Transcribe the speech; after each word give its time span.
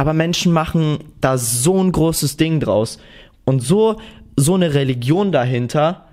aber 0.00 0.14
Menschen 0.14 0.50
machen 0.54 0.96
da 1.20 1.36
so 1.36 1.78
ein 1.78 1.92
großes 1.92 2.38
Ding 2.38 2.58
draus. 2.58 2.98
Und 3.44 3.60
so, 3.60 4.00
so 4.34 4.54
eine 4.54 4.72
Religion 4.72 5.30
dahinter, 5.30 6.06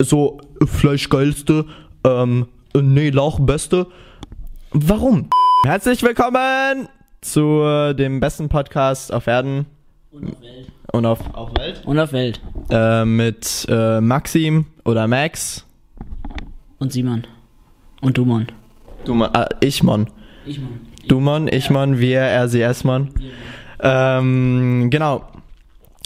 so 0.00 0.40
Fleischgeilste, 0.64 1.66
ähm, 2.04 2.48
nee, 2.74 3.10
Lauch 3.10 3.38
Beste. 3.40 3.88
Warum? 4.70 5.28
Herzlich 5.66 6.02
willkommen 6.02 6.88
zu 7.20 7.92
dem 7.92 8.18
besten 8.18 8.48
Podcast 8.48 9.12
auf 9.12 9.26
Erden 9.26 9.66
Und 10.10 10.30
auf 10.32 10.40
Welt. 10.40 10.72
und 10.92 11.04
auf, 11.04 11.34
auf 11.34 11.50
Welt. 11.58 11.82
Und 11.84 11.98
auf 11.98 12.12
Welt. 12.14 12.40
Äh, 12.70 13.04
mit 13.04 13.66
äh, 13.68 14.00
Maxim 14.00 14.64
oder 14.86 15.06
Max. 15.06 15.66
Und 16.78 16.94
Simon. 16.94 17.26
Und 18.00 18.16
Dumon. 18.16 18.46
Du, 19.04 19.12
Mon- 19.12 19.34
äh, 19.34 19.44
ich, 19.60 19.82
Mon. 19.82 20.06
Mann. 21.06 21.08
Du, 21.08 21.20
Mon, 21.20 21.48
ich, 21.48 21.70
Mon, 21.70 21.98
wir, 21.98 22.20
er, 22.20 22.48
sie, 22.48 22.62
es, 22.62 22.84
Mon. 22.84 23.10
Ähm, 23.80 24.88
genau. 24.90 25.26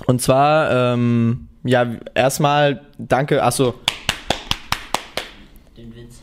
Und 0.07 0.21
zwar, 0.23 0.95
ähm, 0.95 1.49
ja, 1.65 1.87
erstmal 2.15 2.81
danke, 2.99 3.43
achso, 3.43 3.75
Den 5.77 5.95
Witz. 5.95 6.21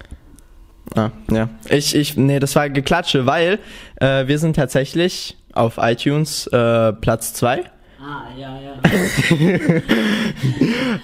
ah, 0.96 1.12
ja. 1.32 1.50
Ich, 1.70 1.96
ich, 1.96 2.18
nee, 2.18 2.40
das 2.40 2.56
war 2.56 2.70
Geklatsche, 2.70 3.26
weil 3.26 3.60
äh, 3.98 4.28
wir 4.28 4.40
sind 4.40 4.56
tatsächlich 4.56 5.38
auf 5.54 5.78
iTunes 5.80 6.48
äh, 6.48 6.94
Platz 6.94 7.34
2. 7.34 7.64
Ah, 8.00 8.24
ja, 8.38 8.60
ja. 8.62 8.82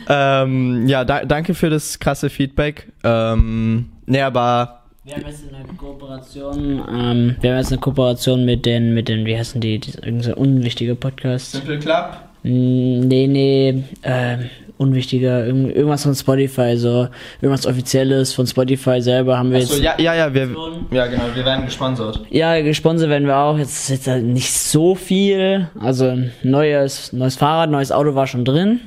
Ähm, 0.08 0.88
ja, 0.88 1.06
da, 1.06 1.26
danke 1.26 1.54
für 1.54 1.70
das 1.70 2.00
krasse 2.00 2.30
Feedback. 2.30 2.92
Ähm, 3.04 3.92
nee, 4.06 4.22
aber 4.22 4.83
Wir 5.06 5.16
haben 5.16 5.26
jetzt 5.28 5.44
eine 5.54 5.66
Kooperation, 5.76 6.82
ähm, 6.90 7.36
wir 7.42 7.52
haben 7.52 7.58
jetzt 7.58 7.72
eine 7.74 7.82
Kooperation 7.82 8.46
mit 8.46 8.66
den, 8.66 8.94
mit 8.94 9.10
den, 9.10 9.26
wie 9.26 9.38
heißen 9.38 9.60
die, 9.60 9.78
die 9.80 9.92
irgend 10.02 10.24
so 10.24 10.34
unwichtige 10.36 10.96
Podcast. 10.96 11.52
Simple 11.52 11.78
Club? 11.80 12.18
Nee, 12.44 13.28
nee, 13.28 13.84
ähm, 14.04 14.50
unwichtiger, 14.78 15.46
irgend- 15.46 15.76
irgendwas 15.76 16.04
von 16.04 16.16
Spotify, 16.16 16.78
so, 16.78 17.10
irgendwas 17.42 17.66
Offizielles 17.68 18.34
von 18.34 18.48
Spotify 18.48 19.02
selber 19.02 19.38
haben 19.38 19.52
wir 19.52 19.58
Achso, 19.60 19.74
jetzt. 19.76 19.84
ja, 19.84 19.96
ja, 20.00 20.16
ja, 20.16 20.34
wir, 20.34 20.50
ja, 20.92 21.08
genau, 21.08 21.24
wir 21.34 21.44
werden 21.46 21.66
gesponsert. 21.66 22.22
Ja, 22.30 22.62
gesponsert 22.62 23.10
werden 23.10 23.28
wir 23.28 23.38
auch. 23.38 23.58
Jetzt 23.58 23.90
ist 23.90 24.06
jetzt 24.08 24.24
nicht 24.24 24.52
so 24.54 24.96
viel. 24.96 25.68
Also 25.80 26.18
neues, 26.44 27.12
neues 27.12 27.36
Fahrrad, 27.36 27.70
neues 27.70 27.92
Auto 27.92 28.16
war 28.16 28.28
schon 28.28 28.46
drin. 28.46 28.80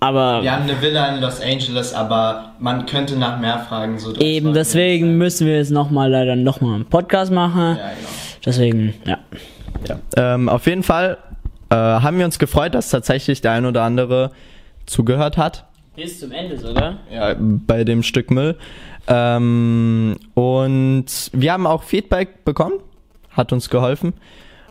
Aber 0.00 0.42
Wir 0.42 0.52
haben 0.52 0.62
eine 0.62 0.80
Villa 0.80 1.14
in 1.14 1.20
Los 1.20 1.40
Angeles, 1.40 1.92
aber 1.92 2.52
man 2.60 2.86
könnte 2.86 3.16
nach 3.16 3.40
mehr 3.40 3.58
fragen. 3.60 3.98
So, 3.98 4.12
das 4.12 4.22
eben 4.22 4.54
deswegen 4.54 5.18
müssen 5.18 5.46
wir 5.46 5.56
jetzt 5.56 5.72
nochmal 5.72 6.10
leider 6.10 6.36
nochmal 6.36 6.76
einen 6.76 6.84
Podcast 6.84 7.32
machen. 7.32 7.76
Ja, 7.76 7.90
genau. 7.90 8.08
Deswegen, 8.46 8.94
ja. 9.04 9.18
Ja. 9.88 9.98
Ähm, 10.16 10.48
auf 10.48 10.66
jeden 10.66 10.82
Fall 10.84 11.18
äh, 11.70 11.74
haben 11.74 12.18
wir 12.18 12.24
uns 12.24 12.38
gefreut, 12.38 12.74
dass 12.74 12.90
tatsächlich 12.90 13.40
der 13.40 13.52
ein 13.52 13.66
oder 13.66 13.82
andere 13.82 14.30
zugehört 14.86 15.36
hat. 15.36 15.64
Bis 15.96 16.20
zum 16.20 16.30
Ende 16.30 16.56
sogar. 16.56 16.98
Ja, 17.12 17.34
bei 17.38 17.82
dem 17.82 18.04
Stück 18.04 18.30
Müll. 18.30 18.56
Ähm, 19.08 20.16
und 20.34 21.06
wir 21.32 21.52
haben 21.52 21.66
auch 21.66 21.82
Feedback 21.82 22.44
bekommen. 22.44 22.74
Hat 23.30 23.52
uns 23.52 23.68
geholfen. 23.68 24.14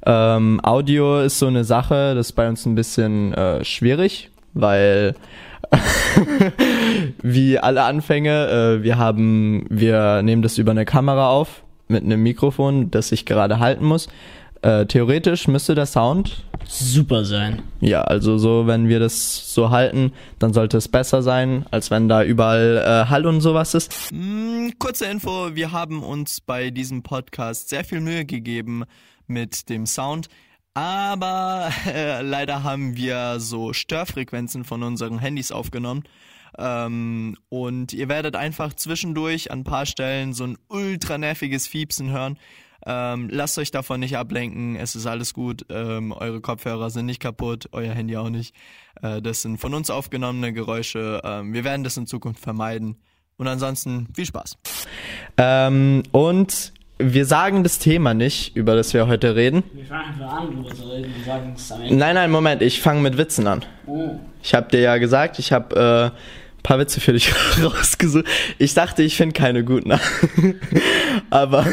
Ähm, 0.06 0.62
Audio 0.64 1.19
ist 1.19 1.39
so 1.39 1.47
eine 1.47 1.64
Sache, 1.66 2.16
das 2.16 2.28
ist 2.28 2.34
bei 2.34 2.47
uns 2.47 2.66
ein 2.66 2.75
bisschen 2.75 3.34
äh, 3.34 3.66
schwierig, 3.66 4.30
weil 4.61 5.16
wie 7.22 7.59
alle 7.59 7.83
Anfänge, 7.83 8.80
äh, 8.80 8.83
wir 8.83 8.97
haben, 8.97 9.66
wir 9.69 10.22
nehmen 10.22 10.41
das 10.41 10.58
über 10.58 10.72
eine 10.72 10.86
Kamera 10.86 11.30
auf 11.30 11.63
mit 11.88 12.03
einem 12.03 12.23
Mikrofon, 12.23 12.91
das 12.91 13.11
ich 13.11 13.25
gerade 13.25 13.59
halten 13.59 13.85
muss. 13.85 14.08
Äh, 14.61 14.85
theoretisch 14.85 15.47
müsste 15.47 15.75
der 15.75 15.85
Sound 15.85 16.44
Super 16.69 17.23
sein. 17.23 17.61
ja, 17.80 18.02
also 18.02 18.38
so, 18.38 18.67
wenn 18.67 18.89
wir 18.89 19.00
das 19.00 19.53
so 19.53 19.69
halten, 19.69 20.11
dann 20.39 20.53
sollte 20.53 20.78
es 20.78 20.89
besser 20.89 21.22
sein, 21.22 21.66
als 21.72 21.91
wenn 21.91 22.09
da 22.09 22.23
überall 22.23 22.84
äh, 22.85 23.09
Hall 23.09 23.25
und 23.25 23.39
sowas 23.39 23.74
ist. 23.74 24.12
Mm, 24.12 24.69
kurze 24.78 25.06
Info, 25.06 25.56
wir 25.56 25.72
haben 25.72 26.03
uns 26.03 26.41
bei 26.41 26.69
diesem 26.69 27.03
Podcast 27.03 27.69
sehr 27.69 27.85
viel 27.85 28.01
Mühe 28.01 28.25
gegeben 28.25 28.84
mit 29.28 29.69
dem 29.69 29.85
Sound. 29.85 30.28
Aber 30.77 31.71
äh, 31.88 32.21
leider 32.21 32.61
haben 32.61 32.95
wir 32.95 33.39
so 33.39 33.73
Störfrequenzen 33.73 34.63
von 34.63 34.83
unseren 34.83 35.17
Handys 35.17 35.51
aufgenommen. 35.51 36.03
Ähm, 36.55 37.35
und 37.49 37.93
ihr 37.93 38.09
werdet 38.09 38.35
einfach 38.35 38.75
zwischendurch 38.75 39.49
an 39.49 39.61
ein 39.61 39.63
paar 39.63 39.88
Stellen 39.88 40.33
so 40.33 40.43
ein 40.43 40.55
ultra 40.69 41.17
nerviges 41.17 41.65
Fiepsen 41.65 42.11
hören. 42.11 42.38
Ähm, 42.85 43.27
lasst 43.31 43.57
euch 43.57 43.71
davon 43.71 44.01
nicht 44.01 44.17
ablenken, 44.17 44.75
es 44.75 44.95
ist 44.95 45.07
alles 45.07 45.33
gut. 45.33 45.65
Ähm, 45.69 46.11
eure 46.11 46.41
Kopfhörer 46.41 46.91
sind 46.91 47.07
nicht 47.07 47.21
kaputt, 47.21 47.69
euer 47.71 47.95
Handy 47.95 48.15
auch 48.15 48.29
nicht. 48.29 48.53
Äh, 49.01 49.19
das 49.23 49.41
sind 49.41 49.57
von 49.57 49.73
uns 49.73 49.89
aufgenommene 49.89 50.53
Geräusche. 50.53 51.21
Ähm, 51.23 51.53
wir 51.53 51.63
werden 51.63 51.83
das 51.83 51.97
in 51.97 52.05
Zukunft 52.05 52.44
vermeiden. 52.44 52.97
Und 53.38 53.47
ansonsten 53.47 54.09
viel 54.13 54.27
Spaß. 54.27 54.57
Ähm, 55.38 56.03
und 56.11 56.73
wir 57.00 57.25
sagen 57.25 57.63
das 57.63 57.80
Thema 57.80 58.13
nicht, 58.13 58.56
über 58.56 58.75
das 58.75 58.94
wir 58.94 59.08
heute 59.08 59.35
reden. 59.35 59.63
Wir 59.74 59.85
fangen 59.85 60.06
einfach 60.13 60.34
an, 60.34 60.47
drüber 60.47 60.74
zu 60.74 60.84
reden. 60.84 61.13
Wir 61.16 61.25
sagen 61.25 61.53
es 61.56 61.72
am 61.72 61.81
Ende. 61.81 61.96
Nein, 61.96 62.16
nein, 62.16 62.31
Moment, 62.31 62.62
ich 62.62 62.81
fange 62.81 63.02
mit 63.02 63.18
Witzen 63.18 63.47
an. 63.47 63.63
Oh. 63.85 64.19
Ich 64.41 64.53
habe 64.53 64.69
dir 64.69 64.81
ja 64.81 64.97
gesagt, 64.97 65.40
ich 65.40 65.52
habe 65.52 65.75
äh, 65.75 66.06
ein 66.06 66.63
paar 66.63 66.80
Witze 66.80 67.00
für 67.00 67.13
dich 67.13 67.31
rausgesucht. 67.63 68.25
Ich 68.57 68.74
dachte, 68.74 69.03
ich 69.03 69.16
finde 69.16 69.34
keine 69.34 69.63
guten. 69.63 69.94
Aber 71.30 71.66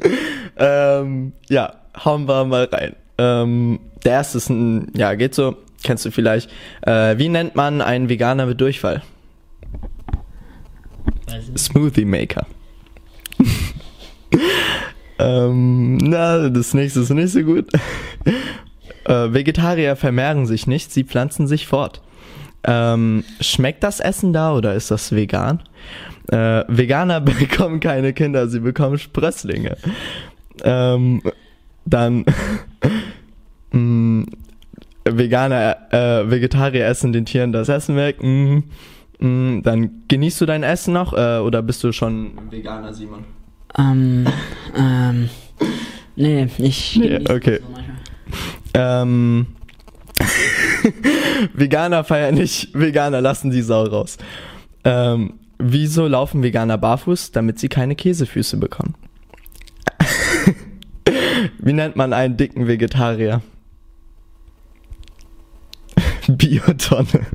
ähm, 0.56 1.32
ja, 1.48 1.74
hauen 2.04 2.26
wir 2.26 2.44
mal 2.44 2.64
rein. 2.64 2.96
Ähm, 3.18 3.80
der 4.04 4.12
erste 4.12 4.38
ist 4.38 4.48
ein, 4.48 4.90
ja, 4.96 5.14
geht 5.14 5.34
so, 5.34 5.56
kennst 5.82 6.06
du 6.06 6.10
vielleicht. 6.10 6.50
Äh, 6.80 7.18
wie 7.18 7.28
nennt 7.28 7.56
man 7.56 7.82
einen 7.82 8.08
Veganer 8.08 8.46
mit 8.46 8.60
Durchfall? 8.60 9.02
Weiß 11.26 11.48
nicht. 11.48 11.58
Smoothie 11.58 12.06
Maker. 12.06 12.46
Ähm, 15.18 15.96
na, 15.98 16.48
das 16.48 16.74
nächste 16.74 17.00
ist 17.00 17.10
nicht 17.10 17.32
so 17.32 17.42
gut. 17.42 17.66
äh, 19.04 19.32
Vegetarier 19.32 19.96
vermehren 19.96 20.46
sich 20.46 20.66
nicht, 20.66 20.92
sie 20.92 21.04
pflanzen 21.04 21.46
sich 21.46 21.66
fort. 21.66 22.00
Ähm, 22.64 23.24
schmeckt 23.40 23.82
das 23.82 23.98
Essen 24.00 24.32
da 24.32 24.54
oder 24.54 24.74
ist 24.74 24.90
das 24.90 25.12
vegan? 25.12 25.60
Äh, 26.28 26.62
Veganer 26.68 27.20
bekommen 27.20 27.80
keine 27.80 28.12
Kinder, 28.12 28.48
sie 28.48 28.60
bekommen 28.60 28.98
Sprösslinge. 28.98 29.76
Ähm, 30.62 31.22
dann 31.84 32.24
mh, 33.72 34.26
Veganer, 35.04 35.92
äh, 35.92 36.30
Vegetarier 36.30 36.86
essen 36.86 37.12
den 37.12 37.24
Tieren 37.24 37.52
das 37.52 37.68
Essen 37.68 37.96
weg. 37.96 38.22
Mhm. 38.22 38.64
Mm, 39.18 39.62
Dann 39.62 40.02
genießt 40.08 40.40
du 40.40 40.46
dein 40.46 40.62
Essen 40.62 40.94
noch 40.94 41.12
äh, 41.12 41.38
oder 41.38 41.62
bist 41.62 41.82
du 41.82 41.92
schon 41.92 42.32
Veganer, 42.50 42.92
Simon? 42.92 43.24
Ähm, 43.78 44.26
ähm, 44.76 45.28
nee, 46.16 46.48
ich. 46.58 46.96
Nee, 46.96 47.08
genieße 47.08 47.34
okay. 47.34 47.60
Ähm, 48.74 49.46
Veganer 51.54 52.04
feiern 52.04 52.34
nicht, 52.34 52.78
Veganer 52.78 53.20
lassen 53.20 53.50
die 53.50 53.62
Sau 53.62 53.84
raus. 53.84 54.18
Ähm, 54.84 55.34
wieso 55.58 56.06
laufen 56.06 56.42
Veganer 56.42 56.78
barfuß? 56.78 57.32
Damit 57.32 57.58
sie 57.58 57.68
keine 57.68 57.94
Käsefüße 57.94 58.56
bekommen. 58.56 58.94
Wie 61.58 61.72
nennt 61.72 61.96
man 61.96 62.12
einen 62.12 62.36
dicken 62.36 62.66
Vegetarier? 62.66 63.42
Biotonne. 66.28 67.26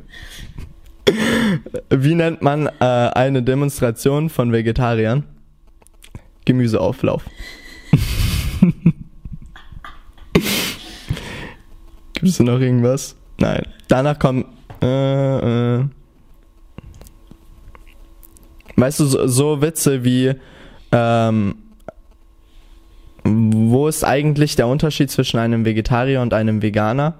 Wie 1.90 2.14
nennt 2.14 2.42
man 2.42 2.66
äh, 2.66 2.84
eine 2.84 3.42
Demonstration 3.42 4.28
von 4.28 4.52
Vegetariern? 4.52 5.24
Gemüseauflauf. 6.48 7.24
Gibt 12.14 12.26
es 12.26 12.40
noch 12.40 12.58
irgendwas? 12.58 13.16
Nein. 13.38 13.66
Danach 13.86 14.18
kommt. 14.18 14.46
Äh, 14.80 15.76
äh. 15.76 15.84
Weißt 18.76 19.00
du, 19.00 19.04
so, 19.04 19.26
so 19.26 19.60
Witze 19.60 20.04
wie. 20.04 20.32
Ähm, 20.90 21.56
wo 23.24 23.88
ist 23.88 24.04
eigentlich 24.04 24.56
der 24.56 24.68
Unterschied 24.68 25.10
zwischen 25.10 25.38
einem 25.38 25.66
Vegetarier 25.66 26.22
und 26.22 26.32
einem 26.32 26.62
Veganer? 26.62 27.18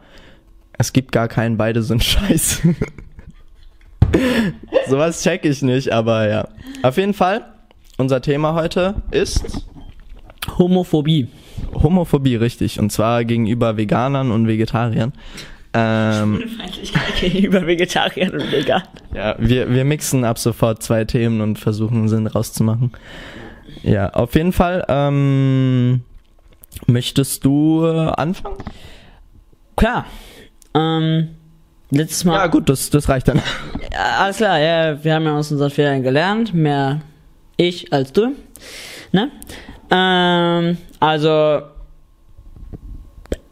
Es 0.78 0.94
gibt 0.94 1.12
gar 1.12 1.28
keinen, 1.28 1.58
beide 1.58 1.82
sind 1.82 2.02
scheiße. 2.12 2.74
Sowas 4.88 5.22
check 5.22 5.44
ich 5.44 5.60
nicht, 5.60 5.92
aber 5.92 6.28
ja. 6.28 6.48
Auf 6.82 6.96
jeden 6.96 7.12
Fall, 7.12 7.44
unser 7.98 8.22
Thema 8.22 8.54
heute 8.54 9.02
ist 9.10 9.66
Homophobie. 10.56 11.28
Homophobie, 11.74 12.36
richtig. 12.36 12.80
Und 12.80 12.90
zwar 12.90 13.24
gegenüber 13.24 13.76
Veganern 13.76 14.30
und 14.30 14.46
Vegetariern. 14.46 15.12
Ähm, 15.74 16.42
Feindlichkeit 16.56 17.16
gegenüber 17.20 17.66
Vegetariern 17.66 18.32
und 18.32 18.50
Vegan. 18.50 18.82
ja, 19.14 19.36
wir, 19.38 19.70
wir 19.70 19.84
mixen 19.84 20.24
ab 20.24 20.38
sofort 20.38 20.82
zwei 20.82 21.04
Themen 21.04 21.42
und 21.42 21.58
versuchen 21.58 22.08
Sinn 22.08 22.26
rauszumachen. 22.26 22.92
Ja, 23.82 24.08
auf 24.10 24.34
jeden 24.34 24.52
Fall. 24.52 24.84
Ähm, 24.88 26.00
Möchtest 26.86 27.44
du 27.44 27.84
äh, 27.84 28.10
anfangen? 28.16 28.56
Klar. 29.76 30.06
Ähm, 30.74 31.28
letztes 31.90 32.24
Mal. 32.24 32.34
Ja, 32.36 32.46
gut, 32.46 32.68
das, 32.68 32.90
das 32.90 33.08
reicht 33.08 33.28
dann. 33.28 33.42
Ja, 33.92 34.20
alles 34.20 34.36
klar, 34.36 34.58
ja, 34.58 35.02
wir 35.02 35.14
haben 35.14 35.24
ja 35.24 35.36
aus 35.36 35.50
unseren 35.50 35.70
Fehlern 35.70 36.02
gelernt. 36.02 36.54
Mehr 36.54 37.00
ich 37.58 37.92
als 37.92 38.12
du. 38.12 38.34
Ne? 39.12 39.30
Ähm, 39.90 40.78
also, 41.00 41.60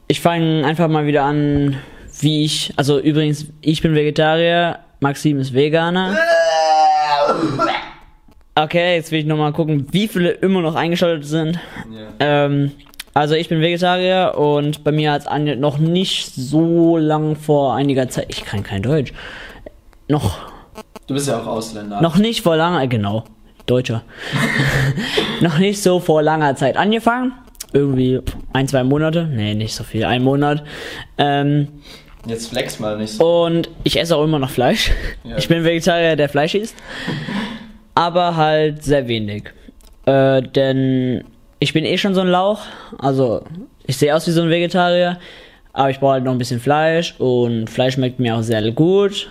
ich 0.09 0.21
fange 0.21 0.65
einfach 0.65 0.89
mal 0.89 1.07
wieder 1.07 1.25
an, 1.25 1.77
wie 2.21 2.45
ich. 2.45 2.73
Also, 2.77 2.99
übrigens, 2.99 3.47
ich 3.61 3.83
bin 3.83 3.95
Vegetarier, 3.95 4.79
Maxim 5.01 5.39
ist 5.39 5.53
Veganer. 5.53 6.17
Okay, 8.55 8.95
jetzt 8.95 9.11
will 9.13 9.19
ich 9.21 9.27
nochmal 9.27 9.53
gucken, 9.53 9.87
wie 9.91 10.09
viele 10.09 10.31
immer 10.31 10.63
noch 10.63 10.75
eingeschaltet 10.77 11.27
sind. 11.27 11.59
Ähm, 12.21 12.73
also 13.13 13.35
ich 13.35 13.49
bin 13.49 13.61
Vegetarier 13.61 14.35
und 14.37 14.83
bei 14.85 14.93
mir 14.93 15.13
hat 15.13 15.23
es 15.27 15.57
noch 15.59 15.77
nicht 15.79 16.35
so 16.35 16.97
lang 16.97 17.37
vor 17.37 17.75
einiger 17.75 18.09
Zeit. 18.09 18.27
Ich 18.29 18.45
kann 18.45 18.63
kein 18.63 18.83
Deutsch. 18.83 19.13
Noch, 20.09 20.39
Du 21.07 21.15
bist 21.15 21.29
ja 21.29 21.41
auch 21.41 21.47
Ausländer. 21.47 22.01
noch 22.01 22.17
nicht 22.17 22.43
vor 22.43 22.57
langer, 22.57 22.87
genau, 22.87 23.25
Deutscher. 23.67 24.03
noch 25.41 25.59
nicht 25.59 25.83
so 25.83 26.01
vor 26.01 26.23
langer 26.23 26.57
Zeit 26.57 26.77
angefangen. 26.77 27.33
Irgendwie 27.73 28.21
ein, 28.53 28.69
zwei 28.69 28.85
Monate. 28.85 29.27
Nee, 29.27 29.55
nicht 29.55 29.75
so 29.75 29.85
viel, 29.85 30.05
ein 30.05 30.23
Monat. 30.23 30.63
Ähm, 31.19 31.69
Jetzt 32.27 32.49
flex 32.49 32.79
mal 32.81 32.99
nicht 32.99 33.15
so. 33.15 33.45
und 33.45 33.71
ich 33.85 33.99
esse 33.99 34.17
auch 34.17 34.25
immer 34.25 34.39
noch 34.39 34.51
Fleisch. 34.51 34.91
Ja. 35.25 35.37
Ich 35.37 35.49
bin 35.49 35.65
Vegetarier, 35.65 36.17
der 36.17 36.29
Fleisch 36.29 36.55
isst. 36.55 36.75
Aber 37.95 38.37
halt 38.37 38.83
sehr 38.83 39.09
wenig. 39.09 39.45
Äh, 40.07 40.43
denn 40.43 41.25
ich 41.59 41.73
bin 41.73 41.85
eh 41.85 41.99
schon 41.99 42.15
so 42.15 42.21
ein 42.21 42.29
Lauch. 42.29 42.61
Also, 42.99 43.43
ich 43.87 43.97
sehe 43.97 44.15
aus 44.15 44.27
wie 44.27 44.33
so 44.33 44.43
ein 44.43 44.51
Vegetarier. 44.51 45.19
Aber 45.73 45.91
ich 45.91 46.01
brauche 46.01 46.13
halt 46.13 46.25
noch 46.25 46.33
ein 46.33 46.39
bisschen 46.39 46.61
Fleisch. 46.61 47.15
Und 47.19 47.69
Fleisch 47.71 47.95
schmeckt 47.95 48.19
mir 48.19 48.37
auch 48.37 48.43
sehr 48.43 48.71
gut. 48.73 49.29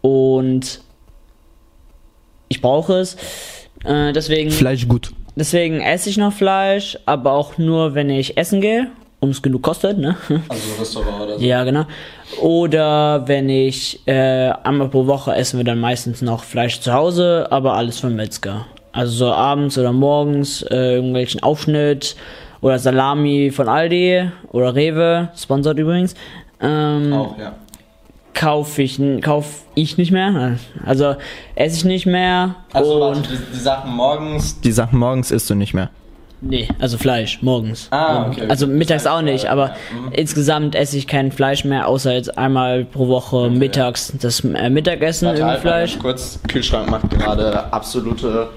Und 0.00 0.80
ich 2.48 2.60
brauche 2.60 2.94
es. 2.94 3.16
Äh, 3.84 4.12
deswegen, 4.12 4.50
Fleisch 4.50 4.88
gut. 4.88 5.12
deswegen 5.36 5.80
esse 5.80 6.10
ich 6.10 6.16
noch 6.16 6.32
Fleisch. 6.32 6.98
Aber 7.06 7.32
auch 7.32 7.58
nur, 7.58 7.94
wenn 7.94 8.10
ich 8.10 8.36
essen 8.36 8.60
gehe. 8.60 8.88
Um 9.20 9.30
es 9.30 9.40
genug 9.40 9.62
kostet, 9.62 9.96
ne? 9.96 10.16
Also 10.50 10.62
Restaurant 10.78 11.22
oder 11.22 11.38
so. 11.38 11.44
Ja, 11.44 11.64
genau. 11.64 11.86
Oder 12.42 13.26
wenn 13.26 13.48
ich 13.48 14.06
äh, 14.06 14.50
einmal 14.64 14.88
pro 14.88 15.06
Woche 15.06 15.34
essen 15.34 15.58
wir 15.58 15.64
dann 15.64 15.80
meistens 15.80 16.20
noch 16.20 16.44
Fleisch 16.44 16.80
zu 16.80 16.92
Hause, 16.92 17.46
aber 17.50 17.72
alles 17.72 18.00
vom 18.00 18.14
Metzger. 18.14 18.66
Also 18.92 19.12
so 19.12 19.32
abends 19.32 19.78
oder 19.78 19.92
morgens 19.92 20.60
äh, 20.62 20.96
irgendwelchen 20.96 21.42
Aufschnitt 21.42 22.16
oder 22.60 22.78
Salami 22.78 23.50
von 23.50 23.66
Aldi 23.66 24.30
oder 24.52 24.74
Rewe, 24.74 25.30
sponsert 25.36 25.78
übrigens. 25.78 26.14
Ähm, 26.60 27.12
Auch, 27.14 27.38
ja. 27.38 27.54
Kaufe 28.34 28.82
ich, 28.82 28.98
n- 28.98 29.20
kauf 29.20 29.62
ich 29.74 29.96
nicht 29.96 30.10
mehr. 30.10 30.58
Also 30.84 31.16
esse 31.54 31.76
ich 31.78 31.84
nicht 31.84 32.04
mehr. 32.06 32.56
Also 32.72 33.00
warte, 33.00 33.18
und 33.18 33.28
die, 33.30 33.38
die 33.54 33.60
Sachen 33.60 33.92
morgens. 33.94 34.60
Die 34.60 34.72
Sachen 34.72 34.98
morgens 34.98 35.30
isst 35.30 35.48
du 35.50 35.54
nicht 35.54 35.72
mehr. 35.72 35.90
Nee, 36.40 36.68
also 36.78 36.98
Fleisch, 36.98 37.40
morgens. 37.40 37.88
Ah, 37.90 38.26
okay, 38.26 38.40
okay. 38.42 38.50
Also 38.50 38.66
mittags 38.66 39.06
auch 39.06 39.22
nicht, 39.22 39.46
aber 39.46 39.68
ja, 39.68 39.74
mhm. 40.08 40.12
insgesamt 40.12 40.74
esse 40.74 40.98
ich 40.98 41.06
kein 41.06 41.32
Fleisch 41.32 41.64
mehr, 41.64 41.88
außer 41.88 42.12
jetzt 42.12 42.36
einmal 42.36 42.84
pro 42.84 43.08
Woche 43.08 43.48
mittags 43.48 44.12
das 44.20 44.40
äh, 44.44 44.68
Mittagessen 44.68 45.28
Warte, 45.28 45.40
im 45.40 45.46
halt 45.46 45.60
Fleisch. 45.60 45.98
kurz. 45.98 46.38
Kühlschrank 46.46 46.90
macht 46.90 47.08
gerade 47.08 47.72
absolute 47.72 48.48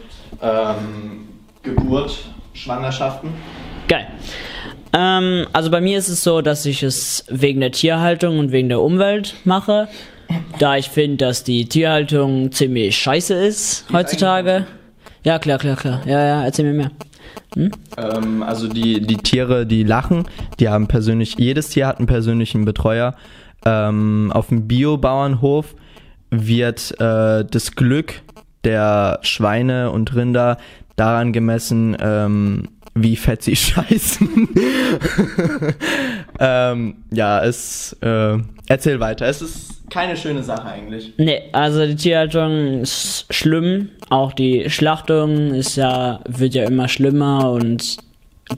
ähm, 0.41 1.29
Geburt, 1.63 2.17
Schwangerschaften. 2.53 3.29
Geil. 3.87 4.07
Ähm, 4.93 5.47
also 5.53 5.69
bei 5.71 5.81
mir 5.81 5.97
ist 5.97 6.09
es 6.09 6.23
so, 6.23 6.41
dass 6.41 6.65
ich 6.65 6.83
es 6.83 7.25
wegen 7.29 7.59
der 7.59 7.71
Tierhaltung 7.71 8.39
und 8.39 8.51
wegen 8.51 8.69
der 8.69 8.81
Umwelt 8.81 9.35
mache, 9.43 9.87
da 10.59 10.77
ich 10.77 10.89
finde, 10.89 11.17
dass 11.17 11.43
die 11.43 11.65
Tierhaltung 11.65 12.51
ziemlich 12.51 12.97
scheiße 12.97 13.33
ist 13.33 13.85
heutzutage. 13.91 14.65
Ja, 15.23 15.39
klar, 15.39 15.57
klar, 15.57 15.75
klar. 15.75 16.01
Ja, 16.05 16.25
ja, 16.25 16.43
erzähl 16.43 16.65
mir 16.65 16.73
mehr. 16.73 16.91
Ähm, 17.97 18.43
also 18.43 18.67
die, 18.67 19.01
die 19.01 19.17
Tiere, 19.17 19.65
die 19.65 19.83
lachen, 19.83 20.25
die 20.59 20.69
haben 20.69 20.87
persönlich, 20.87 21.35
jedes 21.37 21.69
Tier 21.69 21.87
hat 21.87 21.97
einen 21.97 22.07
persönlichen 22.07 22.65
Betreuer. 22.65 23.15
Ähm, 23.65 24.31
auf 24.33 24.47
dem 24.47 24.67
Biobauernhof 24.67 25.75
wird 26.29 26.99
äh, 26.99 27.45
das 27.45 27.75
Glück 27.75 28.21
der 28.63 29.19
Schweine 29.21 29.91
und 29.91 30.15
Rinder 30.15 30.57
daran 30.95 31.31
gemessen, 31.31 31.95
ähm, 31.99 32.69
wie 33.03 33.15
fett 33.15 33.43
sie 33.43 33.55
scheißen. 33.55 34.49
ähm, 36.39 36.95
ja, 37.11 37.43
es, 37.43 37.95
äh, 38.01 38.37
erzähl 38.67 38.99
weiter. 38.99 39.27
Es 39.27 39.41
ist 39.41 39.89
keine 39.89 40.17
schöne 40.17 40.43
Sache 40.43 40.65
eigentlich. 40.65 41.13
Nee, 41.17 41.43
also 41.53 41.85
die 41.85 41.95
Tierhaltung 41.95 42.81
ist 42.81 43.25
schlimm. 43.29 43.89
Auch 44.09 44.33
die 44.33 44.69
Schlachtung 44.69 45.53
ist 45.53 45.77
ja, 45.77 46.19
wird 46.27 46.53
ja 46.53 46.65
immer 46.65 46.87
schlimmer 46.87 47.51
und 47.51 47.97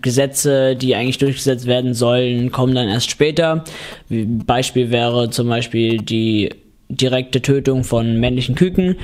Gesetze, 0.01 0.75
die 0.75 0.95
eigentlich 0.95 1.17
durchgesetzt 1.17 1.65
werden 1.65 1.93
sollen, 1.93 2.51
kommen 2.51 2.75
dann 2.75 2.89
erst 2.89 3.09
später. 3.09 3.63
Beispiel 4.09 4.91
wäre 4.91 5.29
zum 5.29 5.49
Beispiel 5.49 5.97
die 5.97 6.49
direkte 6.89 7.41
Tötung 7.41 7.83
von 7.83 8.19
männlichen 8.19 8.55
Küken 8.55 8.97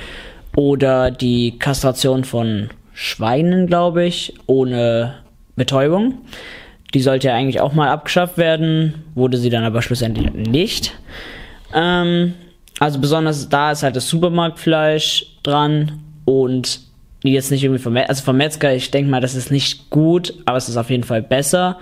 oder 0.56 1.10
die 1.10 1.58
Kastration 1.58 2.24
von 2.24 2.70
Schweinen, 2.92 3.66
glaube 3.66 4.04
ich, 4.04 4.34
ohne 4.46 5.16
Betäubung. 5.56 6.18
Die 6.94 7.00
sollte 7.00 7.28
ja 7.28 7.34
eigentlich 7.34 7.60
auch 7.60 7.72
mal 7.72 7.88
abgeschafft 7.88 8.38
werden, 8.38 8.94
wurde 9.14 9.36
sie 9.38 9.50
dann 9.50 9.64
aber 9.64 9.82
schlussendlich 9.82 10.32
nicht. 10.32 10.92
Ähm, 11.74 12.34
also 12.78 13.00
besonders 13.00 13.48
da 13.48 13.72
ist 13.72 13.82
halt 13.82 13.96
das 13.96 14.08
Supermarktfleisch 14.08 15.26
dran 15.42 16.00
und 16.24 16.80
jetzt 17.22 17.50
nicht 17.50 17.64
irgendwie 17.64 17.82
vom, 17.82 17.96
also 17.96 18.22
vom 18.22 18.36
Metzger, 18.36 18.74
ich 18.74 18.90
denke 18.90 19.10
mal, 19.10 19.20
das 19.20 19.34
ist 19.34 19.50
nicht 19.50 19.90
gut, 19.90 20.34
aber 20.44 20.58
es 20.58 20.68
ist 20.68 20.76
auf 20.76 20.90
jeden 20.90 21.02
Fall 21.02 21.22
besser. 21.22 21.78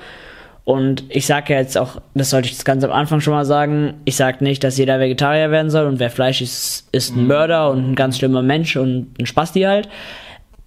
Und 0.65 1.05
ich 1.11 1.27
sage 1.27 1.53
ja 1.53 1.61
jetzt 1.61 1.77
auch, 1.77 2.01
das 2.15 2.31
sollte 2.31 2.49
ich 2.49 2.65
ganz 2.65 2.83
am 2.85 2.93
Anfang 2.93 3.21
schon 3.21 3.35
mal 3.35 3.45
sagen, 3.45 3.95
ich 4.07 4.17
sage 4.17 4.43
nicht, 4.43 4.65
dass 4.65 4.79
jeder 4.79 4.99
Vegetarier 4.99 5.51
werden 5.51 5.71
soll 5.71 5.87
und 5.87 5.99
wer 5.99 6.11
Fleisch 6.11 6.41
isst, 6.41 6.89
ist 6.93 7.15
ein 7.15 7.27
Mörder 7.27 7.71
und 7.71 7.91
ein 7.91 7.95
ganz 7.95 8.17
schlimmer 8.17 8.41
Mensch 8.41 8.77
und 8.77 9.09
ein 9.21 9.27
Spasti 9.27 9.63
halt. 9.63 9.91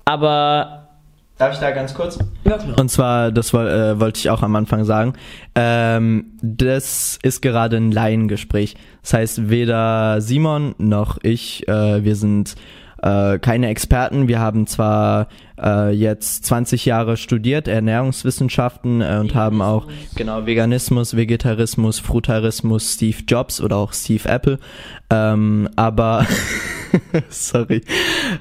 Aber 0.06 0.87
Darf 1.38 1.54
ich 1.54 1.60
da 1.60 1.72
ganz 1.72 1.94
kurz? 1.94 2.18
ja, 2.46 2.58
klar. 2.58 2.80
Und 2.80 2.90
zwar, 2.90 3.32
das 3.32 3.54
äh, 3.54 4.00
wollte 4.00 4.20
ich 4.20 4.30
auch 4.30 4.42
am 4.42 4.56
Anfang 4.56 4.86
sagen, 4.86 5.14
ähm, 5.54 6.32
das 6.42 7.20
ist 7.22 7.42
gerade 7.42 7.78
ein 7.78 7.92
Laiengespräch. 7.92 8.76
Das 9.04 9.14
heißt, 9.14 9.50
weder 9.50 10.20
Simon 10.20 10.74
noch 10.80 11.20
ich, 11.22 11.68
äh, 11.68 12.04
wir 12.04 12.16
sind 12.16 12.56
äh, 13.04 13.38
keine 13.38 13.70
Experten. 13.70 14.28
Wir 14.28 14.40
haben 14.40 14.66
zwar 14.66 15.28
äh, 15.62 15.92
jetzt 15.92 16.46
20 16.46 16.86
Jahre 16.86 17.18
studiert, 17.18 17.68
Ernährungswissenschaften 17.68 19.02
äh, 19.02 19.18
und 19.20 19.36
haben 19.36 19.62
auch 19.62 19.88
genau 20.16 20.48
Veganismus, 20.48 21.16
Vegetarismus, 21.16 22.00
Frutarismus, 22.00 22.96
Steve 22.96 23.18
Jobs 23.28 23.62
oder 23.62 23.78
auch 23.78 23.94
Steve 23.94 24.28
Apple. 24.28 24.58
Ähm, 25.12 25.70
aber 25.76 26.26
sorry. 27.30 27.84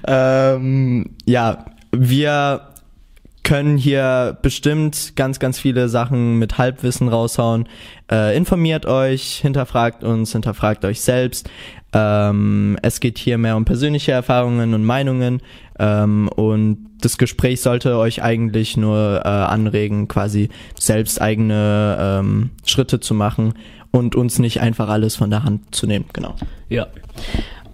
Ähm, 0.07 1.11
ja, 1.26 1.67
wir 1.93 2.62
können 3.47 3.79
hier 3.79 4.37
bestimmt 4.43 5.12
ganz, 5.15 5.38
ganz 5.38 5.61
viele 5.61 5.88
Sachen 5.88 6.37
mit 6.37 6.59
Halbwissen 6.59 7.09
raushauen. 7.09 7.69
Äh, 8.11 8.37
informiert 8.37 8.87
euch, 8.87 9.37
hinterfragt 9.37 10.03
uns, 10.03 10.33
hinterfragt 10.33 10.85
euch 10.85 11.00
selbst. 11.00 11.49
Ähm, 11.93 12.76
es 12.83 12.99
geht 12.99 13.19
hier 13.19 13.38
mehr 13.38 13.57
um 13.57 13.65
persönliche 13.65 14.11
Erfahrungen 14.11 14.75
und 14.75 14.85
Meinungen. 14.85 15.43
Ähm, 15.79 16.29
und 16.35 16.88
das 17.00 17.19
Gespräch 17.19 17.61
sollte 17.61 17.97
euch 17.99 18.21
eigentlich 18.21 18.76
nur 18.76 19.23
äh, 19.25 19.29
anregen, 19.29 20.09
quasi 20.09 20.49
selbst 20.76 21.23
eigene 21.23 21.97
ähm, 22.00 22.50
Schritte 22.65 22.99
zu 22.99 23.15
machen 23.15 23.55
und 23.93 24.17
uns 24.17 24.41
nicht 24.41 24.61
einfach 24.61 24.88
alles 24.88 25.15
von 25.15 25.31
der 25.31 25.45
Hand 25.45 25.73
zu 25.73 25.87
nehmen. 25.87 26.07
Genau. 26.12 26.35
Ja. 26.69 26.88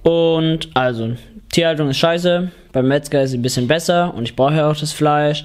Und 0.02 0.68
also, 0.74 1.12
Tierhaltung 1.52 1.90
ist 1.90 1.98
scheiße. 1.98 2.50
Beim 2.72 2.88
Metzger 2.88 3.22
ist 3.22 3.30
sie 3.30 3.38
ein 3.38 3.42
bisschen 3.42 3.68
besser 3.68 4.14
und 4.14 4.24
ich 4.24 4.34
brauche 4.34 4.56
ja 4.56 4.70
auch 4.70 4.76
das 4.76 4.92
Fleisch. 4.92 5.44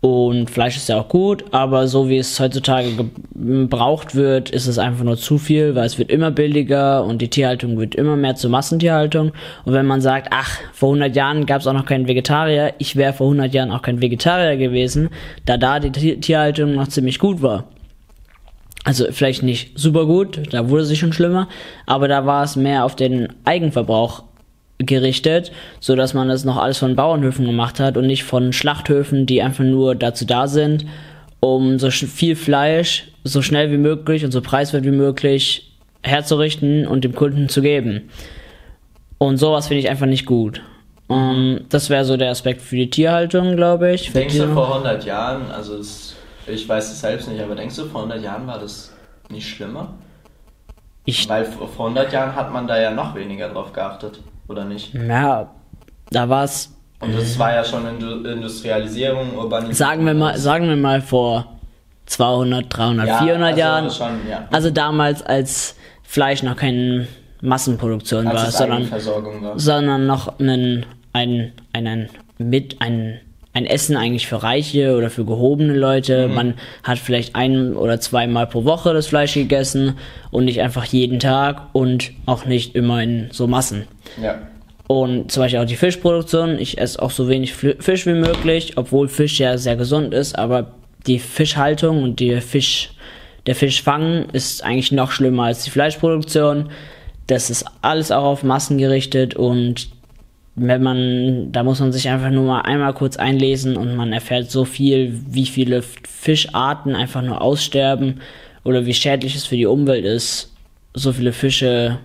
Und 0.00 0.50
Fleisch 0.50 0.76
ist 0.76 0.88
ja 0.88 1.00
auch 1.00 1.08
gut, 1.08 1.44
aber 1.52 1.88
so 1.88 2.08
wie 2.08 2.18
es 2.18 2.38
heutzutage 2.38 2.90
gebraucht 3.34 4.14
wird, 4.14 4.50
ist 4.50 4.66
es 4.66 4.78
einfach 4.78 5.04
nur 5.04 5.16
zu 5.16 5.38
viel, 5.38 5.74
weil 5.74 5.86
es 5.86 5.98
wird 5.98 6.10
immer 6.10 6.30
billiger 6.30 7.02
und 7.02 7.22
die 7.22 7.28
Tierhaltung 7.28 7.78
wird 7.78 7.94
immer 7.94 8.14
mehr 8.14 8.36
zur 8.36 8.50
Massentierhaltung. 8.50 9.32
Und 9.64 9.72
wenn 9.72 9.86
man 9.86 10.00
sagt, 10.00 10.28
ach, 10.30 10.58
vor 10.72 10.90
100 10.90 11.16
Jahren 11.16 11.46
gab 11.46 11.60
es 11.60 11.66
auch 11.66 11.72
noch 11.72 11.86
keinen 11.86 12.06
Vegetarier, 12.06 12.74
ich 12.78 12.94
wäre 12.94 13.14
vor 13.14 13.26
100 13.26 13.52
Jahren 13.52 13.72
auch 13.72 13.82
kein 13.82 14.00
Vegetarier 14.00 14.56
gewesen, 14.56 15.08
da 15.44 15.56
da 15.56 15.80
die 15.80 15.90
Tier- 15.90 16.20
Tierhaltung 16.20 16.74
noch 16.74 16.88
ziemlich 16.88 17.18
gut 17.18 17.42
war. 17.42 17.64
Also 18.86 19.06
vielleicht 19.10 19.42
nicht 19.42 19.76
super 19.76 20.06
gut, 20.06 20.42
da 20.52 20.70
wurde 20.70 20.84
sie 20.84 20.94
schon 20.94 21.12
schlimmer, 21.12 21.48
aber 21.86 22.06
da 22.06 22.24
war 22.24 22.44
es 22.44 22.54
mehr 22.54 22.84
auf 22.84 22.94
den 22.94 23.32
Eigenverbrauch 23.44 24.22
gerichtet, 24.78 25.50
so 25.80 25.96
dass 25.96 26.14
man 26.14 26.28
das 26.28 26.44
noch 26.44 26.56
alles 26.56 26.78
von 26.78 26.94
Bauernhöfen 26.94 27.46
gemacht 27.46 27.80
hat 27.80 27.96
und 27.96 28.06
nicht 28.06 28.22
von 28.22 28.52
Schlachthöfen, 28.52 29.26
die 29.26 29.42
einfach 29.42 29.64
nur 29.64 29.96
dazu 29.96 30.24
da 30.24 30.46
sind, 30.46 30.86
um 31.40 31.80
so 31.80 31.90
viel 31.90 32.36
Fleisch 32.36 33.08
so 33.24 33.42
schnell 33.42 33.72
wie 33.72 33.76
möglich 33.76 34.24
und 34.24 34.30
so 34.30 34.40
preiswert 34.40 34.84
wie 34.84 34.92
möglich 34.92 35.72
herzurichten 36.04 36.86
und 36.86 37.02
dem 37.02 37.16
Kunden 37.16 37.48
zu 37.48 37.62
geben. 37.62 38.08
Und 39.18 39.38
sowas 39.38 39.66
finde 39.66 39.80
ich 39.80 39.90
einfach 39.90 40.06
nicht 40.06 40.26
gut. 40.26 40.62
Um, 41.08 41.62
das 41.70 41.90
wäre 41.90 42.04
so 42.04 42.16
der 42.16 42.30
Aspekt 42.30 42.62
für 42.62 42.76
die 42.76 42.90
Tierhaltung, 42.90 43.56
glaube 43.56 43.92
ich. 43.92 44.12
Denkst 44.12 44.38
du 44.38 44.48
vor 44.52 44.68
100 44.74 45.04
Jahren, 45.04 45.50
also 45.50 45.76
es, 45.76 46.05
ich 46.46 46.68
weiß 46.68 46.92
es 46.92 47.00
selbst 47.00 47.28
nicht, 47.28 47.40
aber 47.42 47.54
denkst 47.54 47.76
du 47.76 47.86
vor 47.86 48.02
100 48.02 48.22
Jahren 48.22 48.46
war 48.46 48.58
das 48.58 48.92
nicht 49.30 49.48
schlimmer? 49.48 49.94
Ich 51.04 51.28
Weil 51.28 51.44
vor 51.44 51.86
100 51.86 52.12
Jahren 52.12 52.34
hat 52.34 52.52
man 52.52 52.66
da 52.66 52.78
ja 52.80 52.90
noch 52.90 53.14
weniger 53.14 53.48
drauf 53.48 53.72
geachtet, 53.72 54.20
oder 54.48 54.64
nicht? 54.64 54.92
Ja, 54.94 55.50
da 56.10 56.28
war 56.28 56.44
es. 56.44 56.72
Und 57.00 57.14
das 57.14 57.38
war 57.38 57.54
ja 57.54 57.62
schon 57.62 57.86
Industrialisierung, 57.86 59.36
Urbanisierung. 59.36 59.74
Sagen 59.74 60.06
wir 60.06 60.14
mal, 60.14 60.38
sagen 60.38 60.68
wir 60.68 60.76
mal 60.76 61.02
vor 61.02 61.56
200, 62.06 62.66
300, 62.68 63.06
ja, 63.06 63.18
400 63.18 63.48
also 63.48 63.60
Jahren. 63.60 63.90
Schon, 63.90 64.28
ja. 64.28 64.48
Also 64.50 64.70
damals, 64.70 65.22
als 65.22 65.76
Fleisch 66.02 66.42
noch 66.42 66.56
keine 66.56 67.06
Massenproduktion 67.40 68.26
als 68.26 68.42
war, 68.42 68.50
sondern, 68.50 68.90
war, 68.90 69.58
sondern 69.58 70.06
noch 70.06 70.38
einen, 70.38 70.86
ein, 71.12 71.52
ein, 71.72 72.08
mit, 72.38 72.80
ein, 72.80 73.20
ein 73.56 73.64
Essen 73.64 73.96
eigentlich 73.96 74.26
für 74.26 74.42
Reiche 74.42 74.96
oder 74.98 75.08
für 75.08 75.24
gehobene 75.24 75.72
Leute. 75.72 76.28
Mhm. 76.28 76.34
Man 76.34 76.54
hat 76.82 76.98
vielleicht 76.98 77.34
ein 77.34 77.74
oder 77.74 77.98
zweimal 78.00 78.46
pro 78.46 78.64
Woche 78.64 78.92
das 78.92 79.06
Fleisch 79.06 79.32
gegessen 79.32 79.94
und 80.30 80.44
nicht 80.44 80.60
einfach 80.60 80.84
jeden 80.84 81.18
Tag 81.18 81.62
und 81.72 82.12
auch 82.26 82.44
nicht 82.44 82.74
immer 82.74 83.02
in 83.02 83.28
so 83.32 83.46
Massen. 83.46 83.88
Ja. 84.22 84.38
Und 84.88 85.32
zum 85.32 85.42
Beispiel 85.42 85.60
auch 85.60 85.66
die 85.66 85.76
Fischproduktion. 85.76 86.58
Ich 86.58 86.76
esse 86.76 87.00
auch 87.00 87.10
so 87.10 87.28
wenig 87.28 87.54
Fisch 87.54 88.04
wie 88.04 88.12
möglich, 88.12 88.74
obwohl 88.76 89.08
Fisch 89.08 89.40
ja 89.40 89.56
sehr 89.56 89.76
gesund 89.76 90.12
ist, 90.12 90.38
aber 90.38 90.72
die 91.06 91.18
Fischhaltung 91.18 92.02
und 92.02 92.20
die 92.20 92.42
Fisch, 92.42 92.90
der 93.46 93.54
Fischfang 93.54 94.26
ist 94.34 94.62
eigentlich 94.62 94.92
noch 94.92 95.12
schlimmer 95.12 95.44
als 95.44 95.64
die 95.64 95.70
Fleischproduktion. 95.70 96.68
Das 97.26 97.48
ist 97.48 97.64
alles 97.80 98.12
auch 98.12 98.24
auf 98.24 98.42
Massen 98.42 98.76
gerichtet 98.76 99.34
und 99.34 99.88
wenn 100.56 100.82
man, 100.82 101.52
da 101.52 101.62
muss 101.62 101.80
man 101.80 101.92
sich 101.92 102.08
einfach 102.08 102.30
nur 102.30 102.44
mal 102.44 102.62
einmal 102.62 102.94
kurz 102.94 103.16
einlesen 103.16 103.76
und 103.76 103.94
man 103.94 104.12
erfährt 104.12 104.50
so 104.50 104.64
viel, 104.64 105.20
wie 105.28 105.46
viele 105.46 105.82
Fischarten 105.82 106.94
einfach 106.94 107.22
nur 107.22 107.42
aussterben 107.42 108.20
oder 108.64 108.86
wie 108.86 108.94
schädlich 108.94 109.36
es 109.36 109.46
für 109.46 109.56
die 109.56 109.66
Umwelt 109.66 110.04
ist, 110.04 110.52
so 110.94 111.12
viele 111.12 111.32
Fische 111.32 111.98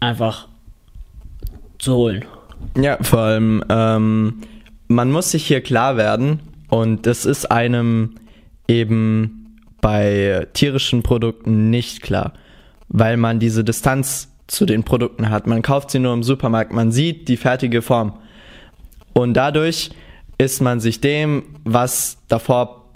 einfach 0.00 0.48
zu 1.78 1.94
holen. 1.94 2.24
Ja, 2.76 2.98
vor 3.00 3.20
allem, 3.20 3.64
ähm, 3.68 4.42
man 4.88 5.12
muss 5.12 5.30
sich 5.30 5.46
hier 5.46 5.60
klar 5.60 5.96
werden, 5.96 6.40
und 6.68 7.06
das 7.06 7.24
ist 7.24 7.50
einem 7.50 8.16
eben 8.66 9.56
bei 9.80 10.46
tierischen 10.52 11.02
Produkten 11.02 11.70
nicht 11.70 12.02
klar, 12.02 12.34
weil 12.88 13.16
man 13.16 13.38
diese 13.38 13.64
Distanz 13.64 14.34
zu 14.48 14.66
den 14.66 14.82
Produkten 14.82 15.30
hat. 15.30 15.46
Man 15.46 15.62
kauft 15.62 15.92
sie 15.92 16.00
nur 16.00 16.12
im 16.14 16.24
Supermarkt, 16.24 16.72
man 16.72 16.90
sieht 16.90 17.28
die 17.28 17.36
fertige 17.36 17.80
Form. 17.82 18.14
Und 19.12 19.34
dadurch 19.34 19.90
ist 20.38 20.60
man 20.60 20.80
sich 20.80 21.00
dem, 21.00 21.44
was 21.64 22.18
davor 22.28 22.86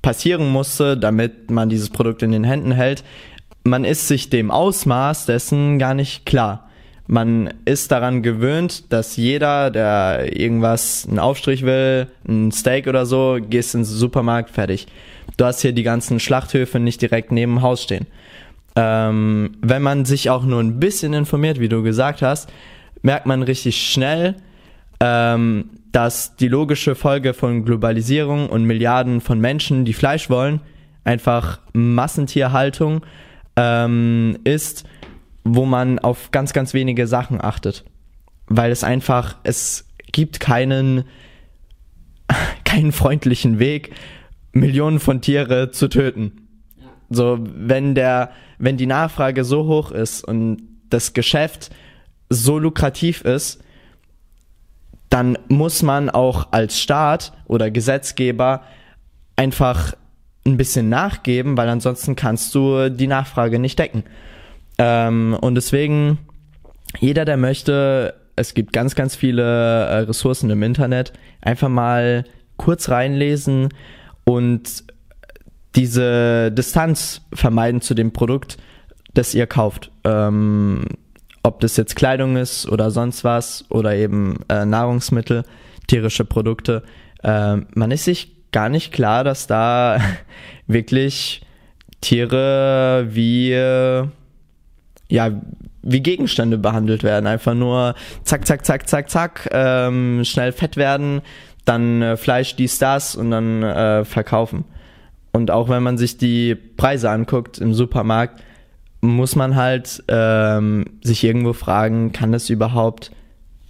passieren 0.00 0.48
musste, 0.48 0.96
damit 0.96 1.50
man 1.50 1.68
dieses 1.68 1.90
Produkt 1.90 2.22
in 2.22 2.32
den 2.32 2.44
Händen 2.44 2.72
hält, 2.72 3.04
man 3.64 3.84
ist 3.84 4.08
sich 4.08 4.30
dem 4.30 4.50
Ausmaß 4.50 5.26
dessen 5.26 5.78
gar 5.78 5.94
nicht 5.94 6.26
klar. 6.26 6.68
Man 7.06 7.52
ist 7.64 7.92
daran 7.92 8.22
gewöhnt, 8.22 8.92
dass 8.92 9.16
jeder, 9.16 9.70
der 9.70 10.36
irgendwas, 10.36 11.06
einen 11.08 11.18
Aufstrich 11.18 11.64
will, 11.64 12.08
ein 12.26 12.52
Steak 12.52 12.86
oder 12.86 13.06
so, 13.06 13.38
gehst 13.40 13.74
ins 13.74 13.88
Supermarkt, 13.88 14.50
fertig. 14.50 14.86
Du 15.36 15.44
hast 15.44 15.62
hier 15.62 15.72
die 15.72 15.82
ganzen 15.82 16.20
Schlachthöfe 16.20 16.78
nicht 16.78 17.02
direkt 17.02 17.32
neben 17.32 17.56
dem 17.56 17.62
Haus 17.62 17.82
stehen. 17.82 18.06
Ähm, 18.74 19.52
wenn 19.60 19.82
man 19.82 20.04
sich 20.04 20.30
auch 20.30 20.44
nur 20.44 20.60
ein 20.60 20.80
bisschen 20.80 21.12
informiert, 21.12 21.60
wie 21.60 21.68
du 21.68 21.82
gesagt 21.82 22.22
hast, 22.22 22.50
merkt 23.02 23.26
man 23.26 23.42
richtig 23.42 23.76
schnell, 23.76 24.36
ähm, 25.00 25.70
dass 25.92 26.36
die 26.36 26.48
logische 26.48 26.94
Folge 26.94 27.34
von 27.34 27.64
Globalisierung 27.64 28.48
und 28.48 28.64
Milliarden 28.64 29.20
von 29.20 29.40
Menschen, 29.40 29.84
die 29.84 29.92
Fleisch 29.92 30.30
wollen, 30.30 30.60
einfach 31.04 31.60
Massentierhaltung 31.72 33.04
ähm, 33.56 34.38
ist 34.44 34.86
wo 35.44 35.64
man 35.64 35.98
auf 35.98 36.30
ganz, 36.30 36.52
ganz 36.52 36.74
wenige 36.74 37.06
Sachen 37.06 37.42
achtet. 37.42 37.84
Weil 38.46 38.70
es 38.70 38.84
einfach, 38.84 39.36
es 39.44 39.88
gibt 40.12 40.40
keinen, 40.40 41.04
keinen 42.64 42.92
freundlichen 42.92 43.58
Weg, 43.58 43.92
Millionen 44.52 45.00
von 45.00 45.20
Tiere 45.20 45.70
zu 45.70 45.88
töten. 45.88 46.41
So, 47.14 47.38
wenn 47.40 47.94
der, 47.94 48.30
wenn 48.58 48.76
die 48.76 48.86
Nachfrage 48.86 49.44
so 49.44 49.66
hoch 49.66 49.90
ist 49.90 50.24
und 50.24 50.62
das 50.90 51.12
Geschäft 51.12 51.70
so 52.28 52.58
lukrativ 52.58 53.22
ist, 53.22 53.62
dann 55.08 55.36
muss 55.48 55.82
man 55.82 56.08
auch 56.08 56.48
als 56.52 56.80
Staat 56.80 57.32
oder 57.46 57.70
Gesetzgeber 57.70 58.62
einfach 59.36 59.92
ein 60.46 60.56
bisschen 60.56 60.88
nachgeben, 60.88 61.56
weil 61.56 61.68
ansonsten 61.68 62.16
kannst 62.16 62.54
du 62.54 62.88
die 62.88 63.06
Nachfrage 63.06 63.58
nicht 63.58 63.78
decken. 63.78 64.04
Ähm, 64.78 65.36
und 65.40 65.54
deswegen, 65.54 66.18
jeder, 66.98 67.24
der 67.24 67.36
möchte, 67.36 68.14
es 68.36 68.54
gibt 68.54 68.72
ganz, 68.72 68.94
ganz 68.94 69.14
viele 69.14 69.42
äh, 69.42 69.98
Ressourcen 69.98 70.50
im 70.50 70.62
Internet, 70.62 71.12
einfach 71.40 71.68
mal 71.68 72.24
kurz 72.56 72.88
reinlesen 72.88 73.68
und 74.24 74.84
diese 75.74 76.52
Distanz 76.52 77.22
vermeiden 77.32 77.80
zu 77.80 77.94
dem 77.94 78.12
Produkt, 78.12 78.58
das 79.14 79.34
ihr 79.34 79.46
kauft. 79.46 79.90
Ähm, 80.04 80.84
ob 81.42 81.60
das 81.60 81.76
jetzt 81.76 81.96
Kleidung 81.96 82.36
ist 82.36 82.68
oder 82.68 82.90
sonst 82.90 83.24
was 83.24 83.64
oder 83.68 83.94
eben 83.94 84.38
äh, 84.48 84.64
Nahrungsmittel, 84.64 85.44
tierische 85.86 86.24
Produkte. 86.24 86.82
Äh, 87.22 87.56
man 87.74 87.90
ist 87.90 88.04
sich 88.04 88.50
gar 88.52 88.68
nicht 88.68 88.92
klar, 88.92 89.24
dass 89.24 89.46
da 89.46 89.98
wirklich 90.66 91.42
Tiere 92.00 93.06
wie 93.10 93.52
ja, 95.12 95.30
wie 95.82 96.00
Gegenstände 96.00 96.56
behandelt 96.56 97.02
werden. 97.02 97.26
Einfach 97.26 97.54
nur 97.54 97.94
zack, 98.24 98.46
zack, 98.46 98.64
zack, 98.64 98.88
zack, 98.88 99.10
zack, 99.10 99.48
ähm, 99.52 100.22
schnell 100.24 100.52
fett 100.52 100.76
werden, 100.76 101.20
dann 101.66 102.00
äh, 102.00 102.16
Fleisch, 102.16 102.56
dies, 102.56 102.78
das 102.78 103.14
und 103.14 103.30
dann 103.30 103.62
äh, 103.62 104.04
verkaufen. 104.06 104.64
Und 105.32 105.50
auch 105.50 105.68
wenn 105.68 105.82
man 105.82 105.98
sich 105.98 106.18
die 106.18 106.54
Preise 106.54 107.10
anguckt 107.10 107.58
im 107.58 107.74
Supermarkt, 107.74 108.42
muss 109.00 109.34
man 109.34 109.56
halt 109.56 110.02
ähm, 110.08 110.84
sich 111.02 111.24
irgendwo 111.24 111.52
fragen, 111.52 112.12
kann 112.12 112.32
das 112.32 112.50
überhaupt 112.50 113.10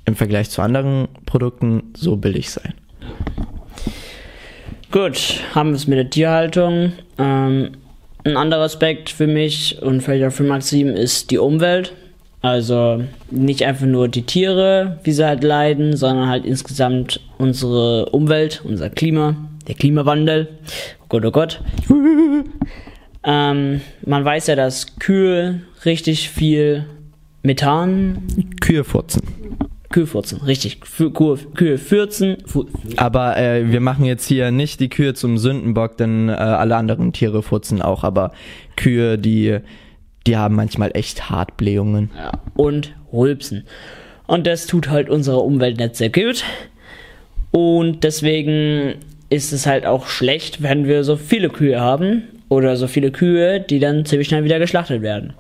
im 0.04 0.16
Vergleich 0.16 0.50
zu 0.50 0.60
anderen 0.60 1.08
Produkten 1.26 1.92
so 1.96 2.16
billig 2.16 2.50
sein? 2.50 2.74
Gut, 4.90 5.40
haben 5.54 5.70
wir 5.70 5.76
es 5.76 5.86
mit 5.86 5.96
der 5.96 6.10
Tierhaltung. 6.10 6.92
Ähm, 7.16 7.70
ein 8.24 8.36
anderer 8.36 8.62
Aspekt 8.62 9.08
für 9.10 9.26
mich 9.26 9.80
und 9.80 10.02
vielleicht 10.02 10.24
auch 10.24 10.32
für 10.32 10.44
Maxim 10.44 10.88
ist 10.88 11.30
die 11.30 11.38
Umwelt. 11.38 11.92
Also 12.42 13.02
nicht 13.30 13.64
einfach 13.64 13.86
nur 13.86 14.08
die 14.08 14.22
Tiere, 14.22 14.98
wie 15.04 15.12
sie 15.12 15.24
halt 15.24 15.44
leiden, 15.44 15.96
sondern 15.96 16.28
halt 16.28 16.44
insgesamt 16.44 17.20
unsere 17.38 18.06
Umwelt, 18.06 18.62
unser 18.64 18.90
Klima, 18.90 19.36
der 19.68 19.74
Klimawandel. 19.74 20.48
Oh 21.02 21.06
Gott, 21.08 21.24
oh 21.24 21.30
Gott. 21.30 21.62
ähm, 23.24 23.80
man 24.04 24.24
weiß 24.24 24.48
ja, 24.48 24.56
dass 24.56 24.98
Kühe 24.98 25.62
richtig 25.84 26.28
viel 26.28 26.86
Methan. 27.42 28.22
Kühe 28.60 28.84
furzen. 28.84 29.22
Kühe 29.92 30.06
furzen, 30.06 30.40
richtig. 30.40 30.80
Kühe, 30.80 31.12
Kühe 31.54 31.78
fürzen. 31.78 32.38
Aber 32.96 33.36
äh, 33.36 33.70
wir 33.70 33.80
machen 33.80 34.04
jetzt 34.04 34.26
hier 34.26 34.50
nicht 34.50 34.80
die 34.80 34.88
Kühe 34.88 35.14
zum 35.14 35.38
Sündenbock, 35.38 35.96
denn 35.98 36.28
äh, 36.28 36.32
alle 36.32 36.76
anderen 36.76 37.12
Tiere 37.12 37.42
furzen 37.42 37.82
auch. 37.82 38.02
Aber 38.02 38.32
Kühe, 38.76 39.18
die, 39.18 39.58
die 40.26 40.36
haben 40.36 40.54
manchmal 40.54 40.90
echt 40.94 41.30
Hartblähungen. 41.30 42.10
Ja, 42.16 42.32
und 42.54 42.94
rülpsen. 43.12 43.64
Und 44.26 44.46
das 44.46 44.66
tut 44.66 44.88
halt 44.88 45.10
unserer 45.10 45.44
Umwelt 45.44 45.78
nicht 45.78 45.96
sehr 45.96 46.10
gut. 46.10 46.44
Und 47.50 48.02
deswegen 48.02 48.94
ist 49.32 49.52
es 49.52 49.66
halt 49.66 49.86
auch 49.86 50.06
schlecht, 50.06 50.62
wenn 50.62 50.86
wir 50.86 51.04
so 51.04 51.16
viele 51.16 51.48
Kühe 51.48 51.80
haben. 51.80 52.24
Oder 52.50 52.76
so 52.76 52.86
viele 52.86 53.10
Kühe, 53.10 53.60
die 53.60 53.78
dann 53.78 54.04
ziemlich 54.04 54.28
schnell 54.28 54.44
wieder 54.44 54.58
geschlachtet 54.58 55.00
werden. 55.00 55.32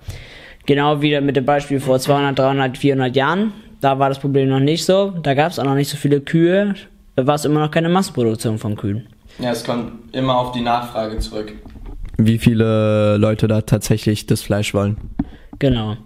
Genau 0.64 1.02
wieder 1.02 1.20
mit 1.20 1.36
dem 1.36 1.44
Beispiel 1.44 1.78
vor 1.78 1.98
200, 1.98 2.38
300, 2.38 2.78
400 2.78 3.14
Jahren. 3.14 3.52
Da 3.82 3.98
war 3.98 4.08
das 4.08 4.18
Problem 4.18 4.48
noch 4.48 4.60
nicht 4.60 4.86
so. 4.86 5.10
Da 5.22 5.34
gab 5.34 5.52
es 5.52 5.58
auch 5.58 5.64
noch 5.64 5.74
nicht 5.74 5.90
so 5.90 5.98
viele 5.98 6.22
Kühe. 6.22 6.74
Da 7.16 7.26
war 7.26 7.34
es 7.34 7.44
immer 7.44 7.60
noch 7.60 7.70
keine 7.70 7.90
Massenproduktion 7.90 8.56
von 8.58 8.76
Kühen. 8.76 9.08
Ja, 9.38 9.50
es 9.50 9.62
kommt 9.62 10.14
immer 10.14 10.38
auf 10.38 10.52
die 10.52 10.62
Nachfrage 10.62 11.18
zurück. 11.18 11.52
Wie 12.16 12.38
viele 12.38 13.18
Leute 13.18 13.46
da 13.46 13.60
tatsächlich 13.60 14.24
das 14.26 14.40
Fleisch 14.40 14.72
wollen. 14.72 14.96
Genau. 15.58 15.98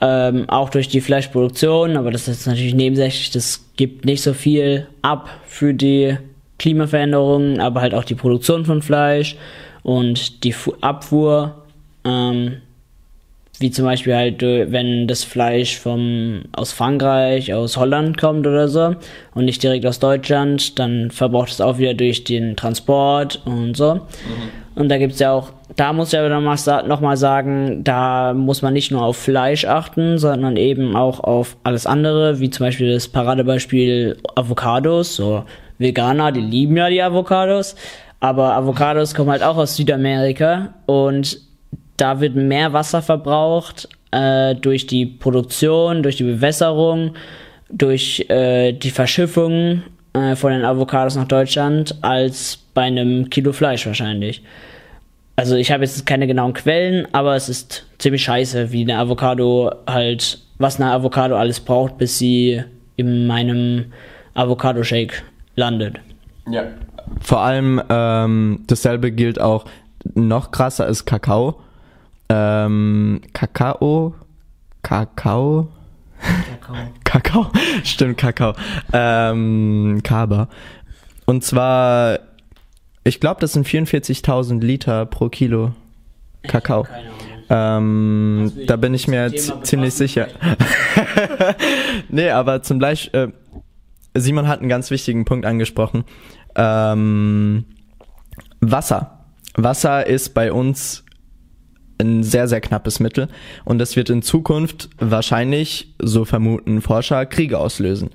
Ähm, 0.00 0.48
auch 0.48 0.70
durch 0.70 0.88
die 0.88 1.00
Fleischproduktion, 1.00 1.96
aber 1.96 2.10
das 2.10 2.26
ist 2.26 2.46
natürlich 2.46 2.74
nebensächlich, 2.74 3.30
das 3.30 3.64
gibt 3.76 4.04
nicht 4.04 4.22
so 4.22 4.34
viel 4.34 4.88
ab 5.02 5.28
für 5.46 5.72
die 5.72 6.16
Klimaveränderungen, 6.58 7.60
aber 7.60 7.80
halt 7.80 7.94
auch 7.94 8.04
die 8.04 8.14
Produktion 8.14 8.64
von 8.64 8.82
Fleisch 8.82 9.36
und 9.82 10.44
die 10.44 10.54
Abfuhr. 10.80 11.62
Ähm, 12.04 12.58
wie 13.58 13.70
zum 13.70 13.84
Beispiel 13.86 14.14
halt, 14.14 14.42
äh, 14.42 14.70
wenn 14.70 15.06
das 15.06 15.24
Fleisch 15.24 15.78
vom, 15.78 16.42
aus 16.52 16.72
Frankreich, 16.72 17.54
aus 17.54 17.76
Holland 17.76 18.18
kommt 18.18 18.46
oder 18.46 18.68
so 18.68 18.96
und 19.34 19.44
nicht 19.44 19.62
direkt 19.62 19.86
aus 19.86 19.98
Deutschland, 19.98 20.78
dann 20.78 21.10
verbraucht 21.10 21.50
es 21.50 21.60
auch 21.60 21.78
wieder 21.78 21.94
durch 21.94 22.24
den 22.24 22.56
Transport 22.56 23.40
und 23.44 23.76
so. 23.76 23.94
Mhm. 23.94 24.00
Und 24.74 24.90
da 24.90 24.98
gibt's 24.98 25.20
ja 25.20 25.32
auch, 25.32 25.52
da 25.74 25.94
muss 25.94 26.12
ich 26.12 26.18
aber 26.18 26.28
nochmal 26.28 27.16
sagen, 27.16 27.82
da 27.82 28.34
muss 28.34 28.60
man 28.60 28.74
nicht 28.74 28.90
nur 28.90 29.02
auf 29.02 29.16
Fleisch 29.16 29.64
achten, 29.64 30.18
sondern 30.18 30.58
eben 30.58 30.94
auch 30.94 31.20
auf 31.20 31.56
alles 31.64 31.86
andere, 31.86 32.40
wie 32.40 32.50
zum 32.50 32.66
Beispiel 32.66 32.92
das 32.92 33.08
Paradebeispiel 33.08 34.18
Avocados, 34.34 35.16
so 35.16 35.44
Veganer, 35.78 36.32
die 36.32 36.40
lieben 36.40 36.76
ja 36.76 36.88
die 36.88 37.02
Avocados, 37.02 37.76
aber 38.20 38.54
Avocados 38.54 39.14
kommen 39.14 39.30
halt 39.30 39.42
auch 39.42 39.56
aus 39.56 39.76
Südamerika 39.76 40.74
und 40.86 41.40
da 41.96 42.20
wird 42.20 42.34
mehr 42.34 42.72
Wasser 42.72 43.02
verbraucht 43.02 43.88
äh, 44.10 44.54
durch 44.54 44.86
die 44.86 45.06
Produktion, 45.06 46.02
durch 46.02 46.16
die 46.16 46.24
Bewässerung, 46.24 47.14
durch 47.70 48.26
äh, 48.28 48.72
die 48.72 48.90
Verschiffung 48.90 49.82
äh, 50.12 50.36
von 50.36 50.52
den 50.52 50.64
Avocados 50.64 51.16
nach 51.16 51.28
Deutschland 51.28 51.96
als 52.02 52.58
bei 52.74 52.82
einem 52.82 53.30
Kilo 53.30 53.52
Fleisch 53.52 53.86
wahrscheinlich. 53.86 54.42
Also 55.36 55.56
ich 55.56 55.70
habe 55.70 55.84
jetzt 55.84 56.06
keine 56.06 56.26
genauen 56.26 56.54
Quellen, 56.54 57.06
aber 57.12 57.36
es 57.36 57.50
ist 57.50 57.86
ziemlich 57.98 58.24
scheiße, 58.24 58.72
wie 58.72 58.82
eine 58.82 58.98
Avocado 58.98 59.70
halt, 59.86 60.38
was 60.58 60.80
eine 60.80 60.90
Avocado 60.90 61.36
alles 61.36 61.60
braucht, 61.60 61.98
bis 61.98 62.18
sie 62.18 62.62
in 62.96 63.26
meinem 63.26 63.92
Avocado-Shake 64.32 65.22
landet. 65.56 65.96
Ja. 66.48 66.64
Vor 67.20 67.40
allem 67.40 67.82
ähm, 67.88 68.60
dasselbe 68.66 69.10
gilt 69.10 69.40
auch, 69.40 69.64
noch 70.14 70.52
krasser 70.52 70.86
ist 70.86 71.04
Kakao 71.04 71.60
ähm, 72.28 73.20
Kakao, 73.32 74.14
Kakao, 74.82 75.68
Kakao, 76.20 76.76
Kakao, 77.04 77.46
stimmt, 77.84 78.18
Kakao, 78.18 78.54
ähm, 78.92 80.00
Kaba. 80.02 80.48
Und 81.24 81.44
zwar, 81.44 82.18
ich 83.04 83.20
glaube, 83.20 83.40
das 83.40 83.52
sind 83.52 83.66
44.000 83.66 84.60
Liter 84.60 85.06
pro 85.06 85.28
Kilo 85.28 85.72
Kakao. 86.42 86.86
Ähm, 87.48 88.52
da 88.66 88.76
bin 88.76 88.92
ich 88.92 89.06
mir 89.06 89.32
ziemlich 89.62 89.94
sicher. 89.94 90.26
nee, 92.08 92.30
aber 92.30 92.62
zum 92.62 92.80
Beispiel, 92.80 93.20
äh, 93.20 93.28
Simon 94.16 94.48
hat 94.48 94.60
einen 94.60 94.68
ganz 94.68 94.90
wichtigen 94.90 95.24
Punkt 95.24 95.46
angesprochen. 95.46 96.04
Ähm, 96.54 97.64
Wasser. 98.60 99.24
Wasser 99.54 100.06
ist 100.06 100.34
bei 100.34 100.52
uns 100.52 101.04
ein 101.98 102.22
sehr, 102.22 102.46
sehr 102.48 102.60
knappes 102.60 103.00
Mittel. 103.00 103.28
Und 103.64 103.78
das 103.78 103.96
wird 103.96 104.10
in 104.10 104.22
Zukunft 104.22 104.90
wahrscheinlich, 104.98 105.94
so 105.98 106.24
vermuten 106.24 106.82
Forscher, 106.82 107.26
Kriege 107.26 107.58
auslösen. 107.58 108.10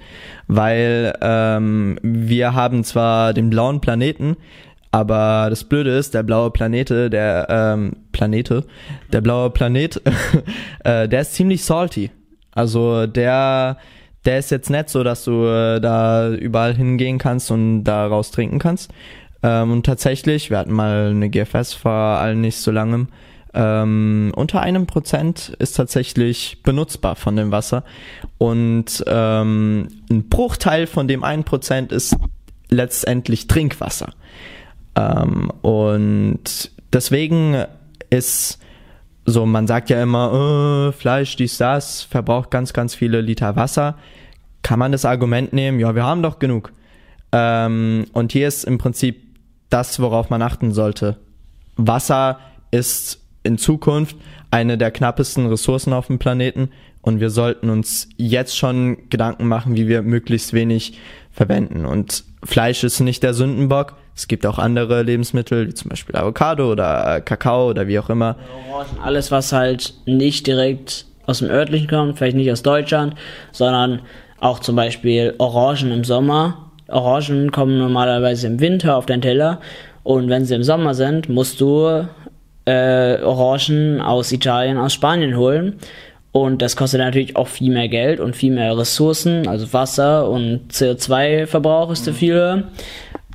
Weil 0.48 1.18
ähm, 1.22 1.98
wir 2.04 2.54
haben 2.54 2.84
zwar 2.84 3.34
den 3.34 3.50
blauen 3.50 3.82
Planeten, 3.82 4.38
aber 4.92 5.48
das 5.50 5.64
Blöde 5.64 5.98
ist, 5.98 6.14
der 6.14 6.24
blaue 6.24 6.52
Planete, 6.52 7.10
der 7.10 7.48
ähm, 7.50 7.96
Planete, 8.12 8.66
der 9.12 9.22
blaue 9.22 9.50
Planet, 9.50 10.02
äh, 10.84 11.08
der 11.08 11.22
ist 11.22 11.34
ziemlich 11.34 11.64
salty. 11.64 12.12
Also 12.52 13.08
der, 13.08 13.78
der 14.26 14.40
ist 14.40 14.52
jetzt 14.52 14.70
nicht 14.70 14.90
so, 14.90 15.04
dass 15.04 15.24
du 15.24 15.46
äh, 15.46 15.80
da 15.80 16.30
überall 16.30 16.76
hingehen 16.76 17.18
kannst 17.18 17.52
und 17.52 17.84
daraus 17.84 18.32
trinken 18.32 18.60
kannst. 18.60 18.92
Ähm, 19.44 19.72
und 19.72 19.86
tatsächlich, 19.86 20.50
wir 20.50 20.60
hatten 20.60 20.74
mal 20.74 21.10
eine 21.10 21.30
GFS 21.30 21.74
vor 21.74 21.92
allen 21.92 22.42
nicht 22.42 22.58
so 22.58 22.72
langem, 22.72 23.08
ähm, 23.54 24.32
unter 24.36 24.62
einem 24.62 24.88
Prozent 24.88 25.50
ist 25.60 25.74
tatsächlich 25.74 26.64
benutzbar 26.64 27.16
von 27.16 27.36
dem 27.36 27.52
Wasser 27.52 27.84
und 28.38 29.04
ähm, 29.08 29.90
ein 30.10 30.30
Bruchteil 30.30 30.88
von 30.88 31.08
dem 31.10 31.26
einen 31.26 31.44
Prozent 31.44 31.92
ist 31.92 32.16
letztendlich 32.70 33.48
Trinkwasser. 33.48 34.14
Ähm, 34.96 35.52
und 35.62 36.72
deswegen 36.94 37.66
ist 38.10 38.60
so, 39.26 39.46
man 39.46 39.68
sagt 39.68 39.90
ja 39.90 40.02
immer, 40.02 40.90
äh, 40.90 40.92
Fleisch, 40.94 41.36
dies, 41.36 41.58
das, 41.58 42.04
verbraucht 42.04 42.52
ganz, 42.52 42.74
ganz 42.74 42.96
viele 42.96 43.22
Liter 43.22 43.56
Wasser. 43.56 43.98
Kann 44.62 44.80
man 44.80 44.92
das 44.92 45.06
Argument 45.06 45.54
nehmen, 45.54 45.80
ja, 45.80 45.96
wir 45.96 46.04
haben 46.04 46.22
doch 46.22 46.40
genug. 46.40 46.72
Ähm, 47.32 48.06
und 48.14 48.32
hier 48.32 48.48
ist 48.48 48.64
im 48.64 48.78
Prinzip 48.78 49.24
das, 49.70 50.00
worauf 50.00 50.30
man 50.30 50.42
achten 50.42 50.72
sollte. 50.72 51.18
Wasser 51.78 52.40
ist 52.72 53.22
in 53.44 53.58
Zukunft 53.58 54.16
eine 54.52 54.78
der 54.78 54.92
knappesten 54.92 55.48
Ressourcen 55.48 55.94
auf 55.94 56.08
dem 56.08 56.20
Planeten 56.20 56.70
und 57.02 57.20
wir 57.20 57.30
sollten 57.30 57.70
uns 57.70 58.10
jetzt 58.18 58.58
schon 58.58 59.10
Gedanken 59.10 59.48
machen, 59.48 59.76
wie 59.76 59.88
wir 59.88 60.04
möglichst 60.04 60.54
wenig 60.54 61.00
verwenden. 61.32 61.86
Und 61.86 62.24
Fleisch 62.44 62.84
ist 62.84 63.00
nicht 63.00 63.24
der 63.24 63.34
Sündenbock. 63.34 63.96
Es 64.16 64.28
gibt 64.28 64.46
auch 64.46 64.60
andere 64.60 65.02
Lebensmittel, 65.04 65.68
wie 65.68 65.74
zum 65.74 65.90
Beispiel 65.90 66.16
Avocado 66.16 66.72
oder 66.72 67.18
äh, 67.18 67.22
Kakao 67.22 67.70
oder 67.70 67.88
wie 67.88 67.98
auch 67.98 68.10
immer. 68.10 68.36
Alles, 69.02 69.32
was 69.32 69.52
halt 69.52 69.96
nicht 70.06 70.46
direkt 70.48 71.06
aus 71.26 71.40
dem 71.40 71.50
örtlichen 71.50 71.88
kommt, 71.88 72.18
vielleicht 72.18 72.36
nicht 72.36 72.52
aus 72.52 72.62
Deutschland, 72.62 73.16
sondern 73.52 74.02
auch 74.42 74.60
zum 74.60 74.76
Beispiel 74.76 75.36
Orangen 75.38 75.92
im 75.92 76.04
Sommer. 76.04 76.72
Orangen 76.90 77.52
kommen 77.52 77.78
normalerweise 77.78 78.48
im 78.48 78.60
Winter 78.60 78.98
auf 78.98 79.06
deinen 79.06 79.22
Teller 79.22 79.60
und 80.04 80.30
wenn 80.30 80.46
sie 80.46 80.56
im 80.56 80.64
Sommer 80.64 80.94
sind, 80.94 81.30
musst 81.30 81.62
du 81.62 82.06
äh, 82.66 83.22
Orangen 83.22 84.02
aus 84.02 84.32
Italien, 84.32 84.78
aus 84.78 84.94
Spanien 84.94 85.38
holen. 85.38 85.80
Und 86.32 86.62
das 86.62 86.76
kostet 86.76 87.02
natürlich 87.02 87.36
auch 87.36 87.48
viel 87.48 87.74
mehr 87.74 87.90
Geld 87.90 88.20
und 88.20 88.36
viel 88.36 88.54
mehr 88.54 88.78
Ressourcen, 88.78 89.48
also 89.48 89.74
Wasser 89.74 90.30
und 90.30 90.72
CO2-Verbrauch 90.72 91.92
ist 91.92 92.08
mhm. 92.08 92.14
viel. 92.14 92.64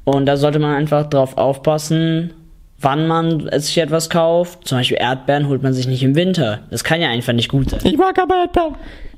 Und 0.05 0.27
da 0.27 0.37
sollte 0.37 0.59
man 0.59 0.75
einfach 0.75 1.09
drauf 1.09 1.37
aufpassen, 1.37 2.33
wann 2.81 3.07
man 3.07 3.51
sich 3.59 3.77
etwas 3.79 4.09
kauft. 4.09 4.67
Zum 4.67 4.79
Beispiel 4.79 4.99
Erdbeeren 5.01 5.49
holt 5.49 5.63
man 5.63 5.75
sich 5.75 5.87
nicht 5.87 6.03
im 6.03 6.15
Winter. 6.15 6.61
Das 6.71 6.85
kann 6.85 7.01
ja 7.01 7.09
einfach 7.09 7.33
nicht 7.33 7.51
gut 7.51 7.71
sein. 7.71 7.81
Ich 7.85 7.99
mag 7.99 8.19
aber 8.19 8.35
Erdbeeren. 8.37 8.77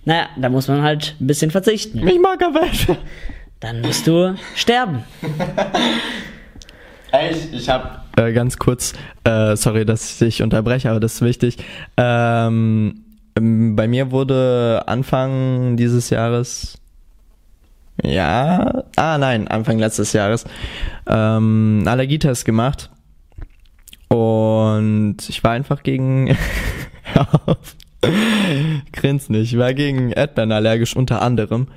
Naja, 0.09 0.31
da 0.39 0.49
muss 0.49 0.69
man 0.69 0.81
halt 0.81 1.17
ein 1.21 1.27
bisschen 1.27 1.51
verzichten. 1.51 2.09
Ich 2.09 2.19
mag 2.19 2.43
aber. 2.43 2.63
Dann 3.61 3.83
musst 3.83 4.07
du 4.07 4.35
sterben. 4.55 5.05
Ich, 7.31 7.55
ich 7.55 7.69
habe 7.71 8.03
äh, 8.19 8.35
ganz 8.35 8.59
kurz, 8.59 8.93
äh, 9.25 9.57
sorry, 9.57 9.87
dass 9.87 10.13
ich 10.13 10.19
dich 10.19 10.43
unterbreche, 10.43 10.91
aber 10.91 11.01
das 11.01 11.15
ist 11.15 11.23
wichtig. 11.23 11.57
Ähm, 11.97 13.03
bei 13.35 13.89
mir 13.89 14.11
wurde 14.11 14.83
Anfang 14.87 15.79
dieses 15.79 16.11
Jahres, 16.11 16.79
ja, 18.03 18.85
ah 18.97 19.17
nein, 19.17 19.49
Anfang 19.49 19.79
letztes 19.79 20.13
Jahres, 20.13 20.45
ähm, 21.07 21.85
Allergietest 21.87 22.45
gemacht. 22.45 22.91
Und 24.09 25.17
ich 25.31 25.43
war 25.43 25.53
einfach 25.53 25.83
gegen, 25.83 26.37
grins 28.93 29.29
nicht, 29.29 29.53
ich 29.53 29.59
war 29.59 29.75
gegen 29.75 30.11
Erdbeeren 30.13 30.53
allergisch 30.53 30.95
unter 30.97 31.23
anderem. 31.23 31.69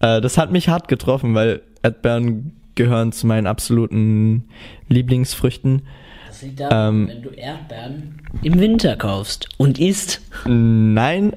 Äh, 0.00 0.20
das 0.20 0.38
hat 0.38 0.52
mich 0.52 0.68
hart 0.68 0.88
getroffen, 0.88 1.34
weil 1.34 1.62
Erdbeeren 1.82 2.52
gehören 2.74 3.12
zu 3.12 3.26
meinen 3.26 3.46
absoluten 3.46 4.44
Lieblingsfrüchten. 4.88 5.82
Das 6.28 6.42
liegt 6.42 6.60
daran, 6.60 6.94
ähm, 6.94 7.08
wenn 7.08 7.22
du 7.22 7.30
Erdbeeren 7.30 8.22
im 8.42 8.60
Winter 8.60 8.96
kaufst 8.96 9.48
und 9.58 9.78
isst. 9.78 10.20
Nein, 10.46 11.32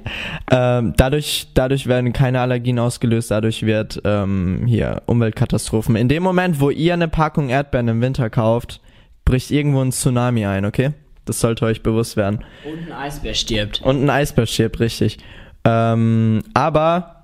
ähm, 0.52 0.94
dadurch, 0.96 1.48
dadurch 1.54 1.88
werden 1.88 2.14
keine 2.14 2.40
Allergien 2.40 2.80
ausgelöst, 2.80 3.32
dadurch 3.32 3.66
wird 3.66 4.02
ähm, 4.06 4.64
hier 4.68 5.02
Umweltkatastrophen. 5.06 5.96
In 5.96 6.10
dem 6.10 6.24
Moment, 6.24 6.60
wo 6.62 6.70
ihr 6.70 6.94
eine 6.94 7.08
Packung 7.08 7.50
Erdbeeren 7.50 7.88
im 7.88 8.02
Winter 8.02 8.30
kauft, 8.30 8.82
bricht 9.26 9.52
irgendwo 9.52 9.82
ein 9.82 9.92
Tsunami 9.92 10.46
ein, 10.46 10.66
okay? 10.66 10.92
Das 11.26 11.40
sollte 11.40 11.66
euch 11.66 11.84
bewusst 11.84 12.18
werden. 12.18 12.44
Und 12.66 12.88
ein 12.88 12.92
Eisbär 12.92 13.34
stirbt. 13.34 13.82
Und 13.82 14.04
ein 14.04 14.10
Eisbär 14.10 14.46
stirbt, 14.46 14.80
richtig. 14.80 15.18
Ähm, 15.64 16.44
aber 16.54 17.24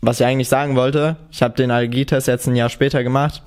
was 0.00 0.20
ich 0.20 0.26
eigentlich 0.26 0.48
sagen 0.48 0.76
wollte, 0.76 1.16
ich 1.30 1.42
habe 1.42 1.54
den 1.54 1.70
Allergietest 1.70 2.28
jetzt 2.28 2.46
ein 2.46 2.56
Jahr 2.56 2.68
später 2.68 3.02
gemacht. 3.02 3.42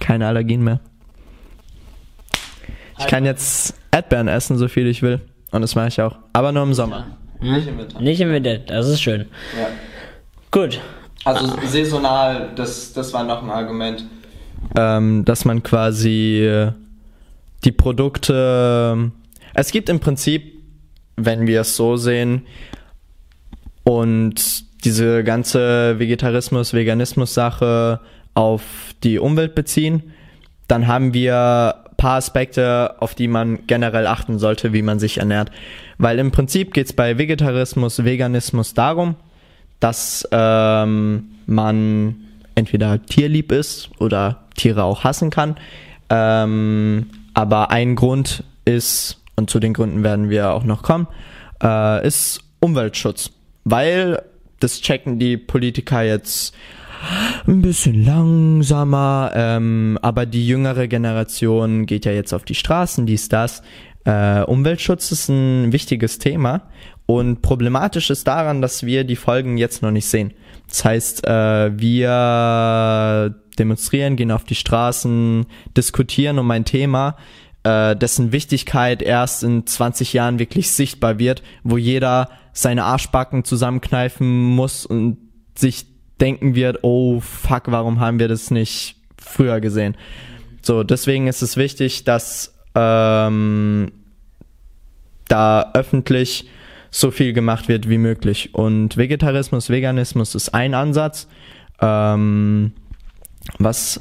Keine 0.00 0.26
Allergien 0.26 0.64
mehr. 0.64 0.80
Ich 2.98 3.06
kann 3.06 3.24
jetzt 3.24 3.74
Erdbeeren 3.90 4.28
essen, 4.28 4.56
so 4.56 4.68
viel 4.68 4.86
ich 4.86 5.02
will. 5.02 5.20
Und 5.50 5.62
das 5.62 5.74
mache 5.74 5.88
ich 5.88 6.00
auch. 6.00 6.16
Aber 6.32 6.52
nur 6.52 6.62
im 6.62 6.74
Sommer. 6.74 7.06
Hm? 7.40 7.52
Nicht 7.52 7.68
im 7.68 7.78
Winter. 7.78 8.00
Nicht 8.00 8.20
im 8.20 8.30
Winter, 8.30 8.58
das 8.58 8.88
ist 8.88 9.02
schön. 9.02 9.26
Ja. 9.58 9.68
Gut. 10.50 10.80
Also 11.24 11.46
ah. 11.46 11.66
saisonal, 11.66 12.50
das, 12.54 12.92
das 12.92 13.12
war 13.12 13.24
noch 13.24 13.42
ein 13.42 13.50
Argument. 13.50 14.04
Ähm, 14.76 15.24
dass 15.24 15.44
man 15.44 15.62
quasi 15.62 16.44
äh, 16.44 16.72
die 17.64 17.72
Produkte. 17.72 19.10
Es 19.54 19.70
gibt 19.72 19.88
im 19.88 20.00
Prinzip, 20.00 20.62
wenn 21.16 21.46
wir 21.46 21.62
es 21.62 21.76
so 21.76 21.96
sehen, 21.96 22.42
und 23.84 24.64
diese 24.84 25.22
ganze 25.24 25.98
Vegetarismus, 25.98 26.72
Veganismus-Sache 26.72 28.00
auf 28.34 28.62
die 29.02 29.18
Umwelt 29.18 29.54
beziehen, 29.54 30.14
dann 30.68 30.86
haben 30.86 31.12
wir 31.12 31.84
paar 31.96 32.16
Aspekte, 32.16 32.96
auf 33.00 33.14
die 33.14 33.28
man 33.28 33.66
generell 33.66 34.06
achten 34.06 34.38
sollte, 34.38 34.72
wie 34.72 34.82
man 34.82 34.98
sich 34.98 35.18
ernährt. 35.18 35.50
Weil 35.98 36.18
im 36.18 36.32
Prinzip 36.32 36.74
geht 36.74 36.86
es 36.86 36.92
bei 36.92 37.18
Vegetarismus, 37.18 38.04
Veganismus 38.04 38.74
darum, 38.74 39.16
dass 39.80 40.28
ähm, 40.32 41.30
man 41.46 42.16
entweder 42.54 43.02
tierlieb 43.02 43.52
ist 43.52 43.90
oder 43.98 44.44
Tiere 44.56 44.84
auch 44.84 45.04
hassen 45.04 45.30
kann. 45.30 45.56
Ähm, 46.10 47.06
aber 47.34 47.70
ein 47.70 47.96
Grund 47.96 48.44
ist, 48.64 49.20
und 49.36 49.50
zu 49.50 49.60
den 49.60 49.74
Gründen 49.74 50.02
werden 50.02 50.30
wir 50.30 50.52
auch 50.52 50.64
noch 50.64 50.82
kommen, 50.82 51.08
äh, 51.62 52.06
ist 52.06 52.40
Umweltschutz. 52.60 53.30
Weil 53.64 54.22
das 54.60 54.80
checken 54.80 55.18
die 55.18 55.36
Politiker 55.36 56.02
jetzt 56.02 56.54
ein 57.46 57.60
bisschen 57.60 58.04
langsamer, 58.04 59.32
ähm, 59.34 59.98
aber 60.00 60.26
die 60.26 60.46
jüngere 60.46 60.88
Generation 60.88 61.86
geht 61.86 62.06
ja 62.06 62.12
jetzt 62.12 62.32
auf 62.32 62.44
die 62.44 62.54
Straßen, 62.54 63.04
dies, 63.04 63.28
das. 63.28 63.62
Äh, 64.04 64.42
Umweltschutz 64.42 65.12
ist 65.12 65.28
ein 65.28 65.72
wichtiges 65.72 66.18
Thema 66.18 66.68
und 67.06 67.42
problematisch 67.42 68.10
ist 68.10 68.26
daran, 68.26 68.62
dass 68.62 68.84
wir 68.84 69.04
die 69.04 69.16
Folgen 69.16 69.58
jetzt 69.58 69.82
noch 69.82 69.90
nicht 69.90 70.06
sehen. 70.06 70.32
Das 70.68 70.84
heißt, 70.84 71.26
äh, 71.26 71.78
wir 71.78 73.34
demonstrieren, 73.58 74.16
gehen 74.16 74.30
auf 74.30 74.44
die 74.44 74.54
Straßen, 74.54 75.46
diskutieren 75.76 76.38
um 76.38 76.50
ein 76.50 76.64
Thema, 76.64 77.16
äh, 77.64 77.96
dessen 77.96 78.32
Wichtigkeit 78.32 79.02
erst 79.02 79.42
in 79.42 79.66
20 79.66 80.12
Jahren 80.12 80.38
wirklich 80.38 80.72
sichtbar 80.72 81.18
wird, 81.18 81.42
wo 81.62 81.76
jeder 81.76 82.30
seine 82.52 82.84
Arschbacken 82.84 83.44
zusammenkneifen 83.44 84.54
muss 84.54 84.86
und 84.86 85.18
sich 85.56 85.86
denken 86.20 86.54
wird, 86.54 86.78
oh 86.82 87.20
fuck, 87.20 87.64
warum 87.66 88.00
haben 88.00 88.18
wir 88.18 88.28
das 88.28 88.50
nicht 88.50 88.96
früher 89.18 89.60
gesehen? 89.60 89.96
So, 90.62 90.82
deswegen 90.82 91.26
ist 91.26 91.42
es 91.42 91.56
wichtig, 91.56 92.04
dass 92.04 92.54
ähm, 92.74 93.92
da 95.28 95.72
öffentlich 95.74 96.48
so 96.90 97.10
viel 97.10 97.32
gemacht 97.32 97.68
wird 97.68 97.88
wie 97.88 97.98
möglich. 97.98 98.54
Und 98.54 98.96
Vegetarismus, 98.96 99.68
Veganismus 99.68 100.34
ist 100.34 100.54
ein 100.54 100.74
Ansatz. 100.74 101.28
Ähm, 101.80 102.72
was 103.58 104.00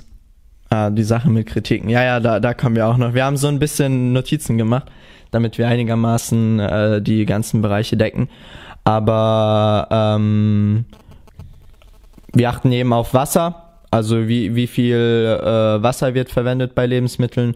äh, 0.69 0.91
die 0.91 1.03
Sache 1.03 1.29
mit 1.29 1.47
Kritiken, 1.47 1.89
ja, 1.89 2.03
ja, 2.03 2.19
da, 2.19 2.39
da 2.39 2.53
kommen 2.53 2.75
wir 2.75 2.88
auch 2.88 2.97
noch. 2.97 3.13
Wir 3.13 3.25
haben 3.25 3.38
so 3.38 3.47
ein 3.47 3.60
bisschen 3.60 4.13
Notizen 4.13 4.58
gemacht, 4.58 4.88
damit 5.32 5.58
wir 5.58 5.67
einigermaßen 5.67 6.60
äh, 6.60 7.01
die 7.01 7.25
ganzen 7.25 7.62
Bereiche 7.62 7.97
decken. 7.97 8.29
Aber 8.84 9.88
ähm, 9.91 10.86
wir 12.34 12.49
achten 12.49 12.71
eben 12.71 12.93
auf 12.93 13.13
Wasser, 13.13 13.79
also 13.91 14.27
wie, 14.27 14.56
wie 14.56 14.67
viel 14.67 15.39
äh, 15.41 15.84
Wasser 15.84 16.13
wird 16.13 16.29
verwendet 16.29 16.75
bei 16.75 16.86
Lebensmitteln. 16.86 17.56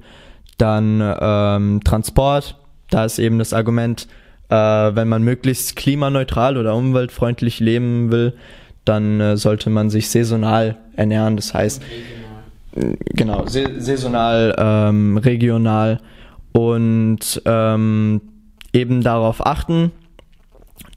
Dann 0.57 1.01
ähm, 1.19 1.81
Transport, 1.83 2.55
da 2.89 3.05
ist 3.05 3.19
eben 3.19 3.39
das 3.39 3.53
Argument, 3.53 4.07
äh, 4.49 4.55
wenn 4.55 5.07
man 5.07 5.23
möglichst 5.23 5.75
klimaneutral 5.75 6.57
oder 6.57 6.75
umweltfreundlich 6.75 7.59
leben 7.59 8.11
will, 8.11 8.33
dann 8.87 9.19
äh, 9.19 9.37
sollte 9.37 9.69
man 9.69 9.89
sich 9.89 10.09
saisonal 10.09 10.77
ernähren. 10.95 11.35
Das 11.35 11.53
heißt, 11.53 11.81
genau, 13.13 13.45
saisonal, 13.47 14.55
ähm, 14.57 15.17
regional 15.17 15.99
und 16.51 17.41
ähm, 17.45 18.21
eben 18.73 19.01
darauf 19.01 19.45
achten, 19.45 19.91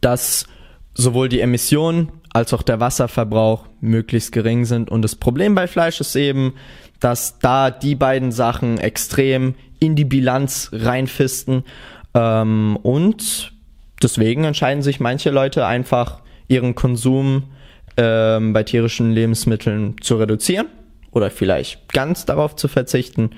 dass 0.01 0.47
sowohl 0.95 1.29
die 1.29 1.41
Emissionen 1.41 2.13
als 2.33 2.55
auch 2.55 2.63
der 2.63 2.81
Wasserverbrauch 2.81 3.67
möglichst 3.81 4.33
gering 4.33 4.65
sind. 4.65 4.91
Und 4.91 5.03
das 5.03 5.17
Problem 5.17 5.55
bei 5.55 5.67
Fleisch 5.67 6.01
ist 6.01 6.15
eben, 6.15 6.55
dass 7.01 7.39
da 7.39 7.71
die 7.71 7.95
beiden 7.95 8.31
Sachen 8.31 8.79
extrem 8.79 9.55
in 9.81 9.97
die 9.97 10.05
Bilanz 10.05 10.71
reinfisten. 10.73 11.65
Ähm, 12.15 12.79
und 12.83 13.53
deswegen 14.03 14.45
entscheiden 14.45 14.83
sich 14.83 15.01
manche 15.01 15.31
Leute 15.31 15.67
einfach, 15.67 16.21
ihren 16.47 16.75
Konsum 16.75 17.45
ähm, 17.97 18.53
bei 18.53 18.63
tierischen 18.63 19.13
Lebensmitteln 19.13 19.97
zu 20.01 20.17
reduzieren 20.17 20.67
oder 21.11 21.31
vielleicht 21.31 21.93
ganz 21.93 22.25
darauf 22.25 22.57
zu 22.57 22.69
verzichten. 22.69 23.31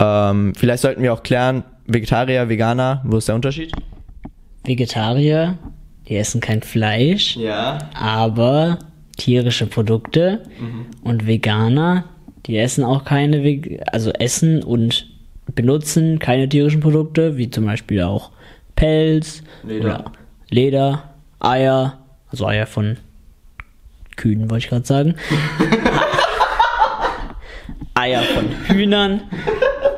Ähm, 0.00 0.54
vielleicht 0.56 0.82
sollten 0.82 1.02
wir 1.02 1.12
auch 1.12 1.22
klären, 1.22 1.64
Vegetarier, 1.86 2.48
Veganer, 2.48 3.02
wo 3.04 3.16
ist 3.16 3.28
der 3.28 3.34
Unterschied? 3.34 3.72
Vegetarier 4.64 5.58
die 6.08 6.16
essen 6.16 6.40
kein 6.40 6.62
Fleisch, 6.62 7.36
ja. 7.36 7.78
aber 7.94 8.78
tierische 9.16 9.66
Produkte 9.66 10.42
mhm. 10.58 10.86
und 11.02 11.26
Veganer, 11.26 12.04
die 12.46 12.56
essen 12.56 12.84
auch 12.84 13.04
keine, 13.04 13.58
also 13.92 14.10
essen 14.12 14.62
und 14.62 15.06
benutzen 15.54 16.18
keine 16.18 16.48
tierischen 16.48 16.80
Produkte, 16.80 17.36
wie 17.36 17.50
zum 17.50 17.66
Beispiel 17.66 18.02
auch 18.02 18.30
Pelz, 18.74 19.42
Leder, 19.64 20.12
Leder 20.48 21.14
Eier, 21.40 21.98
also 22.28 22.46
Eier 22.46 22.66
von 22.66 22.96
Kühen, 24.18 24.50
wollte 24.50 24.64
ich 24.64 24.68
gerade 24.68 24.86
sagen. 24.86 25.14
Eier 27.94 28.22
von 28.22 28.50
Hühnern, 28.66 29.22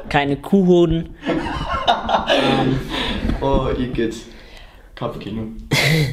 keine 0.09 0.37
Kuhhoden. 0.37 1.09
ähm, 1.27 2.79
oh, 3.41 3.67
Igitt. 3.77 4.15
Kopfkino. 4.97 5.49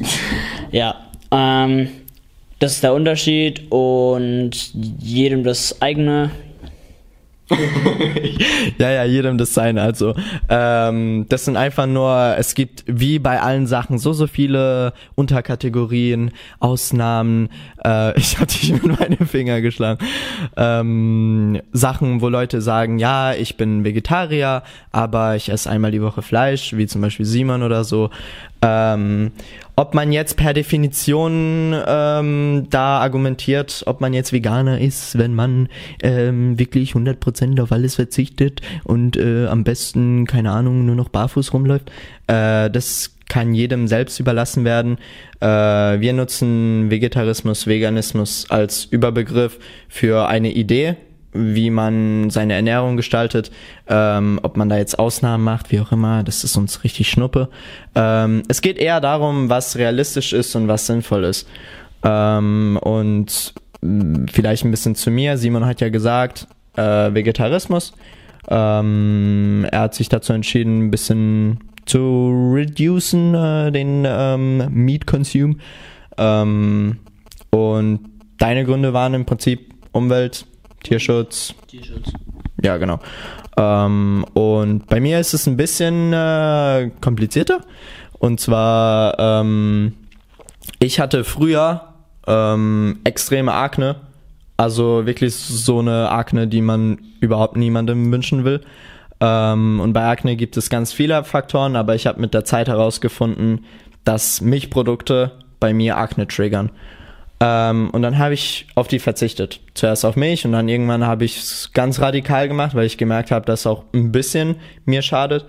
ja, 0.72 0.96
ähm, 1.30 1.88
das 2.58 2.72
ist 2.72 2.82
der 2.82 2.94
Unterschied 2.94 3.70
und 3.70 4.50
jedem 4.72 5.44
das 5.44 5.80
eigene, 5.80 6.32
ja, 8.78 8.90
ja, 8.90 9.04
jedem 9.04 9.38
das 9.38 9.54
sein. 9.54 9.78
Also, 9.78 10.14
ähm, 10.48 11.26
das 11.28 11.46
sind 11.46 11.56
einfach 11.56 11.86
nur, 11.86 12.34
es 12.38 12.54
gibt 12.54 12.84
wie 12.86 13.18
bei 13.18 13.40
allen 13.40 13.66
Sachen 13.66 13.98
so, 13.98 14.12
so 14.12 14.26
viele 14.26 14.92
Unterkategorien, 15.14 16.32
Ausnahmen. 16.60 17.48
Äh, 17.84 18.18
ich 18.18 18.38
hatte 18.38 18.58
dich 18.58 18.72
mit 18.72 19.00
meinen 19.00 19.26
Finger 19.26 19.60
geschlagen. 19.60 20.04
Ähm, 20.56 21.60
Sachen, 21.72 22.20
wo 22.20 22.28
Leute 22.28 22.60
sagen, 22.60 22.98
ja, 22.98 23.32
ich 23.32 23.56
bin 23.56 23.84
Vegetarier, 23.84 24.62
aber 24.92 25.36
ich 25.36 25.48
esse 25.48 25.70
einmal 25.70 25.90
die 25.90 26.02
Woche 26.02 26.22
Fleisch, 26.22 26.74
wie 26.76 26.86
zum 26.86 27.00
Beispiel 27.00 27.26
Simon 27.26 27.62
oder 27.62 27.84
so. 27.84 28.10
Ähm, 28.60 29.30
ob 29.76 29.94
man 29.94 30.10
jetzt 30.10 30.36
per 30.36 30.52
Definition 30.54 31.72
ähm, 31.86 32.66
da 32.70 32.98
argumentiert, 32.98 33.84
ob 33.86 34.00
man 34.00 34.12
jetzt 34.12 34.32
Veganer 34.32 34.80
ist, 34.80 35.16
wenn 35.16 35.34
man 35.34 35.68
ähm, 36.02 36.58
wirklich 36.58 36.92
100% 36.92 37.60
auf 37.62 37.70
alles 37.70 37.94
verzichtet 37.94 38.60
und 38.82 39.16
äh, 39.16 39.46
am 39.46 39.62
besten, 39.62 40.26
keine 40.26 40.50
Ahnung, 40.50 40.84
nur 40.84 40.96
noch 40.96 41.10
barfuß 41.10 41.52
rumläuft, 41.52 41.92
äh, 42.26 42.68
das 42.70 43.14
kann 43.28 43.54
jedem 43.54 43.86
selbst 43.86 44.18
überlassen 44.18 44.64
werden. 44.64 44.98
Äh, 45.40 45.46
wir 45.46 46.12
nutzen 46.12 46.90
Vegetarismus, 46.90 47.66
Veganismus 47.66 48.46
als 48.48 48.86
Überbegriff 48.86 49.58
für 49.88 50.26
eine 50.26 50.50
Idee, 50.50 50.96
wie 51.38 51.70
man 51.70 52.30
seine 52.30 52.54
Ernährung 52.54 52.96
gestaltet, 52.96 53.50
ähm, 53.88 54.40
ob 54.42 54.56
man 54.56 54.68
da 54.68 54.76
jetzt 54.76 54.98
Ausnahmen 54.98 55.44
macht, 55.44 55.70
wie 55.70 55.80
auch 55.80 55.92
immer, 55.92 56.22
das 56.22 56.44
ist 56.44 56.56
uns 56.56 56.84
richtig 56.84 57.08
schnuppe. 57.08 57.48
Ähm, 57.94 58.42
es 58.48 58.60
geht 58.60 58.78
eher 58.78 59.00
darum, 59.00 59.48
was 59.48 59.76
realistisch 59.76 60.32
ist 60.32 60.54
und 60.56 60.68
was 60.68 60.86
sinnvoll 60.86 61.24
ist. 61.24 61.48
Ähm, 62.02 62.78
und 62.82 63.54
mm, 63.80 64.26
vielleicht 64.32 64.64
ein 64.64 64.70
bisschen 64.70 64.94
zu 64.94 65.10
mir. 65.10 65.38
Simon 65.38 65.64
hat 65.64 65.80
ja 65.80 65.88
gesagt, 65.88 66.46
äh, 66.76 67.14
Vegetarismus. 67.14 67.92
Ähm, 68.48 69.66
er 69.70 69.80
hat 69.80 69.94
sich 69.94 70.08
dazu 70.08 70.32
entschieden, 70.32 70.86
ein 70.86 70.90
bisschen 70.90 71.60
zu 71.86 72.52
reducen, 72.54 73.34
äh, 73.34 73.72
den 73.72 74.04
ähm, 74.06 74.68
Meat 74.70 75.06
Consume. 75.06 75.56
Ähm, 76.16 76.98
und 77.50 78.00
deine 78.38 78.64
Gründe 78.64 78.92
waren 78.92 79.14
im 79.14 79.24
Prinzip 79.24 79.74
Umwelt, 79.92 80.46
Tierschutz. 80.82 81.54
Tierschutz. 81.66 82.12
Ja, 82.62 82.76
genau. 82.76 82.98
Ähm, 83.56 84.24
und 84.34 84.86
bei 84.86 85.00
mir 85.00 85.20
ist 85.20 85.34
es 85.34 85.46
ein 85.46 85.56
bisschen 85.56 86.12
äh, 86.12 86.90
komplizierter. 87.00 87.60
Und 88.18 88.40
zwar, 88.40 89.18
ähm, 89.18 89.94
ich 90.80 91.00
hatte 91.00 91.24
früher 91.24 91.94
ähm, 92.26 93.00
extreme 93.04 93.52
Akne. 93.52 93.96
Also 94.56 95.06
wirklich 95.06 95.34
so 95.34 95.78
eine 95.78 96.10
Akne, 96.10 96.48
die 96.48 96.62
man 96.62 96.98
überhaupt 97.20 97.56
niemandem 97.56 98.10
wünschen 98.10 98.44
will. 98.44 98.60
Ähm, 99.20 99.80
und 99.80 99.92
bei 99.92 100.06
Akne 100.08 100.36
gibt 100.36 100.56
es 100.56 100.68
ganz 100.70 100.92
viele 100.92 101.22
Faktoren, 101.24 101.76
aber 101.76 101.94
ich 101.94 102.06
habe 102.06 102.20
mit 102.20 102.34
der 102.34 102.44
Zeit 102.44 102.68
herausgefunden, 102.68 103.64
dass 104.04 104.40
Milchprodukte 104.40 105.32
bei 105.60 105.72
mir 105.72 105.96
Akne 105.96 106.26
triggern. 106.26 106.70
Ähm, 107.40 107.90
und 107.90 108.02
dann 108.02 108.18
habe 108.18 108.34
ich 108.34 108.66
auf 108.74 108.88
die 108.88 108.98
verzichtet. 108.98 109.60
Zuerst 109.74 110.04
auf 110.04 110.16
Milch 110.16 110.44
und 110.44 110.52
dann 110.52 110.68
irgendwann 110.68 111.06
habe 111.06 111.24
ich 111.24 111.38
es 111.38 111.70
ganz 111.72 112.00
radikal 112.00 112.48
gemacht, 112.48 112.74
weil 112.74 112.86
ich 112.86 112.98
gemerkt 112.98 113.30
habe, 113.30 113.46
dass 113.46 113.66
auch 113.66 113.84
ein 113.94 114.10
bisschen 114.10 114.56
mir 114.84 115.02
schadet. 115.02 115.44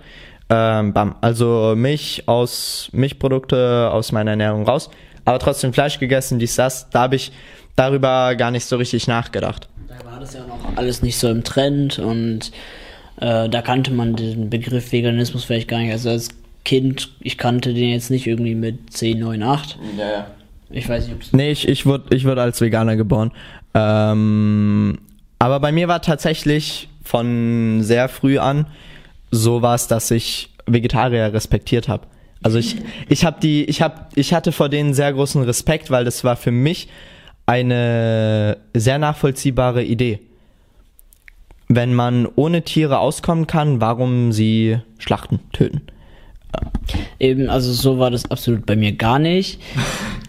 Ähm, 0.48 0.92
bam. 0.92 1.16
Also 1.20 1.74
Milch 1.76 2.24
aus 2.26 2.90
Milchprodukte 2.92 3.90
aus 3.92 4.12
meiner 4.12 4.32
Ernährung 4.32 4.64
raus, 4.64 4.90
aber 5.24 5.38
trotzdem 5.38 5.72
Fleisch 5.72 5.98
gegessen, 5.98 6.38
dies, 6.38 6.56
das. 6.56 6.90
Da 6.90 7.02
habe 7.02 7.16
ich 7.16 7.32
darüber 7.76 8.34
gar 8.36 8.50
nicht 8.50 8.64
so 8.64 8.76
richtig 8.76 9.06
nachgedacht. 9.06 9.68
Da 9.88 10.04
war 10.04 10.20
war 10.20 10.26
das 10.26 10.34
ja 10.34 10.46
noch 10.46 10.76
alles 10.76 11.02
nicht 11.02 11.16
so 11.16 11.30
im 11.30 11.44
Trend 11.44 11.98
und 11.98 12.52
äh, 13.20 13.48
da 13.48 13.62
kannte 13.62 13.90
man 13.90 14.16
den 14.16 14.50
Begriff 14.50 14.92
Veganismus 14.92 15.44
vielleicht 15.44 15.68
gar 15.68 15.78
nicht. 15.78 15.92
Also 15.92 16.10
als 16.10 16.28
Kind, 16.64 17.10
ich 17.20 17.38
kannte 17.38 17.72
den 17.72 17.88
jetzt 17.88 18.10
nicht 18.10 18.26
irgendwie 18.26 18.54
mit 18.54 18.92
10, 18.92 19.18
9, 19.18 19.42
8. 19.42 19.78
Ja, 19.96 20.10
ja. 20.10 20.26
Ich 20.70 20.88
weiß 20.88 21.06
nicht, 21.06 21.14
ob 21.14 21.22
es. 21.22 21.32
Nee, 21.32 21.50
ich, 21.50 21.68
ich 21.68 21.86
wurde 21.86 22.14
ich 22.14 22.24
wurde 22.24 22.42
als 22.42 22.60
Veganer 22.60 22.96
geboren. 22.96 23.32
Ähm, 23.74 24.98
aber 25.38 25.60
bei 25.60 25.72
mir 25.72 25.88
war 25.88 26.02
tatsächlich 26.02 26.88
von 27.02 27.82
sehr 27.82 28.08
früh 28.08 28.38
an 28.38 28.66
sowas, 29.30 29.88
dass 29.88 30.10
ich 30.10 30.50
Vegetarier 30.66 31.32
respektiert 31.32 31.88
habe. 31.88 32.06
Also 32.42 32.58
ich, 32.58 32.76
ich 33.08 33.24
habe 33.24 33.40
die, 33.40 33.64
ich 33.64 33.82
habe, 33.82 34.06
ich 34.14 34.32
hatte 34.32 34.52
vor 34.52 34.68
denen 34.68 34.94
sehr 34.94 35.12
großen 35.12 35.42
Respekt, 35.42 35.90
weil 35.90 36.04
das 36.04 36.24
war 36.24 36.36
für 36.36 36.52
mich 36.52 36.88
eine 37.46 38.58
sehr 38.74 38.98
nachvollziehbare 38.98 39.82
Idee. 39.82 40.20
Wenn 41.68 41.94
man 41.94 42.26
ohne 42.36 42.62
Tiere 42.62 42.98
auskommen 42.98 43.46
kann, 43.46 43.80
warum 43.80 44.32
sie 44.32 44.78
schlachten, 44.98 45.40
töten? 45.52 45.82
Eben, 47.18 47.48
also 47.48 47.72
so 47.72 47.98
war 47.98 48.10
das 48.10 48.28
absolut 48.30 48.66
bei 48.66 48.76
mir 48.76 48.92
gar 48.92 49.18
nicht. 49.18 49.60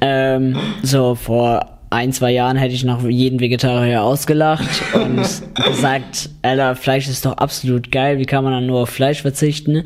ähm, 0.02 0.58
so 0.82 1.16
vor 1.16 1.80
ein, 1.92 2.14
zwei 2.14 2.32
Jahren 2.32 2.58
hätte 2.58 2.74
ich 2.74 2.84
noch 2.84 3.04
jeden 3.04 3.40
Vegetarier 3.40 4.02
ausgelacht 4.02 4.70
und 4.94 5.18
gesagt, 5.66 6.30
Alter, 6.42 6.76
Fleisch 6.76 7.08
ist 7.08 7.26
doch 7.26 7.38
absolut 7.38 7.92
geil, 7.92 8.18
wie 8.18 8.26
kann 8.26 8.44
man 8.44 8.54
dann 8.54 8.66
nur 8.66 8.82
auf 8.82 8.90
Fleisch 8.90 9.22
verzichten? 9.22 9.84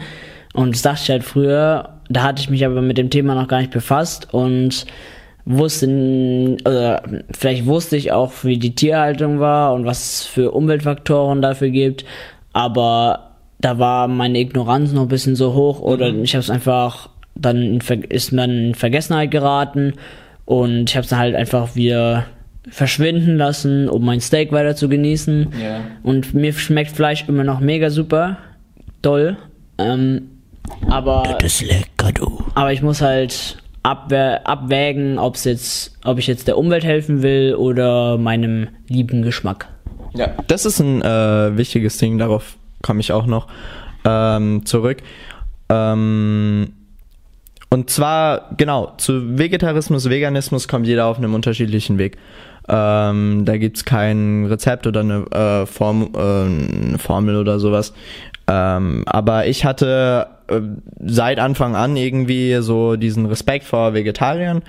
Und 0.53 0.75
das 0.75 0.83
dachte 0.83 1.01
ich 1.03 1.09
halt 1.09 1.23
früher, 1.23 1.99
da 2.09 2.23
hatte 2.23 2.41
ich 2.41 2.49
mich 2.49 2.65
aber 2.65 2.81
mit 2.81 2.97
dem 2.97 3.09
Thema 3.09 3.35
noch 3.35 3.47
gar 3.47 3.59
nicht 3.59 3.71
befasst 3.71 4.33
und 4.33 4.85
wusste, 5.45 6.57
oder 6.63 7.03
vielleicht 7.35 7.65
wusste 7.65 7.97
ich 7.97 8.11
auch, 8.11 8.31
wie 8.43 8.57
die 8.57 8.75
Tierhaltung 8.75 9.39
war 9.39 9.73
und 9.73 9.85
was 9.85 10.21
es 10.21 10.25
für 10.25 10.51
Umweltfaktoren 10.51 11.41
dafür 11.41 11.69
gibt, 11.69 12.05
aber 12.53 13.31
da 13.59 13.79
war 13.79 14.07
meine 14.07 14.39
Ignoranz 14.39 14.91
noch 14.91 15.03
ein 15.03 15.07
bisschen 15.07 15.35
so 15.35 15.53
hoch 15.53 15.79
oder 15.79 16.11
mhm. 16.11 16.23
ich 16.23 16.35
habe 16.35 16.41
es 16.41 16.49
einfach, 16.49 17.09
dann 17.35 17.79
ist 18.09 18.31
man 18.31 18.49
in 18.49 18.75
Vergessenheit 18.75 19.31
geraten 19.31 19.93
und 20.45 20.89
ich 20.89 20.95
habe 20.95 21.03
es 21.03 21.09
dann 21.09 21.19
halt 21.19 21.35
einfach 21.35 21.75
wieder 21.75 22.25
verschwinden 22.69 23.37
lassen, 23.37 23.89
um 23.89 24.03
mein 24.03 24.21
Steak 24.21 24.51
weiter 24.51 24.75
zu 24.75 24.89
genießen. 24.89 25.53
Yeah. 25.59 25.81
Und 26.03 26.33
mir 26.33 26.53
schmeckt 26.53 26.91
Fleisch 26.91 27.25
immer 27.27 27.43
noch 27.43 27.59
mega 27.59 27.89
super, 27.89 28.37
toll. 29.01 29.37
Ähm, 29.77 30.29
aber 30.89 31.37
das 31.39 31.61
ist 31.61 31.69
lecker, 31.69 32.11
du. 32.11 32.43
Aber 32.55 32.73
ich 32.73 32.81
muss 32.81 33.01
halt 33.01 33.57
abwägen, 33.83 35.19
ob's 35.19 35.43
jetzt, 35.43 35.97
ob 36.03 36.17
ich 36.17 36.25
jetzt 36.25 36.47
der 36.47 36.57
Umwelt 36.57 36.83
helfen 36.83 37.21
will 37.21 37.53
oder 37.55 38.17
meinem 38.17 38.69
lieben 38.87 39.21
Geschmack. 39.21 39.67
Ja, 40.15 40.29
das 40.47 40.65
ist 40.65 40.79
ein 40.79 41.01
äh, 41.01 41.57
wichtiges 41.57 41.97
Ding. 41.97 42.17
Darauf 42.17 42.57
komme 42.81 43.01
ich 43.01 43.11
auch 43.11 43.27
noch 43.27 43.47
ähm, 44.05 44.65
zurück. 44.65 45.03
Ähm, 45.69 46.73
und 47.75 47.89
zwar, 47.89 48.51
genau, 48.55 48.93
zu 48.95 49.37
Vegetarismus, 49.37 50.09
Veganismus 50.09 50.69
kommt 50.69 50.87
jeder 50.87 51.07
auf 51.07 51.17
einem 51.17 51.33
unterschiedlichen 51.33 51.97
Weg. 51.97 52.17
Ähm, 52.69 53.43
da 53.43 53.57
gibt's 53.57 53.83
kein 53.83 54.45
Rezept 54.45 54.87
oder 54.87 55.01
eine, 55.01 55.25
äh, 55.31 55.65
Form, 55.65 56.13
äh, 56.15 56.97
Formel 56.97 57.35
oder 57.35 57.59
sowas. 57.59 57.93
Ähm, 58.47 59.03
aber 59.07 59.47
ich 59.47 59.65
hatte 59.65 60.27
äh, 60.47 60.61
seit 61.05 61.37
Anfang 61.37 61.75
an 61.75 61.97
irgendwie 61.97 62.55
so 62.61 62.95
diesen 62.95 63.25
Respekt 63.25 63.65
vor 63.65 63.93
Vegetariern 63.93 64.61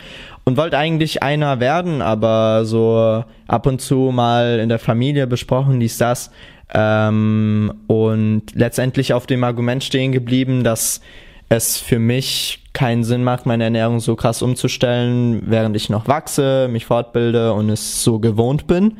und 0.42 0.56
wollte 0.56 0.76
eigentlich 0.76 1.22
einer 1.22 1.60
werden, 1.60 2.02
aber 2.02 2.64
so 2.64 3.22
ab 3.46 3.66
und 3.66 3.80
zu 3.80 4.10
mal 4.12 4.58
in 4.58 4.68
der 4.68 4.80
Familie 4.80 5.28
besprochen, 5.28 5.78
dies, 5.78 5.96
das. 5.96 6.32
Ähm, 6.74 7.72
und 7.86 8.42
letztendlich 8.54 9.12
auf 9.12 9.28
dem 9.28 9.44
Argument 9.44 9.84
stehen 9.84 10.10
geblieben, 10.10 10.64
dass 10.64 11.00
es 11.48 11.78
für 11.78 12.00
mich 12.00 12.65
keinen 12.76 13.04
Sinn 13.04 13.24
macht, 13.24 13.46
meine 13.46 13.64
Ernährung 13.64 14.00
so 14.00 14.16
krass 14.16 14.42
umzustellen, 14.42 15.44
während 15.46 15.74
ich 15.76 15.88
noch 15.88 16.08
wachse, 16.08 16.68
mich 16.70 16.84
fortbilde 16.84 17.54
und 17.54 17.70
es 17.70 18.04
so 18.04 18.18
gewohnt 18.18 18.66
bin. 18.66 18.98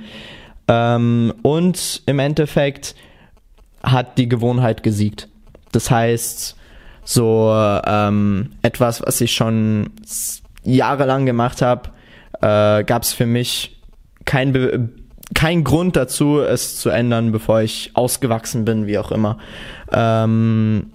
Ähm, 0.67 1.35
und 1.43 2.03
im 2.07 2.19
Endeffekt 2.19 2.95
hat 3.83 4.17
die 4.17 4.31
Gewohnheit 4.31 4.83
gesiegt. 4.83 5.29
Das 5.73 5.91
heißt, 5.91 6.57
so 7.05 7.53
ähm, 7.53 8.53
etwas, 8.63 9.03
was 9.03 9.21
ich 9.21 9.35
schon 9.35 9.91
jahrelang 10.65 11.27
gemacht 11.27 11.61
habe, 11.61 11.91
äh, 12.41 12.83
gab 12.83 13.03
es 13.03 13.13
für 13.13 13.27
mich 13.27 13.79
kein 14.25 14.55
Be 14.55 14.89
kein 15.35 15.65
Grund 15.65 15.97
dazu, 15.97 16.39
es 16.39 16.79
zu 16.79 16.89
ändern, 16.89 17.33
bevor 17.33 17.61
ich 17.61 17.91
ausgewachsen 17.95 18.65
bin, 18.65 18.87
wie 18.87 18.97
auch 18.97 19.11
immer. 19.11 19.39
Ähm, 19.93 20.93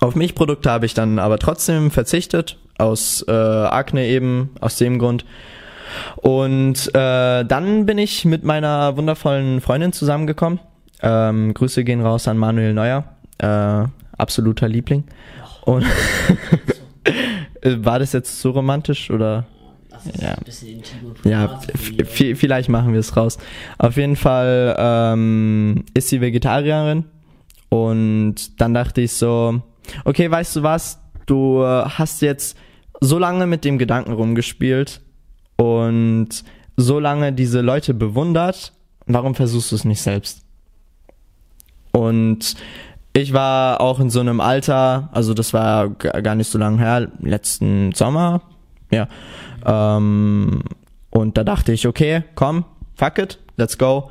auf 0.00 0.14
Milchprodukte 0.14 0.70
habe 0.70 0.86
ich 0.86 0.94
dann 0.94 1.18
aber 1.18 1.38
trotzdem 1.38 1.90
verzichtet, 1.90 2.58
aus 2.78 3.24
äh, 3.28 3.32
Akne 3.32 4.06
eben, 4.06 4.50
aus 4.60 4.76
dem 4.76 4.98
Grund. 4.98 5.24
Und 6.16 6.88
äh, 6.94 7.44
dann 7.44 7.86
bin 7.86 7.98
ich 7.98 8.24
mit 8.24 8.44
meiner 8.44 8.96
wundervollen 8.96 9.60
Freundin 9.60 9.92
zusammengekommen. 9.92 10.58
Ähm, 11.02 11.54
Grüße 11.54 11.84
gehen 11.84 12.00
raus 12.00 12.28
an 12.28 12.38
Manuel 12.38 12.74
Neuer, 12.74 13.04
äh, 13.38 13.86
absoluter 14.16 14.68
Liebling. 14.68 15.04
Und 15.62 15.86
war 17.62 17.98
das 17.98 18.12
jetzt 18.12 18.40
so 18.40 18.50
romantisch 18.50 19.10
oder? 19.10 19.46
ja, 20.20 20.36
ja 21.24 21.60
vielleicht 22.06 22.68
machen 22.68 22.92
wir 22.92 23.00
es 23.00 23.16
raus. 23.16 23.38
Auf 23.78 23.96
jeden 23.96 24.16
Fall 24.16 24.74
ähm, 24.78 25.84
ist 25.94 26.08
sie 26.08 26.20
Vegetarierin 26.20 27.04
und 27.68 28.60
dann 28.60 28.74
dachte 28.74 29.00
ich 29.00 29.12
so, 29.12 29.62
okay, 30.04 30.30
weißt 30.30 30.56
du 30.56 30.62
was, 30.62 31.00
du 31.26 31.64
hast 31.64 32.22
jetzt 32.22 32.56
so 33.00 33.18
lange 33.18 33.46
mit 33.46 33.64
dem 33.64 33.78
Gedanken 33.78 34.12
rumgespielt 34.12 35.00
und 35.56 36.28
so 36.76 36.98
lange 36.98 37.32
diese 37.32 37.60
Leute 37.60 37.94
bewundert, 37.94 38.72
warum 39.06 39.34
versuchst 39.34 39.72
du 39.72 39.76
es 39.76 39.84
nicht 39.84 40.00
selbst? 40.00 40.42
Und 41.92 42.56
ich 43.12 43.32
war 43.32 43.80
auch 43.80 44.00
in 44.00 44.10
so 44.10 44.20
einem 44.20 44.40
Alter, 44.40 45.08
also 45.12 45.34
das 45.34 45.52
war 45.52 45.90
gar 45.90 46.34
nicht 46.34 46.50
so 46.50 46.58
lange 46.58 46.78
her, 46.78 47.08
letzten 47.20 47.92
Sommer, 47.92 48.42
ja. 48.90 49.08
Ähm, 49.64 50.62
und 51.10 51.38
da 51.38 51.44
dachte 51.44 51.72
ich, 51.72 51.86
okay, 51.86 52.24
komm, 52.34 52.64
fuck 52.96 53.18
it, 53.18 53.38
let's 53.56 53.78
go. 53.78 54.10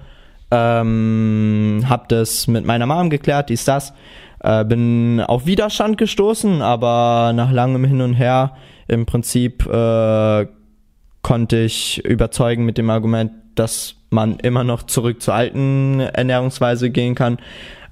Ähm, 0.52 1.84
hab 1.90 2.08
das 2.08 2.48
mit 2.48 2.66
meiner 2.66 2.86
Mom 2.86 3.10
geklärt, 3.10 3.50
dies, 3.50 3.66
das. 3.66 3.94
Äh, 4.44 4.66
bin 4.66 5.22
auf 5.22 5.46
Widerstand 5.46 5.98
gestoßen, 5.98 6.62
aber 6.62 7.32
nach 7.34 7.52
langem 7.52 7.86
Hin 7.86 8.02
und 8.02 8.14
Her 8.14 8.58
im 8.88 9.06
Prinzip 9.06 9.66
äh, 9.66 10.48
konnte 11.22 11.58
ich 11.60 12.04
überzeugen 12.04 12.66
mit 12.66 12.78
dem 12.78 12.90
Argument, 12.90 13.32
dass 13.56 13.96
man 14.10 14.40
immer 14.40 14.66
noch 14.66 14.84
zurück 14.84 15.22
zur 15.22 15.34
alten 15.34 16.02
Ernährungsweise 16.02 16.90
gehen 16.90 17.16
kann 17.16 17.38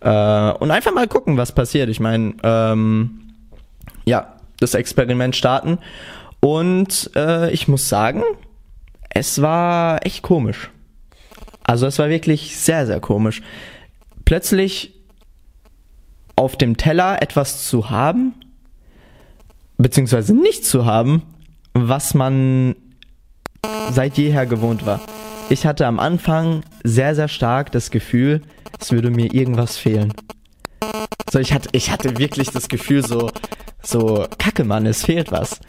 äh, 0.02 0.52
und 0.52 0.72
einfach 0.72 0.94
mal 0.94 1.08
gucken, 1.08 1.38
was 1.38 1.54
passiert. 1.54 1.90
Ich 1.90 2.02
meine, 2.02 2.34
ähm, 2.44 3.34
ja, 4.06 4.36
das 4.60 4.74
Experiment 4.74 5.36
starten 5.36 5.80
und 6.42 7.12
äh, 7.16 7.50
ich 7.52 7.70
muss 7.70 7.88
sagen, 7.88 8.24
es 9.10 9.42
war 9.42 10.06
echt 10.06 10.22
komisch. 10.22 10.70
Also 11.64 11.88
es 11.88 11.98
war 11.98 12.10
wirklich 12.10 12.58
sehr, 12.58 12.86
sehr 12.86 13.00
komisch. 13.00 13.42
Plötzlich 14.26 15.01
auf 16.42 16.56
dem 16.56 16.76
Teller 16.76 17.22
etwas 17.22 17.68
zu 17.68 17.92
haben, 17.92 18.34
beziehungsweise 19.78 20.34
nicht 20.34 20.66
zu 20.66 20.86
haben, 20.88 21.22
was 21.74 22.16
man 22.16 22.76
seit 23.92 24.18
jeher 24.18 24.48
gewohnt 24.48 24.88
war. 24.88 25.02
Ich 25.50 25.68
hatte 25.68 25.86
am 25.86 26.00
Anfang 26.00 26.64
sehr, 26.84 27.14
sehr 27.14 27.28
stark 27.28 27.72
das 27.72 27.92
Gefühl, 27.92 28.42
es 28.80 28.92
würde 28.92 29.12
mir 29.12 29.32
irgendwas 29.36 29.78
fehlen. 29.78 30.14
So, 31.32 31.38
ich 31.38 31.54
hatte, 31.54 31.70
ich 31.74 31.92
hatte 31.92 32.18
wirklich 32.18 32.50
das 32.50 32.70
Gefühl, 32.70 33.06
so, 33.06 33.30
so, 33.84 34.26
Kacke, 34.40 34.64
Mann, 34.64 34.88
es 34.88 35.06
fehlt 35.06 35.32
was. 35.32 35.60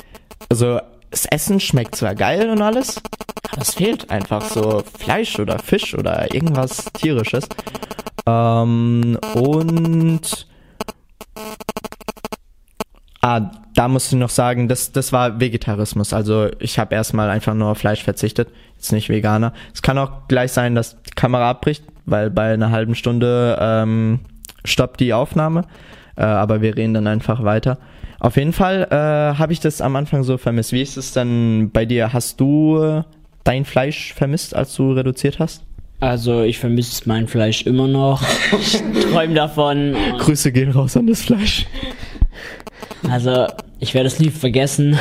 Also, 0.49 0.81
das 1.11 1.27
Essen 1.27 1.61
schmeckt 1.61 1.97
zwar 1.97 2.15
geil 2.15 2.49
und 2.49 2.63
alles, 2.63 3.03
aber 3.51 3.61
es 3.61 3.75
fehlt 3.75 4.11
einfach 4.11 4.43
so 4.43 4.83
Fleisch 4.99 5.39
oder 5.39 5.59
Fisch 5.59 5.95
oder 5.95 6.35
irgendwas 6.35 6.87
tierisches. 6.95 7.47
Ähm, 8.27 9.19
und 9.35 10.47
Ah, 13.25 13.53
da 13.75 13.87
muss 13.87 14.13
ich 14.13 14.19
noch 14.19 14.31
sagen, 14.31 14.67
das, 14.67 14.91
das 14.91 15.13
war 15.13 15.39
Vegetarismus. 15.39 16.13
Also 16.13 16.49
ich 16.59 16.79
habe 16.81 16.95
erstmal 16.95 17.31
einfach 17.31 17.55
nur 17.55 17.69
auf 17.69 17.79
Fleisch 17.79 18.03
verzichtet, 18.03 18.49
jetzt 18.75 18.91
nicht 18.91 19.09
Veganer. 19.09 19.53
Es 19.73 19.81
kann 19.81 19.97
auch 19.97 20.27
gleich 20.27 20.51
sein, 20.51 20.75
dass 20.75 21.01
die 21.03 21.13
Kamera 21.13 21.51
abbricht, 21.51 21.85
weil 22.05 22.31
bei 22.31 22.53
einer 22.53 22.73
halben 22.73 22.97
Stunde 22.97 23.57
ähm, 23.61 24.21
stoppt 24.65 24.99
die 24.99 25.15
Aufnahme. 25.15 25.67
Äh, 26.17 26.25
aber 26.25 26.63
wir 26.63 26.77
reden 26.77 26.95
dann 26.95 27.07
einfach 27.07 27.45
weiter. 27.45 27.79
Auf 28.19 28.37
jeden 28.37 28.53
Fall 28.53 28.89
äh, 28.91 29.39
habe 29.39 29.53
ich 29.53 29.61
das 29.61 29.81
am 29.81 29.95
Anfang 29.95 30.25
so 30.25 30.37
vermisst. 30.37 30.73
Wie 30.73 30.83
ist 30.83 30.97
es 30.97 31.13
denn 31.13 31.71
bei 31.73 31.87
dir? 31.87 32.13
Hast 32.13 32.41
du 32.41 33.05
dein 33.45 33.65
Fleisch 33.65 34.15
vermisst, 34.15 34.55
als 34.55 34.75
du 34.75 34.93
reduziert 34.93 35.39
hast? 35.39 35.65
Also 36.03 36.43
ich 36.43 36.59
vermisse 36.59 37.03
mein 37.05 37.29
Fleisch 37.29 37.63
immer 37.63 37.87
noch. 37.87 38.25
Ich 38.61 38.83
träume 39.13 39.35
davon. 39.35 39.95
Grüße 40.19 40.51
gehen 40.51 40.73
raus 40.73 40.97
an 40.97 41.07
das 41.07 41.23
Fleisch. 41.23 41.65
Also 43.09 43.47
ich 43.79 43.95
werde 43.95 44.09
es 44.09 44.19
nie 44.19 44.31
vergessen. 44.31 44.99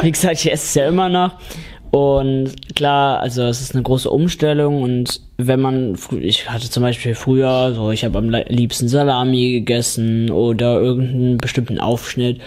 Wie 0.00 0.10
gesagt, 0.10 0.36
ich 0.36 0.50
esse 0.50 0.64
es 0.64 0.74
ja 0.74 0.88
immer 0.88 1.10
noch. 1.10 1.32
Und 1.90 2.74
klar, 2.74 3.20
also 3.20 3.42
es 3.42 3.60
ist 3.60 3.74
eine 3.74 3.82
große 3.82 4.08
Umstellung 4.08 4.80
und 4.80 5.20
wenn 5.36 5.60
man, 5.60 5.98
ich 6.18 6.48
hatte 6.48 6.70
zum 6.70 6.82
Beispiel 6.82 7.14
früher, 7.14 7.74
so 7.74 7.90
ich 7.90 8.06
habe 8.06 8.16
am 8.16 8.30
liebsten 8.30 8.88
Salami 8.88 9.52
gegessen 9.52 10.30
oder 10.30 10.80
irgendeinen 10.80 11.36
bestimmten 11.36 11.78
Aufschnitt. 11.78 12.40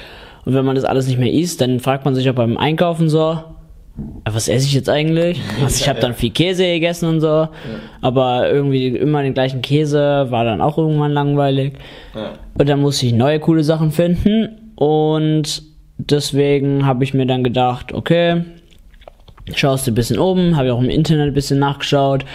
Und 0.44 0.56
wenn 0.56 0.66
man 0.66 0.76
das 0.76 0.86
alles 0.86 1.06
nicht 1.06 1.20
mehr 1.20 1.32
isst, 1.32 1.62
dann 1.62 1.82
fragt 1.82 2.04
man 2.04 2.16
sich 2.16 2.28
auch 2.32 2.36
beim 2.36 2.58
Einkaufen 2.58 3.10
so, 3.10 3.44
was 4.26 4.48
esse 4.48 4.66
ich 4.66 4.74
jetzt 4.74 4.90
eigentlich? 4.90 5.42
Also 5.64 5.82
ich 5.82 5.90
habe 5.90 6.00
dann 6.00 6.14
viel 6.14 6.32
Käse 6.32 6.64
gegessen 6.64 7.10
und 7.10 7.22
so, 7.22 7.28
ja. 7.28 7.50
aber 8.02 8.50
irgendwie 8.50 8.88
immer 8.88 9.24
den 9.24 9.34
gleichen 9.34 9.62
Käse 9.62 10.28
war 10.30 10.46
dann 10.46 10.62
auch 10.62 10.78
irgendwann 10.78 11.12
langweilig. 11.12 11.74
Ja. 12.16 12.34
Und 12.58 12.70
dann 12.70 12.82
musste 12.82 13.06
ich 13.06 13.14
neue 13.14 13.40
coole 13.40 13.64
Sachen 13.64 13.92
finden 13.92 14.74
und 14.76 15.64
deswegen 15.98 16.86
habe 16.86 17.04
ich 17.04 17.14
mir 17.14 17.26
dann 17.26 17.44
gedacht, 17.44 17.94
okay, 17.94 18.44
schaust 19.54 19.88
du 19.88 19.92
ein 19.92 19.96
bisschen 19.96 20.20
oben, 20.20 20.56
habe 20.56 20.68
ich 20.68 20.72
auch 20.72 20.82
im 20.82 20.90
Internet 20.90 21.28
ein 21.30 21.34
bisschen 21.34 21.60
nachgeschaut 21.60 22.26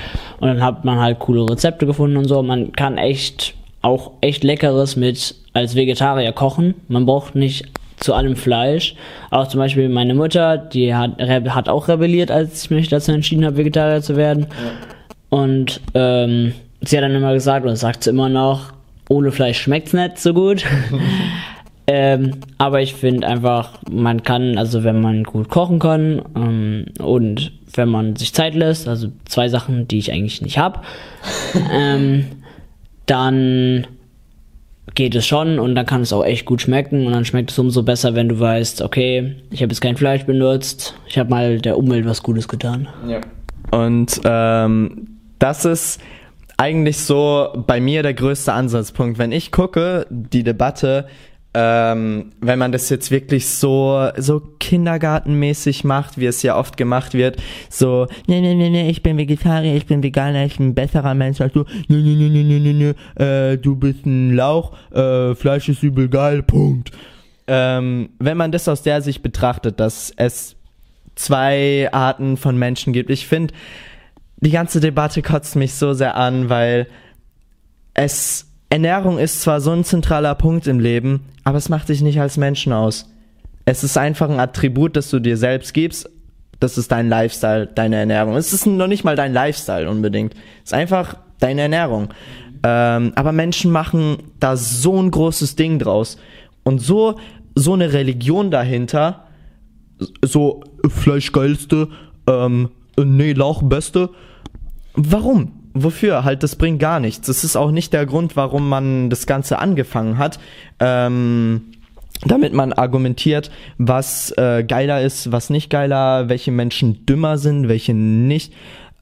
und 0.40 0.48
dann 0.48 0.62
hat 0.62 0.85
man 0.85 0.98
halt 0.98 1.18
coole 1.18 1.48
Rezepte 1.48 1.87
gefunden 1.87 2.16
und 2.16 2.25
so. 2.25 2.42
Man 2.42 2.72
kann 2.72 2.98
echt 2.98 3.55
auch 3.83 4.12
echt 4.20 4.44
leckeres 4.44 4.96
mit 4.96 5.35
als 5.53 5.75
Vegetarier 5.75 6.33
kochen. 6.33 6.75
Man 6.88 7.05
braucht 7.07 7.35
nicht 7.35 7.66
zu 8.02 8.14
allem 8.14 8.36
Fleisch. 8.36 8.94
Auch 9.30 9.48
zum 9.48 9.58
Beispiel 9.58 9.88
meine 9.88 10.14
Mutter, 10.14 10.58
die 10.58 10.94
hat, 10.94 11.20
hat 11.20 11.68
auch 11.68 11.88
rebelliert, 11.88 12.30
als 12.30 12.64
ich 12.64 12.70
mich 12.70 12.88
dazu 12.88 13.12
entschieden 13.12 13.44
habe, 13.44 13.56
Vegetarier 13.56 14.02
zu 14.02 14.16
werden. 14.16 14.46
Ja. 14.50 15.38
Und 15.38 15.80
ähm, 15.94 16.52
sie 16.82 16.96
hat 16.96 17.04
dann 17.04 17.14
immer 17.14 17.32
gesagt, 17.32 17.64
und 17.64 17.76
sagt 17.76 18.04
sie 18.04 18.10
immer 18.10 18.28
noch, 18.28 18.72
ohne 19.08 19.32
Fleisch 19.32 19.60
schmeckt's 19.60 19.92
nicht 19.92 20.18
so 20.18 20.34
gut. 20.34 20.64
ähm, 21.86 22.32
aber 22.58 22.82
ich 22.82 22.94
finde 22.94 23.26
einfach, 23.26 23.70
man 23.90 24.22
kann, 24.22 24.58
also 24.58 24.84
wenn 24.84 25.00
man 25.00 25.24
gut 25.24 25.48
kochen 25.48 25.78
kann 25.78 26.22
ähm, 26.36 26.86
und 26.98 27.52
wenn 27.74 27.88
man 27.88 28.16
sich 28.16 28.34
Zeit 28.34 28.54
lässt, 28.54 28.88
also 28.88 29.08
zwei 29.24 29.48
Sachen, 29.48 29.88
die 29.88 29.98
ich 29.98 30.12
eigentlich 30.12 30.42
nicht 30.42 30.58
habe, 30.58 30.80
ähm, 31.72 32.26
dann 33.06 33.86
geht 34.94 35.14
es 35.14 35.26
schon 35.26 35.58
und 35.58 35.74
dann 35.74 35.86
kann 35.86 36.02
es 36.02 36.12
auch 36.12 36.24
echt 36.24 36.44
gut 36.44 36.60
schmecken 36.60 37.06
und 37.06 37.12
dann 37.12 37.24
schmeckt 37.24 37.50
es 37.50 37.58
umso 37.58 37.82
besser, 37.82 38.14
wenn 38.14 38.28
du 38.28 38.38
weißt, 38.38 38.82
okay, 38.82 39.36
ich 39.50 39.62
habe 39.62 39.72
jetzt 39.72 39.80
kein 39.80 39.96
Fleisch 39.96 40.24
benutzt, 40.24 40.94
ich 41.06 41.18
habe 41.18 41.30
mal 41.30 41.58
der 41.60 41.78
Umwelt 41.78 42.04
was 42.04 42.22
Gutes 42.22 42.48
getan. 42.48 42.88
Ja. 43.06 43.20
Und 43.70 44.20
ähm, 44.24 45.18
das 45.38 45.64
ist 45.64 46.00
eigentlich 46.58 46.98
so 46.98 47.48
bei 47.66 47.80
mir 47.80 48.02
der 48.02 48.14
größte 48.14 48.52
Ansatzpunkt. 48.52 49.18
Wenn 49.18 49.32
ich 49.32 49.50
gucke, 49.50 50.06
die 50.10 50.42
Debatte, 50.42 51.06
ähm, 51.54 52.32
wenn 52.40 52.58
man 52.58 52.72
das 52.72 52.88
jetzt 52.88 53.10
wirklich 53.10 53.48
so 53.48 54.08
so 54.16 54.40
kindergartenmäßig 54.58 55.84
macht, 55.84 56.16
wie 56.16 56.26
es 56.26 56.42
ja 56.42 56.56
oft 56.56 56.76
gemacht 56.76 57.12
wird, 57.12 57.36
so 57.68 58.06
ne 58.26 58.40
ne 58.40 58.54
ne 58.54 58.70
ne, 58.70 58.90
ich 58.90 59.02
bin 59.02 59.18
Vegetarier, 59.18 59.74
ich 59.74 59.86
bin 59.86 60.02
Veganer, 60.02 60.46
ich 60.46 60.56
bin 60.56 60.68
ein 60.68 60.74
besserer 60.74 61.14
Mensch 61.14 61.40
als 61.40 61.52
du, 61.52 61.64
ne 61.88 61.98
ne 61.98 62.16
ne 62.16 62.30
ne 62.30 62.44
ne 62.44 62.60
ne, 62.60 62.94
ne 63.18 63.52
äh, 63.52 63.58
du 63.58 63.76
bist 63.76 64.06
ein 64.06 64.34
Lauch, 64.34 64.72
äh, 64.92 65.34
Fleisch 65.34 65.68
ist 65.68 65.82
übel 65.82 66.08
geil, 66.08 66.42
Punkt. 66.42 66.90
Ähm, 67.46 68.10
wenn 68.18 68.36
man 68.36 68.52
das 68.52 68.68
aus 68.68 68.82
der 68.82 69.02
Sicht 69.02 69.22
betrachtet, 69.22 69.78
dass 69.78 70.10
es 70.16 70.56
zwei 71.16 71.88
Arten 71.92 72.38
von 72.38 72.56
Menschen 72.56 72.94
gibt, 72.94 73.10
ich 73.10 73.26
finde, 73.26 73.52
die 74.38 74.50
ganze 74.50 74.80
Debatte 74.80 75.20
kotzt 75.20 75.56
mich 75.56 75.74
so 75.74 75.92
sehr 75.92 76.16
an, 76.16 76.48
weil 76.48 76.86
es 77.92 78.46
Ernährung 78.70 79.18
ist 79.18 79.42
zwar 79.42 79.60
so 79.60 79.70
ein 79.72 79.84
zentraler 79.84 80.34
Punkt 80.34 80.66
im 80.66 80.80
Leben, 80.80 81.20
aber 81.44 81.59
es 81.59 81.68
macht 81.68 81.88
dich 81.88 82.02
nicht 82.02 82.20
als 82.20 82.37
Menschen 82.37 82.72
aus. 82.72 83.09
Es 83.64 83.85
ist 83.85 83.96
einfach 83.96 84.28
ein 84.28 84.40
Attribut, 84.40 84.96
das 84.96 85.11
du 85.11 85.20
dir 85.20 85.37
selbst 85.37 85.72
gibst. 85.74 86.11
Das 86.61 86.78
ist 86.78 86.92
dein 86.92 87.09
Lifestyle, 87.09 87.66
deine 87.66 87.96
Ernährung. 87.96 88.37
Es 88.37 88.52
ist 88.52 88.66
noch 88.66 88.87
nicht 88.87 89.05
mal 89.05 89.16
dein 89.16 89.33
Lifestyle 89.33 89.88
unbedingt. 89.90 90.35
Es 90.64 90.70
ist 90.70 90.74
einfach 90.74 91.16
deine 91.40 91.62
Ernährung. 91.62 92.09
Ähm, 92.64 93.12
aber 93.16 93.33
Menschen 93.33 93.72
machen 93.72 94.18
da 94.38 94.57
so 94.57 95.00
ein 95.00 95.11
großes 95.11 95.57
Ding 95.57 95.78
draus. 95.78 96.18
Und 96.62 96.81
so, 96.81 97.18
so 97.55 97.72
eine 97.72 97.92
Religion 97.92 98.50
dahinter, 98.50 99.26
so 100.22 100.62
Fleischgeilste, 100.88 101.88
ähm, 102.28 102.70
nee, 102.96 103.33
Lauch 103.33 103.62
Beste. 103.62 104.11
Warum? 104.94 105.62
Wofür? 105.74 106.24
Halt, 106.24 106.42
das 106.42 106.56
bringt 106.56 106.78
gar 106.80 107.00
nichts. 107.00 107.26
Das 107.26 107.44
ist 107.44 107.56
auch 107.56 107.70
nicht 107.70 107.92
der 107.92 108.06
Grund, 108.06 108.37
warum 108.37 108.68
man 108.68 109.11
das 109.11 109.26
Ganze 109.26 109.58
angefangen 109.58 110.18
hat. 110.18 110.38
Ähm, 110.80 111.72
damit 112.24 112.52
man 112.52 112.72
argumentiert, 112.72 113.50
was 113.78 114.30
äh, 114.37 114.64
geiler 114.64 115.02
ist, 115.02 115.32
was 115.32 115.50
nicht 115.50 115.70
geiler, 115.70 116.28
welche 116.28 116.52
Menschen 116.52 117.04
dümmer 117.04 117.37
sind, 117.38 117.68
welche 117.68 117.94
nicht. 117.94 118.52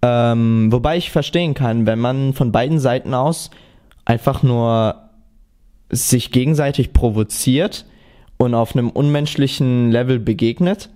Ähm, 0.02 0.72
wobei 0.72 0.96
ich 0.96 1.10
verstehen 1.10 1.52
kann, 1.54 1.86
wenn 1.86 1.98
man 1.98 2.32
von 2.32 2.52
beiden 2.52 2.78
Seiten 2.78 3.12
aus 3.12 3.50
einfach 4.06 4.42
nur 4.42 5.10
sich 5.90 6.30
gegenseitig 6.30 6.92
provoziert 6.92 7.84
und 8.38 8.54
auf 8.54 8.74
einem 8.74 8.88
unmenschlichen 8.88 9.90
Level 9.90 10.18
begegnet. 10.18 10.88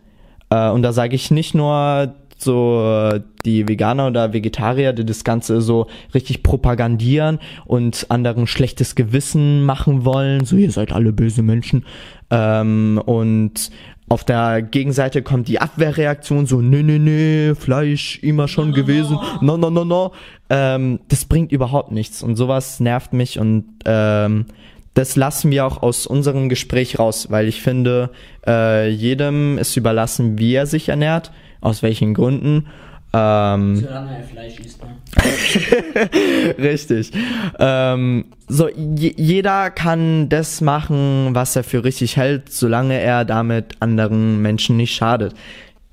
Äh, 0.49 0.71
und 0.71 0.83
da 0.83 0.93
sage 0.93 1.15
ich 1.15 1.31
nicht 1.31 1.55
nur 1.55 2.15
so 2.39 3.13
die 3.45 3.69
Veganer 3.69 4.09
oder 4.09 4.33
Vegetarier, 4.33 4.93
die 4.93 5.05
das 5.05 5.25
Ganze 5.25 5.61
so 5.61 5.87
richtig 6.15 6.43
propagandieren 6.43 7.39
und 7.65 8.07
anderen 8.11 8.47
schlechtes 8.47 8.95
Gewissen 8.95 9.65
machen 9.65 10.05
wollen, 10.05 10.45
so 10.45 10.57
ihr 10.57 10.71
seid 10.71 10.93
alle 10.93 11.13
böse 11.13 11.43
Menschen. 11.43 11.85
Ähm, 12.31 13.01
und 13.05 13.71
auf 14.09 14.25
der 14.25 14.63
Gegenseite 14.63 15.23
kommt 15.23 15.49
die 15.49 15.61
Abwehrreaktion, 15.61 16.47
so 16.47 16.61
nö, 16.61 16.83
nö, 16.83 16.99
nö, 16.99 17.55
Fleisch 17.55 18.19
immer 18.23 18.49
schon 18.49 18.71
no, 18.71 18.75
gewesen, 18.75 19.19
no, 19.41 19.57
no, 19.57 19.71
no, 19.71 19.85
no. 19.85 20.13
Ähm, 20.51 21.01
das 21.09 21.25
bringt 21.25 21.53
überhaupt 21.53 21.91
nichts 21.91 22.23
und 22.23 22.37
sowas 22.37 22.81
nervt 22.81 23.13
mich 23.13 23.39
und 23.39 23.65
ähm, 23.87 24.47
das 24.93 25.17
lassen 25.17 25.51
wir 25.51 25.67
auch 25.67 25.83
aus 25.83 26.07
unserem 26.07 26.49
Gespräch 26.49 26.99
raus, 26.99 27.27
weil 27.31 27.49
ich 27.49 27.63
finde, 27.63 28.11
äh, 28.47 28.89
jedem 28.89 29.59
ist 29.59 29.77
überlassen, 29.77 30.39
wie 30.39 30.55
er 30.55 30.67
sich 30.67 30.89
ernährt 30.89 31.33
aus 31.65 31.83
welchen 31.83 32.15
Gründen. 32.15 32.67
Ähm, 33.13 33.77
Solange 33.77 34.17
er 34.19 34.25
Fleisch 34.25 34.59
isst, 34.59 34.83
ne? 34.83 36.55
richtig. 36.59 37.13
Ähm, 37.59 38.25
so, 38.49 38.69
jeder 38.69 39.71
kann 39.71 40.29
das 40.29 40.61
machen, 40.61 41.31
was 41.33 41.55
er 41.55 41.63
für 41.65 41.85
richtig 41.85 42.17
hält, 42.17 42.53
solange 42.53 42.99
er 42.99 43.25
damit 43.25 43.77
anderen 43.81 44.43
Menschen 44.43 44.77
nicht 44.77 44.95
schadet. 44.95 45.35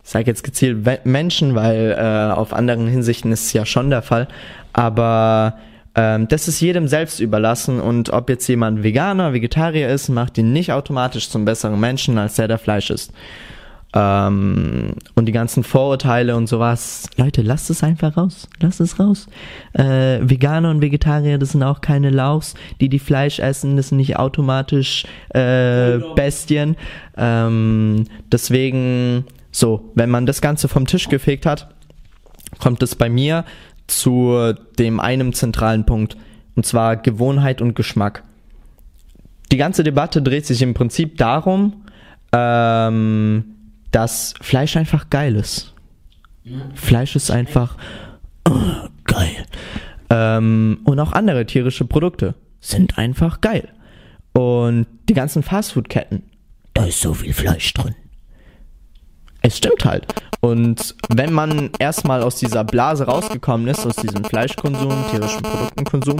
Ich 0.03 0.09
sage 0.09 0.25
jetzt 0.25 0.43
gezielt 0.43 1.05
Menschen, 1.05 1.53
weil 1.53 1.95
äh, 1.97 2.33
auf 2.33 2.53
anderen 2.53 2.87
Hinsichten 2.87 3.31
ist 3.31 3.45
es 3.45 3.53
ja 3.53 3.65
schon 3.65 3.91
der 3.91 4.01
Fall. 4.01 4.27
Aber 4.73 5.59
ähm, 5.93 6.27
das 6.27 6.47
ist 6.47 6.59
jedem 6.59 6.87
selbst 6.87 7.19
überlassen 7.19 7.79
und 7.79 8.11
ob 8.11 8.29
jetzt 8.29 8.47
jemand 8.47 8.81
Veganer, 8.83 9.33
Vegetarier 9.33 9.89
ist, 9.89 10.09
macht 10.09 10.37
ihn 10.37 10.53
nicht 10.53 10.71
automatisch 10.71 11.29
zum 11.29 11.45
besseren 11.45 11.79
Menschen, 11.79 12.17
als 12.17 12.35
der, 12.35 12.47
der 12.47 12.57
Fleisch 12.57 12.89
isst. 12.89 13.13
Ähm, 13.93 14.93
und 15.15 15.25
die 15.25 15.31
ganzen 15.33 15.63
Vorurteile 15.63 16.35
und 16.35 16.47
sowas. 16.47 17.09
Leute, 17.17 17.41
lasst 17.41 17.69
es 17.69 17.83
einfach 17.83 18.15
raus. 18.15 18.47
Lasst 18.61 18.79
es 18.79 18.99
raus. 18.99 19.27
Äh, 19.73 20.19
Veganer 20.21 20.69
und 20.69 20.81
Vegetarier, 20.81 21.37
das 21.37 21.51
sind 21.51 21.63
auch 21.63 21.81
keine 21.81 22.09
Lauchs, 22.09 22.53
die 22.79 22.87
die 22.87 22.99
Fleisch 22.99 23.39
essen. 23.39 23.75
Das 23.75 23.89
sind 23.89 23.97
nicht 23.97 24.17
automatisch 24.17 25.05
äh, 25.29 25.99
Bestien. 26.15 26.77
Ähm, 27.17 28.05
deswegen, 28.31 29.25
so, 29.51 29.91
wenn 29.95 30.09
man 30.09 30.25
das 30.25 30.41
Ganze 30.41 30.69
vom 30.69 30.87
Tisch 30.87 31.09
gefegt 31.09 31.45
hat, 31.45 31.69
kommt 32.59 32.81
es 32.83 32.95
bei 32.95 33.09
mir 33.09 33.43
zu 33.87 34.53
dem 34.79 35.01
einem 35.01 35.33
zentralen 35.33 35.85
Punkt. 35.85 36.15
Und 36.55 36.65
zwar 36.65 36.95
Gewohnheit 36.95 37.61
und 37.61 37.75
Geschmack. 37.75 38.23
Die 39.51 39.57
ganze 39.57 39.83
Debatte 39.83 40.21
dreht 40.21 40.45
sich 40.45 40.61
im 40.61 40.73
Prinzip 40.73 41.17
darum, 41.17 41.83
ähm, 42.31 43.43
dass 43.91 44.33
Fleisch 44.41 44.77
einfach 44.77 45.09
geil 45.09 45.35
ist. 45.35 45.73
Fleisch 46.73 47.15
ist 47.15 47.29
einfach 47.29 47.77
oh, 48.49 48.87
geil. 49.05 49.45
Ähm, 50.09 50.79
und 50.83 50.99
auch 50.99 51.13
andere 51.13 51.45
tierische 51.45 51.85
Produkte 51.85 52.35
sind 52.59 52.97
einfach 52.97 53.41
geil. 53.41 53.69
Und 54.33 54.87
die 55.09 55.13
ganzen 55.13 55.43
Fastfood-Ketten, 55.43 56.23
da 56.73 56.85
ist 56.85 57.01
so 57.01 57.13
viel 57.13 57.33
Fleisch 57.33 57.73
drin. 57.73 57.95
Es 59.41 59.57
stimmt 59.57 59.85
halt. 59.85 60.07
Und 60.39 60.95
wenn 61.09 61.33
man 61.33 61.69
erstmal 61.79 62.23
aus 62.23 62.37
dieser 62.37 62.63
Blase 62.63 63.05
rausgekommen 63.05 63.67
ist, 63.67 63.85
aus 63.85 63.95
diesem 63.95 64.23
Fleischkonsum, 64.23 64.93
tierischen 65.11 65.41
Produktenkonsum, 65.41 66.19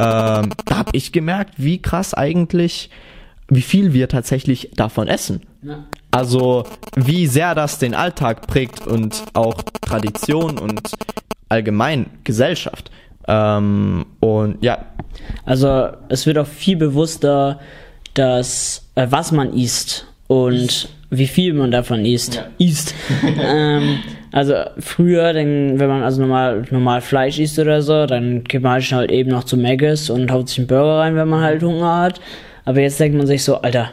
ähm, 0.00 0.50
da 0.64 0.76
habe 0.76 0.90
ich 0.92 1.12
gemerkt, 1.12 1.54
wie 1.56 1.80
krass 1.80 2.14
eigentlich, 2.14 2.90
wie 3.48 3.62
viel 3.62 3.92
wir 3.92 4.08
tatsächlich 4.08 4.70
davon 4.74 5.08
essen. 5.08 5.42
Ja. 5.62 5.84
Also 6.14 6.62
wie 6.94 7.26
sehr 7.26 7.56
das 7.56 7.80
den 7.80 7.92
Alltag 7.92 8.46
prägt 8.46 8.86
und 8.86 9.24
auch 9.32 9.60
Tradition 9.80 10.58
und 10.58 10.80
allgemein 11.48 12.06
Gesellschaft. 12.22 12.92
Ähm, 13.26 14.06
und 14.20 14.62
ja. 14.62 14.78
Also 15.44 15.88
es 16.08 16.24
wird 16.26 16.38
auch 16.38 16.46
viel 16.46 16.76
bewusster, 16.76 17.58
dass 18.14 18.88
äh, 18.94 19.08
was 19.10 19.32
man 19.32 19.54
isst 19.54 20.06
und 20.28 20.88
wie 21.10 21.26
viel 21.26 21.52
man 21.52 21.72
davon 21.72 22.04
isst. 22.04 22.36
Ja. 22.36 22.46
Isst. 22.58 22.94
ähm, 23.40 23.98
also 24.30 24.54
früher, 24.78 25.32
denn, 25.32 25.80
wenn 25.80 25.88
man 25.88 26.04
also 26.04 26.20
normal, 26.20 26.64
normal 26.70 27.00
Fleisch 27.00 27.40
isst 27.40 27.58
oder 27.58 27.82
so, 27.82 28.06
dann 28.06 28.44
geht 28.44 28.62
man 28.62 28.80
halt 28.80 29.10
eben 29.10 29.30
noch 29.30 29.44
zu 29.44 29.56
Maggis 29.56 30.10
und 30.10 30.30
haut 30.30 30.48
sich 30.48 30.58
einen 30.58 30.68
Burger 30.68 31.00
rein, 31.00 31.16
wenn 31.16 31.28
man 31.28 31.42
halt 31.42 31.62
Hunger 31.64 31.96
hat. 32.02 32.20
Aber 32.64 32.80
jetzt 32.80 33.00
denkt 33.00 33.16
man 33.16 33.26
sich 33.26 33.42
so, 33.42 33.56
Alter, 33.56 33.90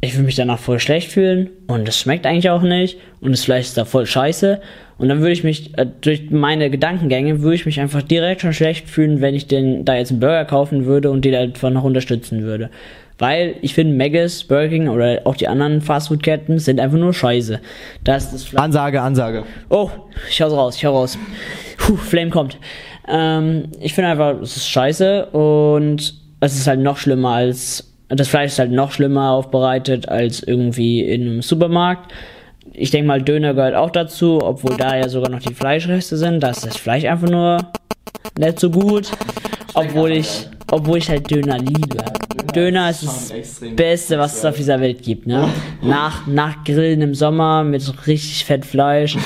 ich 0.00 0.16
will 0.16 0.24
mich 0.24 0.36
danach 0.36 0.58
voll 0.58 0.80
schlecht 0.80 1.12
fühlen 1.12 1.50
und 1.66 1.86
es 1.88 1.98
schmeckt 1.98 2.26
eigentlich 2.26 2.50
auch 2.50 2.62
nicht 2.62 2.98
und 3.20 3.32
das 3.32 3.44
Fleisch 3.44 3.66
ist 3.66 3.76
da 3.76 3.84
voll 3.84 4.06
scheiße. 4.06 4.60
Und 4.96 5.08
dann 5.08 5.20
würde 5.20 5.32
ich 5.32 5.44
mich, 5.44 5.78
äh, 5.78 5.86
durch 6.00 6.30
meine 6.30 6.70
Gedankengänge, 6.70 7.40
würde 7.40 7.54
ich 7.54 7.66
mich 7.66 7.80
einfach 7.80 8.02
direkt 8.02 8.42
schon 8.42 8.52
schlecht 8.52 8.88
fühlen, 8.88 9.20
wenn 9.20 9.34
ich 9.34 9.46
den 9.46 9.84
da 9.84 9.94
jetzt 9.94 10.10
einen 10.10 10.20
Burger 10.20 10.44
kaufen 10.44 10.84
würde 10.84 11.10
und 11.10 11.24
die 11.24 11.30
da 11.30 11.40
einfach 11.40 11.70
noch 11.70 11.84
unterstützen 11.84 12.42
würde. 12.42 12.70
Weil 13.18 13.56
ich 13.60 13.74
finde, 13.74 13.94
Maggis, 13.96 14.44
Burger 14.44 14.68
King 14.68 14.88
oder 14.88 15.20
auch 15.24 15.36
die 15.36 15.48
anderen 15.48 15.82
Fastfood-Ketten 15.82 16.58
sind 16.58 16.80
einfach 16.80 16.98
nur 16.98 17.12
scheiße. 17.12 17.60
Das 18.02 18.32
ist 18.32 18.56
Ansage, 18.56 19.02
Ansage. 19.02 19.44
Oh, 19.68 19.90
ich 20.28 20.40
hau's 20.40 20.52
raus, 20.52 20.76
ich 20.76 20.84
hau 20.86 20.92
raus. 20.92 21.18
Puh, 21.76 21.96
Flame 21.96 22.30
kommt. 22.30 22.58
Ähm, 23.06 23.64
ich 23.80 23.92
finde 23.92 24.10
einfach, 24.10 24.40
es 24.40 24.56
ist 24.56 24.68
scheiße 24.68 25.26
und 25.26 26.14
es 26.40 26.54
ist 26.56 26.66
halt 26.66 26.80
noch 26.80 26.96
schlimmer 26.96 27.32
als 27.32 27.89
das 28.10 28.28
Fleisch 28.28 28.52
ist 28.52 28.58
halt 28.58 28.72
noch 28.72 28.92
schlimmer 28.92 29.30
aufbereitet 29.30 30.08
als 30.08 30.42
irgendwie 30.42 31.00
in 31.00 31.22
einem 31.22 31.42
Supermarkt. 31.42 32.12
Ich 32.72 32.90
denke 32.90 33.06
mal, 33.06 33.22
Döner 33.22 33.54
gehört 33.54 33.74
auch 33.74 33.90
dazu, 33.90 34.40
obwohl 34.42 34.76
da 34.76 34.96
ja 34.96 35.08
sogar 35.08 35.30
noch 35.30 35.40
die 35.40 35.54
Fleischreste 35.54 36.16
sind. 36.16 36.40
Da 36.40 36.50
ist 36.50 36.66
das 36.66 36.76
Fleisch 36.76 37.04
einfach 37.04 37.28
nur 37.28 37.58
nicht 38.38 38.60
so 38.60 38.70
gut. 38.70 39.10
Obwohl 39.74 40.12
ich, 40.12 40.48
obwohl 40.70 40.98
ich 40.98 41.08
halt 41.08 41.30
Döner 41.30 41.58
liebe. 41.58 41.96
Döner 42.54 42.90
ist 42.90 43.04
das 43.04 43.60
Beste, 43.76 44.18
was 44.18 44.38
es 44.38 44.44
auf 44.44 44.56
dieser 44.56 44.80
Welt 44.80 45.02
gibt. 45.02 45.26
Ne? 45.26 45.48
Nach, 45.82 46.26
nach 46.26 46.64
Grillen 46.64 47.02
im 47.02 47.14
Sommer 47.14 47.62
mit 47.62 48.06
richtig 48.06 48.44
fett 48.44 48.64
Fleisch. 48.64 49.16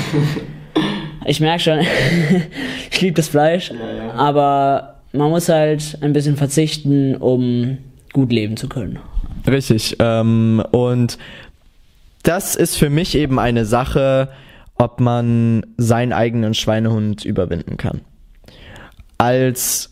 Ich 1.24 1.41
merke 1.41 1.61
schon, 1.61 1.80
ich 2.91 3.01
liebe 3.01 3.14
das 3.14 3.28
Fleisch, 3.28 3.72
aber 4.14 4.97
man 5.12 5.30
muss 5.30 5.49
halt 5.49 5.97
ein 6.03 6.12
bisschen 6.12 6.37
verzichten, 6.37 7.16
um 7.16 7.78
gut 8.15 8.33
leben 8.33 8.57
zu 8.57 8.71
können. 8.71 8.99
Richtig. 9.47 9.97
Ähm, 9.99 10.62
und 10.71 11.19
das 12.23 12.57
ist 12.57 12.77
für 12.77 12.89
mich 12.89 13.15
eben 13.15 13.39
eine 13.39 13.67
Sache, 13.67 14.31
ob 14.77 15.01
man 15.01 15.67
seinen 15.77 16.15
eigenen 16.15 16.55
Schweinehund 16.55 17.27
überwinden 17.27 17.77
kann. 17.77 18.01
Als 19.19 19.91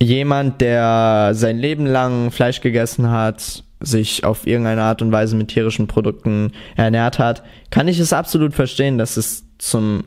jemand, 0.00 0.62
der 0.62 1.32
sein 1.34 1.58
Leben 1.58 1.84
lang 1.84 2.30
Fleisch 2.30 2.62
gegessen 2.62 3.10
hat, 3.10 3.64
sich 3.80 4.24
auf 4.24 4.46
irgendeine 4.46 4.82
Art 4.82 5.02
und 5.02 5.12
Weise 5.12 5.36
mit 5.36 5.48
tierischen 5.48 5.86
Produkten 5.86 6.52
ernährt 6.76 7.18
hat, 7.18 7.42
kann 7.70 7.86
ich 7.86 7.98
es 7.98 8.12
absolut 8.12 8.54
verstehen, 8.54 8.98
dass 8.98 9.16
es 9.16 9.44
zum, 9.58 10.04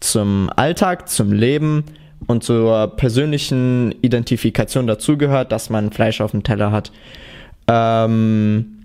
zum 0.00 0.50
Alltag, 0.54 1.08
zum 1.08 1.32
Leben 1.32 1.84
und 2.26 2.44
zur 2.44 2.96
persönlichen 2.96 3.92
Identifikation 4.02 4.86
dazugehört, 4.86 5.52
dass 5.52 5.70
man 5.70 5.90
Fleisch 5.90 6.20
auf 6.20 6.30
dem 6.30 6.42
Teller 6.42 6.72
hat. 6.72 6.92
Ähm, 7.68 8.84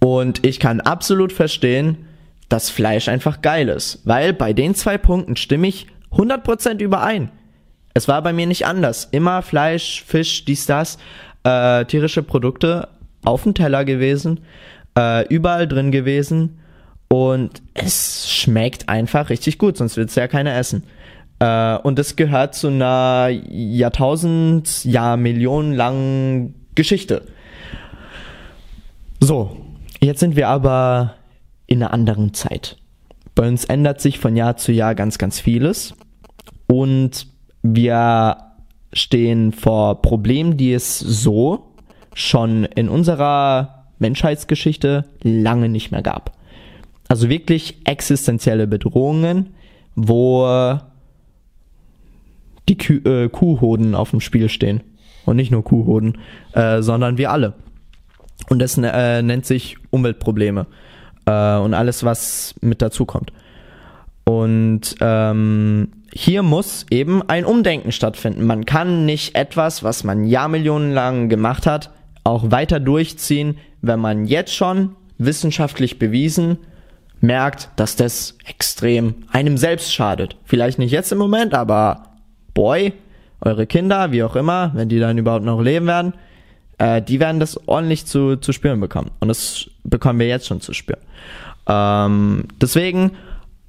und 0.00 0.46
ich 0.46 0.60
kann 0.60 0.80
absolut 0.80 1.32
verstehen, 1.32 2.06
dass 2.48 2.70
Fleisch 2.70 3.08
einfach 3.08 3.42
geil 3.42 3.68
ist, 3.68 4.00
weil 4.04 4.32
bei 4.32 4.52
den 4.52 4.74
zwei 4.74 4.96
Punkten 4.96 5.36
stimme 5.36 5.68
ich 5.68 5.86
100% 6.12 6.80
überein. 6.80 7.30
Es 7.94 8.08
war 8.08 8.22
bei 8.22 8.32
mir 8.32 8.46
nicht 8.46 8.64
anders. 8.64 9.08
Immer 9.10 9.42
Fleisch, 9.42 10.04
Fisch, 10.06 10.44
dies, 10.44 10.66
das, 10.66 10.98
äh, 11.44 11.84
tierische 11.84 12.22
Produkte 12.22 12.88
auf 13.24 13.42
dem 13.42 13.54
Teller 13.54 13.84
gewesen, 13.84 14.40
äh, 14.96 15.26
überall 15.28 15.66
drin 15.66 15.90
gewesen 15.90 16.60
und 17.08 17.62
es 17.74 18.30
schmeckt 18.30 18.88
einfach 18.88 19.30
richtig 19.30 19.58
gut, 19.58 19.76
sonst 19.76 19.96
wird 19.96 20.10
es 20.10 20.14
ja 20.14 20.28
keiner 20.28 20.56
essen. 20.56 20.84
Äh, 21.38 21.76
und 21.78 21.98
das 21.98 22.16
gehört 22.16 22.54
zu 22.54 22.68
einer 22.68 23.28
Jahrtausend, 23.28 24.84
Jahr 24.84 25.16
Millionen 25.16 25.74
langen 25.74 26.54
Geschichte. 26.74 27.22
So, 29.20 29.56
jetzt 30.00 30.20
sind 30.20 30.36
wir 30.36 30.48
aber 30.48 31.14
in 31.66 31.82
einer 31.82 31.92
anderen 31.92 32.34
Zeit. 32.34 32.76
Bei 33.34 33.46
uns 33.46 33.64
ändert 33.64 34.00
sich 34.00 34.18
von 34.18 34.36
Jahr 34.36 34.56
zu 34.56 34.72
Jahr 34.72 34.94
ganz, 34.94 35.18
ganz 35.18 35.40
vieles. 35.40 35.94
Und 36.66 37.26
wir 37.62 38.36
stehen 38.92 39.52
vor 39.52 40.02
Problemen, 40.02 40.56
die 40.56 40.72
es 40.72 40.98
so 40.98 41.72
schon 42.14 42.64
in 42.64 42.88
unserer 42.88 43.86
Menschheitsgeschichte 43.98 45.04
lange 45.22 45.68
nicht 45.68 45.90
mehr 45.90 46.02
gab. 46.02 46.32
Also 47.08 47.28
wirklich 47.28 47.78
existenzielle 47.84 48.66
Bedrohungen, 48.66 49.54
wo 49.94 50.78
die 52.68 52.76
Kuh, 52.76 53.08
äh, 53.08 53.28
Kuhhoden 53.28 53.94
auf 53.94 54.10
dem 54.10 54.20
Spiel 54.20 54.48
stehen. 54.48 54.82
Und 55.24 55.36
nicht 55.36 55.50
nur 55.50 55.62
Kuhhoden, 55.62 56.18
äh, 56.52 56.80
sondern 56.80 57.18
wir 57.18 57.30
alle. 57.30 57.54
Und 58.48 58.60
das 58.60 58.78
äh, 58.78 59.22
nennt 59.22 59.44
sich 59.44 59.76
Umweltprobleme 59.90 60.66
äh, 61.26 61.56
und 61.56 61.74
alles, 61.74 62.04
was 62.04 62.54
mit 62.60 62.80
dazu 62.80 63.04
kommt. 63.04 63.32
Und 64.24 64.96
ähm, 65.00 65.88
hier 66.12 66.42
muss 66.42 66.86
eben 66.90 67.22
ein 67.28 67.44
Umdenken 67.44 67.92
stattfinden. 67.92 68.46
Man 68.46 68.64
kann 68.64 69.04
nicht 69.04 69.34
etwas, 69.34 69.82
was 69.82 70.04
man 70.04 70.24
Jahrmillionen 70.24 70.92
lang 70.92 71.28
gemacht 71.28 71.66
hat, 71.66 71.90
auch 72.24 72.50
weiter 72.50 72.80
durchziehen, 72.80 73.58
wenn 73.82 74.00
man 74.00 74.26
jetzt 74.26 74.54
schon 74.54 74.96
wissenschaftlich 75.18 75.98
bewiesen 75.98 76.58
merkt, 77.20 77.70
dass 77.76 77.96
das 77.96 78.36
extrem 78.46 79.14
einem 79.30 79.56
selbst 79.56 79.92
schadet. 79.92 80.36
Vielleicht 80.44 80.78
nicht 80.78 80.92
jetzt 80.92 81.10
im 81.12 81.18
Moment, 81.18 81.54
aber 81.54 82.07
boy, 82.58 82.92
eure 83.40 83.68
Kinder, 83.68 84.10
wie 84.10 84.24
auch 84.24 84.34
immer, 84.34 84.72
wenn 84.74 84.88
die 84.88 84.98
dann 84.98 85.16
überhaupt 85.16 85.44
noch 85.44 85.62
leben 85.62 85.86
werden, 85.86 86.14
äh, 86.78 87.00
die 87.00 87.20
werden 87.20 87.38
das 87.38 87.68
ordentlich 87.68 88.04
zu, 88.04 88.34
zu 88.34 88.50
spüren 88.52 88.80
bekommen. 88.80 89.12
Und 89.20 89.28
das 89.28 89.70
bekommen 89.84 90.18
wir 90.18 90.26
jetzt 90.26 90.48
schon 90.48 90.60
zu 90.60 90.72
spüren. 90.72 90.98
Ähm, 91.68 92.48
deswegen 92.60 93.12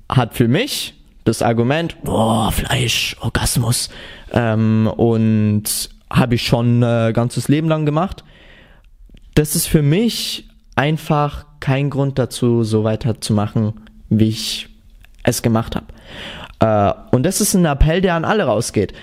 hat 0.09 0.33
für 0.33 0.47
mich 0.47 0.95
das 1.23 1.43
Argument, 1.43 2.01
boah, 2.01 2.51
Fleisch, 2.51 3.15
Orgasmus, 3.19 3.91
ähm, 4.33 4.87
und 4.87 5.91
habe 6.09 6.33
ich 6.33 6.47
schon 6.47 6.81
äh, 6.81 7.11
ganzes 7.13 7.47
Leben 7.47 7.69
lang 7.69 7.85
gemacht. 7.85 8.23
Das 9.35 9.55
ist 9.55 9.67
für 9.67 9.83
mich 9.83 10.49
einfach 10.75 11.45
kein 11.59 11.91
Grund 11.91 12.17
dazu, 12.17 12.63
so 12.63 12.83
weiterzumachen, 12.83 13.73
wie 14.09 14.29
ich 14.29 14.67
es 15.21 15.43
gemacht 15.43 15.75
habe. 15.75 15.85
Äh, 16.59 16.93
und 17.11 17.23
das 17.23 17.41
ist 17.41 17.53
ein 17.53 17.65
Appell, 17.65 18.01
der 18.01 18.15
an 18.15 18.25
alle 18.25 18.43
rausgeht. 18.43 18.93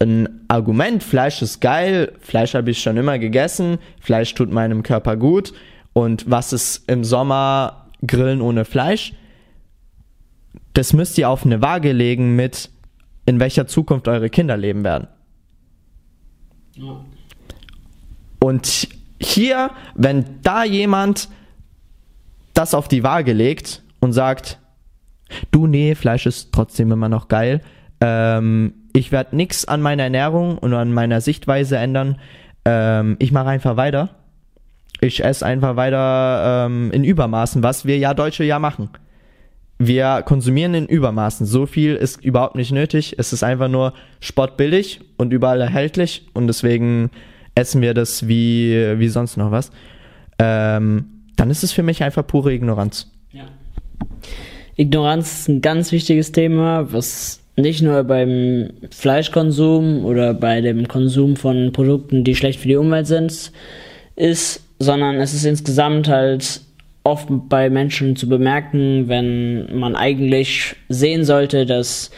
Ein 0.00 0.44
Argument, 0.48 1.02
Fleisch 1.02 1.42
ist 1.42 1.60
geil, 1.60 2.12
Fleisch 2.20 2.54
habe 2.54 2.70
ich 2.70 2.82
schon 2.82 2.96
immer 2.96 3.18
gegessen, 3.18 3.78
Fleisch 4.00 4.34
tut 4.34 4.50
meinem 4.50 4.82
Körper 4.82 5.16
gut 5.16 5.52
und 5.92 6.28
was 6.28 6.52
ist 6.52 6.88
im 6.88 7.04
Sommer 7.04 7.86
Grillen 8.04 8.40
ohne 8.40 8.64
Fleisch? 8.64 9.12
Das 10.74 10.92
müsst 10.92 11.18
ihr 11.18 11.28
auf 11.28 11.44
eine 11.44 11.62
Waage 11.62 11.92
legen 11.92 12.34
mit, 12.34 12.70
in 13.26 13.38
welcher 13.38 13.66
Zukunft 13.66 14.08
eure 14.08 14.30
Kinder 14.30 14.56
leben 14.56 14.82
werden. 14.82 15.06
Und 18.40 18.88
hier, 19.20 19.70
wenn 19.94 20.40
da 20.42 20.64
jemand 20.64 21.28
das 22.54 22.74
auf 22.74 22.88
die 22.88 23.04
Waage 23.04 23.32
legt 23.32 23.82
und 24.00 24.12
sagt, 24.12 24.58
Du, 25.50 25.66
nee, 25.66 25.94
Fleisch 25.94 26.26
ist 26.26 26.52
trotzdem 26.52 26.92
immer 26.92 27.08
noch 27.08 27.28
geil. 27.28 27.60
Ähm, 28.00 28.74
ich 28.92 29.12
werde 29.12 29.36
nichts 29.36 29.64
an 29.64 29.80
meiner 29.80 30.04
Ernährung 30.04 30.58
und 30.58 30.74
an 30.74 30.92
meiner 30.92 31.20
Sichtweise 31.20 31.76
ändern. 31.76 32.18
Ähm, 32.64 33.16
ich 33.18 33.32
mache 33.32 33.48
einfach 33.48 33.76
weiter. 33.76 34.10
Ich 35.00 35.24
esse 35.24 35.44
einfach 35.44 35.76
weiter 35.76 36.66
ähm, 36.66 36.90
in 36.92 37.04
Übermaßen, 37.04 37.62
was 37.62 37.86
wir 37.86 37.98
ja 37.98 38.14
Deutsche 38.14 38.44
ja 38.44 38.58
machen. 38.58 38.90
Wir 39.78 40.22
konsumieren 40.22 40.74
in 40.74 40.86
Übermaßen. 40.86 41.44
So 41.44 41.66
viel 41.66 41.96
ist 41.96 42.24
überhaupt 42.24 42.54
nicht 42.54 42.70
nötig. 42.70 43.16
Es 43.18 43.32
ist 43.32 43.42
einfach 43.42 43.68
nur 43.68 43.94
spottbillig 44.20 45.00
und 45.16 45.32
überall 45.32 45.60
erhältlich 45.60 46.28
und 46.34 46.46
deswegen 46.46 47.10
essen 47.54 47.82
wir 47.82 47.94
das 47.94 48.28
wie, 48.28 48.98
wie 48.98 49.08
sonst 49.08 49.36
noch 49.36 49.50
was. 49.50 49.70
Ähm, 50.38 51.06
dann 51.36 51.50
ist 51.50 51.64
es 51.64 51.72
für 51.72 51.82
mich 51.82 52.02
einfach 52.02 52.26
pure 52.26 52.52
Ignoranz. 52.52 53.11
Ignoranz 54.76 55.40
ist 55.40 55.48
ein 55.48 55.60
ganz 55.60 55.92
wichtiges 55.92 56.32
Thema, 56.32 56.92
was 56.92 57.40
nicht 57.56 57.82
nur 57.82 58.02
beim 58.04 58.70
Fleischkonsum 58.90 60.04
oder 60.04 60.32
bei 60.32 60.60
dem 60.60 60.88
Konsum 60.88 61.36
von 61.36 61.72
Produkten, 61.72 62.24
die 62.24 62.34
schlecht 62.34 62.60
für 62.60 62.68
die 62.68 62.76
Umwelt 62.76 63.06
sind, 63.06 63.52
ist, 64.16 64.64
sondern 64.78 65.16
es 65.16 65.34
ist 65.34 65.44
insgesamt 65.44 66.08
halt 66.08 66.62
oft 67.04 67.28
bei 67.28 67.68
Menschen 67.68 68.16
zu 68.16 68.28
bemerken, 68.28 69.08
wenn 69.08 69.78
man 69.78 69.96
eigentlich 69.96 70.76
sehen 70.88 71.24
sollte, 71.24 71.66
dass 71.66 72.10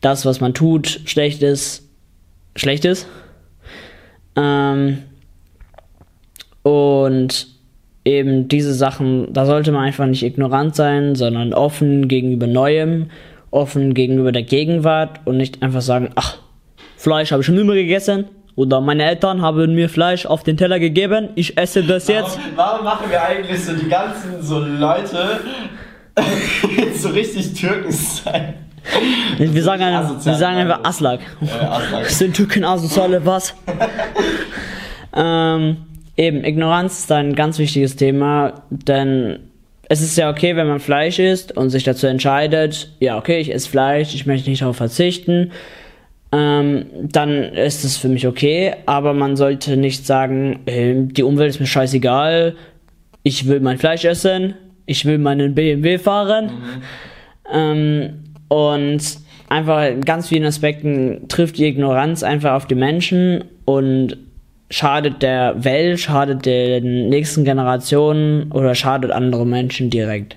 das, 0.00 0.24
was 0.24 0.40
man 0.40 0.54
tut, 0.54 1.00
schlecht 1.04 1.42
ist, 1.42 1.88
schlecht 2.56 2.84
ist. 2.84 3.06
Ähm, 4.36 4.98
und 6.62 7.48
eben 8.10 8.48
diese 8.48 8.74
Sachen, 8.74 9.32
da 9.32 9.46
sollte 9.46 9.72
man 9.72 9.84
einfach 9.84 10.06
nicht 10.06 10.22
ignorant 10.22 10.76
sein, 10.76 11.14
sondern 11.14 11.54
offen 11.54 12.08
gegenüber 12.08 12.46
Neuem, 12.46 13.10
offen 13.50 13.94
gegenüber 13.94 14.32
der 14.32 14.42
Gegenwart 14.42 15.20
und 15.24 15.36
nicht 15.36 15.62
einfach 15.62 15.80
sagen, 15.80 16.10
ach, 16.14 16.38
Fleisch 16.96 17.32
habe 17.32 17.40
ich 17.40 17.46
schon 17.46 17.58
immer 17.58 17.74
gegessen 17.74 18.26
oder 18.56 18.80
meine 18.80 19.04
Eltern 19.04 19.40
haben 19.40 19.74
mir 19.74 19.88
Fleisch 19.88 20.26
auf 20.26 20.42
den 20.42 20.56
Teller 20.56 20.78
gegeben, 20.78 21.30
ich 21.34 21.56
esse 21.56 21.82
das 21.82 22.08
jetzt. 22.08 22.38
Warum, 22.54 22.56
warum 22.56 22.84
machen 22.84 23.10
wir 23.10 23.22
eigentlich 23.22 23.64
so 23.64 23.72
die 23.72 23.88
ganzen 23.88 24.42
so 24.42 24.58
Leute 24.58 25.40
so 26.96 27.08
richtig 27.08 27.54
Türken 27.54 27.90
sein? 27.90 28.54
Wir 29.38 29.62
sagen, 29.62 29.82
einfach, 29.82 30.24
wir 30.24 30.34
sagen 30.34 30.56
einfach 30.56 30.80
Aslak. 30.84 31.20
Äh, 31.40 31.64
Aslak. 31.64 32.06
Sind 32.10 32.34
Türken 32.34 32.64
asoziale, 32.64 33.24
was? 33.24 33.54
ähm, 35.16 35.76
eben, 36.20 36.44
Ignoranz 36.44 37.00
ist 37.00 37.12
ein 37.12 37.34
ganz 37.34 37.58
wichtiges 37.58 37.96
Thema, 37.96 38.62
denn 38.70 39.40
es 39.88 40.02
ist 40.02 40.16
ja 40.16 40.30
okay, 40.30 40.54
wenn 40.54 40.68
man 40.68 40.78
Fleisch 40.78 41.18
isst 41.18 41.56
und 41.56 41.70
sich 41.70 41.82
dazu 41.82 42.06
entscheidet, 42.06 42.92
ja, 43.00 43.18
okay, 43.18 43.40
ich 43.40 43.52
esse 43.52 43.68
Fleisch, 43.68 44.14
ich 44.14 44.26
möchte 44.26 44.50
nicht 44.50 44.62
darauf 44.62 44.76
verzichten, 44.76 45.50
ähm, 46.30 46.86
dann 47.02 47.30
ist 47.54 47.84
es 47.84 47.96
für 47.96 48.08
mich 48.08 48.26
okay, 48.26 48.74
aber 48.86 49.14
man 49.14 49.34
sollte 49.34 49.76
nicht 49.76 50.06
sagen, 50.06 50.60
äh, 50.66 50.94
die 50.94 51.24
Umwelt 51.24 51.50
ist 51.50 51.60
mir 51.60 51.66
scheißegal, 51.66 52.54
ich 53.22 53.48
will 53.48 53.60
mein 53.60 53.78
Fleisch 53.78 54.04
essen, 54.04 54.54
ich 54.86 55.04
will 55.06 55.18
meinen 55.18 55.54
BMW 55.54 55.98
fahren. 55.98 56.44
Mhm. 56.46 56.82
Ähm, 57.52 58.12
und 58.48 59.00
einfach 59.48 59.88
in 59.88 60.02
ganz 60.02 60.28
vielen 60.28 60.44
Aspekten 60.44 61.26
trifft 61.28 61.58
die 61.58 61.66
Ignoranz 61.66 62.22
einfach 62.22 62.52
auf 62.52 62.66
die 62.66 62.76
Menschen 62.76 63.44
und 63.64 64.16
schadet 64.70 65.22
der 65.22 65.64
Welt, 65.64 66.00
schadet 66.00 66.46
den 66.46 67.08
nächsten 67.08 67.44
Generationen 67.44 68.50
oder 68.52 68.74
schadet 68.74 69.10
andere 69.10 69.44
Menschen 69.44 69.90
direkt. 69.90 70.36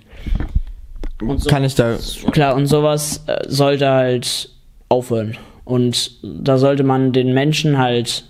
So, 1.38 1.50
Kann 1.50 1.64
ich 1.64 1.76
da. 1.76 1.98
Klar, 2.32 2.56
und 2.56 2.66
sowas 2.68 3.24
äh, 3.28 3.44
sollte 3.48 3.90
halt 3.90 4.50
aufhören. 4.90 5.38
Und 5.64 6.12
da 6.24 6.58
sollte 6.58 6.84
man 6.84 7.14
den 7.14 7.34
Menschen 7.34 7.78
halt 7.78 8.26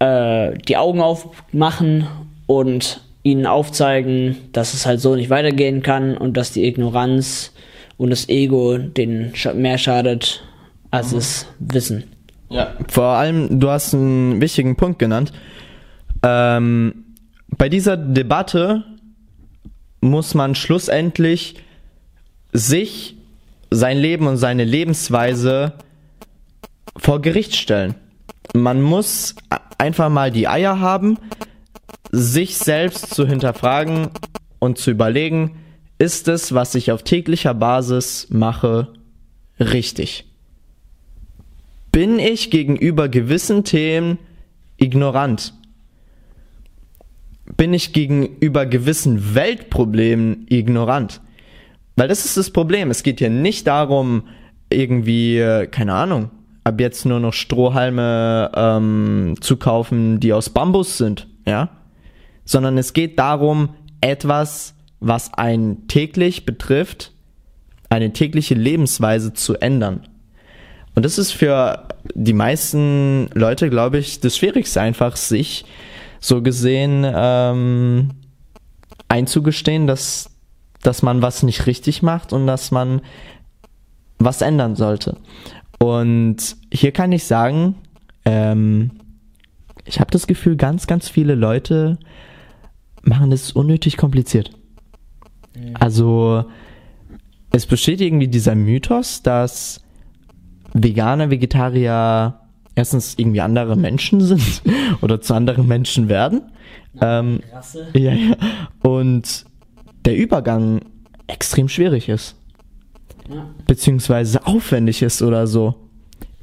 äh, 0.00 0.56
die 0.66 0.76
Augen 0.76 1.00
aufmachen 1.00 2.08
und 2.46 3.00
ihnen 3.22 3.46
aufzeigen, 3.46 4.36
dass 4.52 4.74
es 4.74 4.86
halt 4.86 5.00
so 5.00 5.14
nicht 5.14 5.30
weitergehen 5.30 5.82
kann 5.82 6.16
und 6.16 6.36
dass 6.36 6.52
die 6.52 6.64
Ignoranz 6.64 7.52
und 7.96 8.10
das 8.10 8.28
Ego 8.28 8.78
denen 8.78 9.32
mehr 9.54 9.78
schadet 9.78 10.42
als 10.90 11.12
mhm. 11.12 11.16
das 11.16 11.46
Wissen. 11.58 12.04
Ja. 12.48 12.74
Vor 12.88 13.04
allem, 13.04 13.60
du 13.60 13.70
hast 13.70 13.94
einen 13.94 14.40
wichtigen 14.40 14.76
Punkt 14.76 14.98
genannt. 14.98 15.32
Ähm, 16.22 17.04
bei 17.48 17.68
dieser 17.68 17.96
Debatte 17.96 18.84
muss 20.00 20.34
man 20.34 20.54
schlussendlich 20.54 21.56
sich, 22.52 23.16
sein 23.70 23.98
Leben 23.98 24.28
und 24.28 24.36
seine 24.36 24.64
Lebensweise 24.64 25.72
vor 26.96 27.20
Gericht 27.20 27.56
stellen. 27.56 27.94
Man 28.54 28.80
muss 28.80 29.34
einfach 29.78 30.08
mal 30.08 30.30
die 30.30 30.48
Eier 30.48 30.78
haben, 30.80 31.18
sich 32.12 32.56
selbst 32.56 33.12
zu 33.12 33.26
hinterfragen 33.26 34.10
und 34.60 34.78
zu 34.78 34.92
überlegen, 34.92 35.56
ist 35.98 36.28
es, 36.28 36.54
was 36.54 36.74
ich 36.74 36.92
auf 36.92 37.02
täglicher 37.02 37.54
Basis 37.54 38.28
mache, 38.30 38.88
richtig? 39.58 40.26
Bin 41.96 42.18
ich 42.18 42.50
gegenüber 42.50 43.08
gewissen 43.08 43.64
Themen 43.64 44.18
ignorant? 44.76 45.54
Bin 47.56 47.72
ich 47.72 47.94
gegenüber 47.94 48.66
gewissen 48.66 49.34
Weltproblemen 49.34 50.44
ignorant? 50.50 51.22
Weil 51.96 52.08
das 52.08 52.26
ist 52.26 52.36
das 52.36 52.50
Problem. 52.50 52.90
Es 52.90 53.02
geht 53.02 53.20
hier 53.20 53.30
nicht 53.30 53.66
darum, 53.66 54.24
irgendwie, 54.68 55.38
äh, 55.38 55.68
keine 55.68 55.94
Ahnung, 55.94 56.30
ab 56.64 56.78
jetzt 56.82 57.06
nur 57.06 57.18
noch 57.18 57.32
Strohhalme 57.32 58.52
ähm, 58.54 59.36
zu 59.40 59.56
kaufen, 59.56 60.20
die 60.20 60.34
aus 60.34 60.50
Bambus 60.50 60.98
sind, 60.98 61.28
ja? 61.46 61.70
Sondern 62.44 62.76
es 62.76 62.92
geht 62.92 63.18
darum, 63.18 63.70
etwas 64.02 64.74
was 65.00 65.32
einen 65.32 65.88
täglich 65.88 66.44
betrifft, 66.44 67.12
eine 67.88 68.12
tägliche 68.12 68.54
Lebensweise 68.54 69.32
zu 69.32 69.54
ändern. 69.54 70.06
Und 70.96 71.04
das 71.04 71.18
ist 71.18 71.32
für 71.32 71.86
die 72.14 72.32
meisten 72.32 73.28
Leute, 73.34 73.68
glaube 73.68 73.98
ich, 73.98 74.20
das 74.20 74.36
Schwierigste 74.36 74.80
einfach, 74.80 75.16
sich 75.16 75.66
so 76.20 76.42
gesehen 76.42 77.06
ähm, 77.06 78.12
einzugestehen, 79.06 79.86
dass, 79.86 80.30
dass 80.82 81.02
man 81.02 81.20
was 81.20 81.42
nicht 81.42 81.66
richtig 81.66 82.02
macht 82.02 82.32
und 82.32 82.46
dass 82.46 82.70
man 82.70 83.02
was 84.18 84.40
ändern 84.40 84.74
sollte. 84.74 85.18
Und 85.78 86.56
hier 86.72 86.92
kann 86.92 87.12
ich 87.12 87.24
sagen, 87.24 87.74
ähm, 88.24 88.92
ich 89.84 90.00
habe 90.00 90.10
das 90.10 90.26
Gefühl, 90.26 90.56
ganz, 90.56 90.86
ganz 90.86 91.10
viele 91.10 91.34
Leute 91.34 91.98
machen 93.02 93.32
es 93.32 93.52
unnötig 93.52 93.98
kompliziert. 93.98 94.50
Mhm. 95.54 95.74
Also 95.78 96.46
es 97.52 97.66
besteht 97.66 98.00
irgendwie 98.00 98.28
dieser 98.28 98.54
Mythos, 98.54 99.22
dass 99.22 99.82
Veganer, 100.72 101.30
Vegetarier 101.30 102.40
erstens 102.74 103.14
irgendwie 103.18 103.40
andere 103.40 103.76
Menschen 103.76 104.20
sind 104.20 104.62
oder 105.00 105.20
zu 105.20 105.34
anderen 105.34 105.66
Menschen 105.66 106.08
werden. 106.08 106.42
Ähm, 107.00 107.40
Rasse. 107.52 107.88
Ja, 107.94 108.12
ja. 108.12 108.36
Und 108.82 109.44
der 110.04 110.16
Übergang 110.16 110.80
extrem 111.26 111.68
schwierig 111.68 112.08
ist. 112.08 112.36
Ja. 113.28 113.48
Beziehungsweise 113.66 114.46
aufwendig 114.46 115.02
ist 115.02 115.22
oder 115.22 115.46
so. 115.46 115.74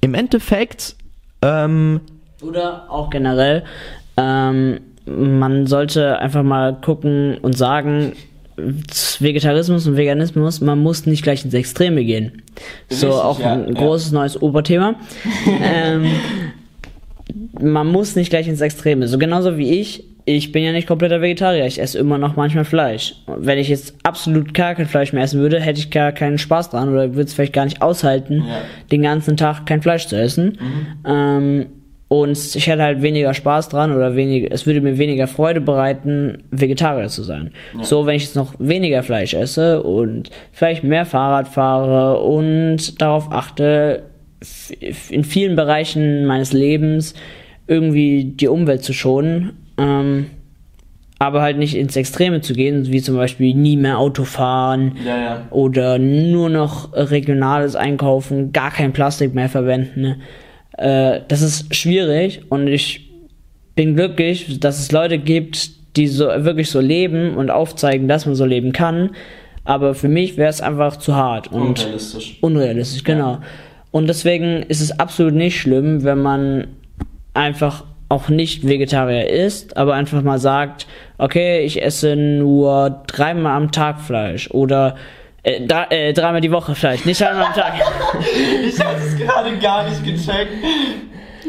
Im 0.01 0.13
Endeffekt. 0.13 0.97
Ähm, 1.41 2.01
oder 2.41 2.91
auch 2.91 3.09
generell, 3.09 3.63
ähm, 4.17 4.81
man 5.05 5.65
sollte 5.67 6.19
einfach 6.19 6.43
mal 6.43 6.79
gucken 6.79 7.37
und 7.37 7.57
sagen, 7.57 8.13
Vegetarismus 8.55 9.87
und 9.87 9.97
Veganismus, 9.97 10.61
man 10.61 10.79
muss 10.79 11.05
nicht 11.05 11.23
gleich 11.23 11.43
ins 11.43 11.53
Extreme 11.53 12.03
gehen. 12.03 12.43
So 12.89 13.07
Richtig, 13.07 13.23
auch 13.23 13.39
ja, 13.39 13.53
ein 13.53 13.73
großes 13.73 14.11
ja. 14.11 14.19
neues 14.19 14.41
Oberthema. 14.41 14.95
ähm, 15.63 16.05
man 17.59 17.87
muss 17.87 18.15
nicht 18.15 18.29
gleich 18.29 18.47
ins 18.47 18.61
Extreme. 18.61 19.07
So 19.07 19.17
genauso 19.17 19.57
wie 19.57 19.79
ich. 19.79 20.05
Ich 20.25 20.53
bin 20.53 20.63
ja 20.63 20.71
nicht 20.71 20.87
kompletter 20.87 21.21
Vegetarier. 21.21 21.65
Ich 21.65 21.81
esse 21.81 21.97
immer 21.97 22.17
noch 22.17 22.37
manchmal 22.37 22.63
Fleisch. 22.63 23.15
Wenn 23.27 23.57
ich 23.57 23.67
jetzt 23.67 23.95
absolut 24.03 24.53
gar 24.53 24.73
kein 24.73 24.85
Fleisch 24.85 25.11
mehr 25.11 25.23
essen 25.23 25.41
würde, 25.41 25.59
hätte 25.59 25.79
ich 25.79 25.91
gar 25.91 26.13
keinen 26.13 26.37
Spaß 26.37 26.69
dran 26.69 26.89
oder 26.89 27.13
würde 27.13 27.23
es 27.23 27.33
vielleicht 27.33 27.51
gar 27.51 27.65
nicht 27.65 27.81
aushalten, 27.81 28.45
ja. 28.47 28.61
den 28.91 29.01
ganzen 29.01 29.35
Tag 29.35 29.65
kein 29.65 29.81
Fleisch 29.81 30.07
zu 30.07 30.15
essen. 30.15 30.57
Mhm. 30.61 30.87
Ähm, 31.05 31.65
und 32.07 32.37
ich 32.55 32.67
hätte 32.67 32.83
halt 32.83 33.01
weniger 33.01 33.33
Spaß 33.33 33.69
dran 33.69 33.95
oder 33.95 34.15
weniger, 34.15 34.49
es 34.51 34.65
würde 34.65 34.81
mir 34.81 34.97
weniger 34.97 35.27
Freude 35.27 35.61
bereiten, 35.61 36.43
Vegetarier 36.51 37.07
zu 37.07 37.23
sein. 37.23 37.51
Ja. 37.75 37.83
So, 37.83 38.05
wenn 38.05 38.15
ich 38.15 38.23
jetzt 38.23 38.35
noch 38.35 38.53
weniger 38.59 39.01
Fleisch 39.01 39.33
esse 39.33 39.81
und 39.81 40.29
vielleicht 40.51 40.83
mehr 40.83 41.05
Fahrrad 41.05 41.47
fahre 41.47 42.19
und 42.19 43.01
darauf 43.01 43.31
achte, 43.31 44.03
in 45.09 45.23
vielen 45.23 45.55
Bereichen 45.55 46.25
meines 46.25 46.53
Lebens 46.53 47.13
irgendwie 47.67 48.25
die 48.25 48.47
Umwelt 48.47 48.83
zu 48.83 48.93
schonen, 48.93 49.53
ähm, 49.77 50.27
aber 51.19 51.41
halt 51.41 51.57
nicht 51.57 51.75
ins 51.75 51.95
Extreme 51.95 52.41
zu 52.41 52.53
gehen, 52.53 52.91
wie 52.91 53.01
zum 53.01 53.15
Beispiel 53.15 53.53
nie 53.55 53.77
mehr 53.77 53.97
Auto 53.97 54.25
fahren 54.25 54.97
ja, 55.05 55.17
ja. 55.17 55.41
oder 55.51 55.97
nur 55.97 56.49
noch 56.49 56.91
regionales 56.93 57.75
Einkaufen, 57.75 58.51
gar 58.51 58.71
kein 58.71 58.91
Plastik 58.91 59.33
mehr 59.33 59.47
verwenden. 59.47 60.01
Ne? 60.01 60.17
Äh, 60.83 61.21
das 61.29 61.41
ist 61.41 61.73
schwierig 61.73 62.41
und 62.49 62.67
ich 62.67 63.09
bin 63.73 63.95
glücklich, 63.95 64.59
dass 64.59 64.79
es 64.79 64.91
Leute 64.91 65.17
gibt, 65.17 65.95
die 65.95 66.07
so 66.07 66.25
wirklich 66.25 66.69
so 66.69 66.81
leben 66.81 67.35
und 67.35 67.49
aufzeigen, 67.49 68.09
dass 68.09 68.25
man 68.25 68.35
so 68.35 68.45
leben 68.45 68.73
kann. 68.73 69.11
Aber 69.63 69.95
für 69.95 70.09
mich 70.09 70.35
wäre 70.35 70.49
es 70.49 70.59
einfach 70.59 70.97
zu 70.97 71.15
hart 71.15 71.47
und 71.53 71.79
unrealistisch. 71.79 72.37
Unrealistisch, 72.41 73.03
genau. 73.05 73.31
Ja. 73.31 73.41
Und 73.91 74.07
deswegen 74.07 74.63
ist 74.63 74.81
es 74.81 74.99
absolut 74.99 75.33
nicht 75.33 75.57
schlimm, 75.57 76.03
wenn 76.03 76.21
man 76.21 76.67
einfach 77.33 77.85
auch 78.09 78.27
nicht 78.27 78.67
Vegetarier 78.67 79.29
ist, 79.29 79.77
aber 79.77 79.93
einfach 79.93 80.21
mal 80.21 80.37
sagt, 80.37 80.85
okay, 81.17 81.61
ich 81.61 81.81
esse 81.81 82.17
nur 82.17 83.03
dreimal 83.07 83.55
am 83.55 83.71
Tag 83.71 84.01
Fleisch 84.01 84.51
oder 84.51 84.95
äh, 85.43 85.61
drei, 85.65 85.83
äh, 85.89 86.13
dreimal 86.13 86.41
die 86.41 86.51
Woche 86.51 86.73
vielleicht, 86.73 87.05
nicht 87.05 87.21
einmal 87.21 87.47
am 87.47 87.53
Tag. 87.53 87.73
ich 88.65 88.79
hatte 88.79 89.01
es 89.05 89.17
gerade 89.17 89.57
gar 89.57 89.87
nicht 89.89 90.03
gecheckt. 90.03 90.51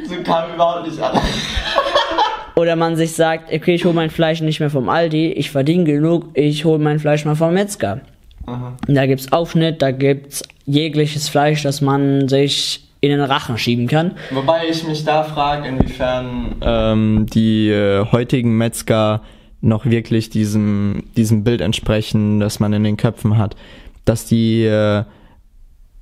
So 0.07 0.17
kam 0.23 0.53
überhaupt 0.53 0.87
nicht 0.87 1.01
an. 1.01 1.19
Oder 2.57 2.77
man 2.77 2.97
sich 2.97 3.15
sagt, 3.15 3.53
okay, 3.53 3.75
ich 3.75 3.85
hole 3.85 3.95
mein 3.95 4.11
Fleisch 4.11 4.41
nicht 4.41 4.61
mehr 4.61 4.71
vom 4.71 4.89
Aldi, 4.89 5.33
ich 5.33 5.51
verdiene 5.51 5.85
genug, 5.85 6.27
ich 6.35 6.65
hole 6.65 6.79
mein 6.79 7.01
Fleisch 7.01 7.25
mal 7.25 7.35
vom 7.35 7.55
Metzger. 7.55 8.01
Aha. 8.47 8.77
Da 8.87 9.07
gibt's 9.07 9.33
Aufschnitt, 9.33 9.83
da 9.83 9.91
gibt's 9.91 10.43
jegliches 10.67 11.29
Fleisch, 11.29 11.63
das 11.63 11.81
man 11.81 12.29
sich 12.29 12.89
in 13.01 13.11
den 13.11 13.21
Rachen 13.21 13.59
schieben 13.59 13.87
kann. 13.87 14.13
Wobei 14.31 14.69
ich 14.69 14.87
mich 14.87 15.05
da 15.05 15.25
frage, 15.25 15.69
inwiefern 15.69 16.57
ähm, 16.63 17.27
die 17.33 17.71
äh, 17.71 18.05
heutigen 18.11 18.57
Metzger 18.57 19.23
noch 19.61 19.87
wirklich 19.87 20.31
diesem, 20.31 21.05
diesem 21.17 21.43
Bild 21.43 21.61
entsprechen, 21.61 22.39
das 22.39 22.61
man 22.61 22.73
in 22.73 22.85
den 22.85 22.97
Köpfen 22.97 23.39
hat. 23.39 23.57
Dass 24.05 24.27
die 24.27 24.65
äh, 24.65 25.05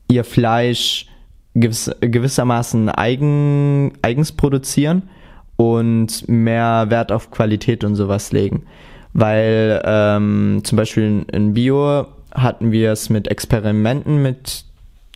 ihr 0.09 0.25
Fleisch 0.25 1.07
gewiss, 1.55 1.91
gewissermaßen 2.01 2.89
eigen, 2.89 3.93
eigens 4.03 4.33
produzieren 4.33 5.09
und 5.57 6.29
mehr 6.29 6.87
Wert 6.89 7.13
auf 7.13 7.31
Qualität 7.31 7.85
und 7.85 7.95
sowas 7.95 8.33
legen. 8.33 8.65
Weil 9.13 9.83
ähm, 9.85 10.61
zum 10.65 10.77
Beispiel 10.77 11.27
in, 11.31 11.55
Bio 11.55 12.07
hatten 12.35 12.73
wir 12.73 12.93
es 12.93 13.11
mit 13.11 13.29
Experimenten 13.29 14.23
mit 14.23 14.65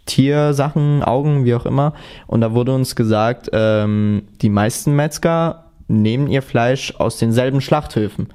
Tiersachen, 0.05 1.03
Augen, 1.03 1.45
wie 1.45 1.55
auch 1.55 1.67
immer. 1.67 1.95
Und 2.27 2.43
da 2.43 2.53
wurde 2.53 2.75
uns 2.75 2.95
gesagt, 2.95 3.51
ähm, 3.53 4.23
die 4.43 4.51
meisten 4.51 4.95
Metzger 4.95 5.65
nehmen 5.89 6.29
ihr 6.29 6.43
Fleisch 6.43 6.95
aus 6.99 7.19
denselben 7.19 7.61
Schlachthöfen. 7.61 8.29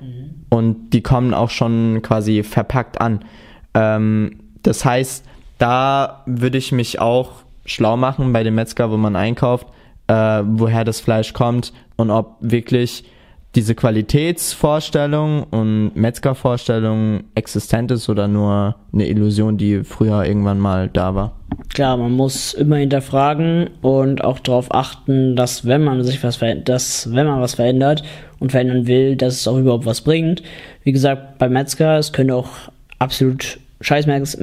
Mhm. 0.00 0.46
Und 0.48 0.90
die 0.90 1.02
kommen 1.02 1.34
auch 1.34 1.50
schon 1.50 2.00
quasi 2.02 2.42
verpackt 2.42 3.00
an. 3.00 3.24
Ähm, 3.74 4.38
das 4.62 4.84
heißt, 4.84 5.24
da 5.58 6.22
würde 6.26 6.58
ich 6.58 6.72
mich 6.72 7.00
auch 7.00 7.42
schlau 7.64 7.96
machen 7.96 8.32
bei 8.32 8.42
dem 8.42 8.54
Metzger, 8.54 8.90
wo 8.90 8.96
man 8.96 9.16
einkauft, 9.16 9.66
äh, 10.06 10.42
woher 10.44 10.84
das 10.84 11.00
Fleisch 11.00 11.32
kommt 11.32 11.72
und 11.96 12.10
ob 12.10 12.36
wirklich 12.40 13.04
diese 13.54 13.74
Qualitätsvorstellung 13.74 15.42
und 15.44 15.96
Metzgervorstellung 15.96 17.24
existent 17.34 17.90
ist 17.90 18.08
oder 18.08 18.28
nur 18.28 18.76
eine 18.92 19.08
Illusion, 19.08 19.56
die 19.56 19.84
früher 19.84 20.24
irgendwann 20.24 20.58
mal 20.58 20.88
da 20.88 21.14
war. 21.14 21.32
Klar, 21.72 21.96
man 21.96 22.12
muss 22.12 22.52
immer 22.52 22.76
hinterfragen 22.76 23.70
und 23.80 24.22
auch 24.22 24.38
darauf 24.38 24.72
achten, 24.74 25.34
dass 25.34 25.66
wenn 25.66 25.82
man 25.82 26.04
sich 26.04 26.22
was 26.22 26.36
verändert, 26.36 26.68
dass 26.68 27.12
wenn 27.12 27.26
man 27.26 27.40
was 27.40 27.54
verändert 27.54 28.02
und 28.38 28.52
verändern 28.52 28.86
will, 28.86 29.16
dass 29.16 29.34
es 29.34 29.48
auch 29.48 29.56
überhaupt 29.56 29.86
was 29.86 30.02
bringt. 30.02 30.42
Wie 30.84 30.92
gesagt, 30.92 31.38
bei 31.38 31.48
Metzger, 31.48 31.98
es 31.98 32.12
könnte 32.12 32.34
auch 32.34 32.48
absolut 32.98 33.58
Scheißmetzger 33.80 34.38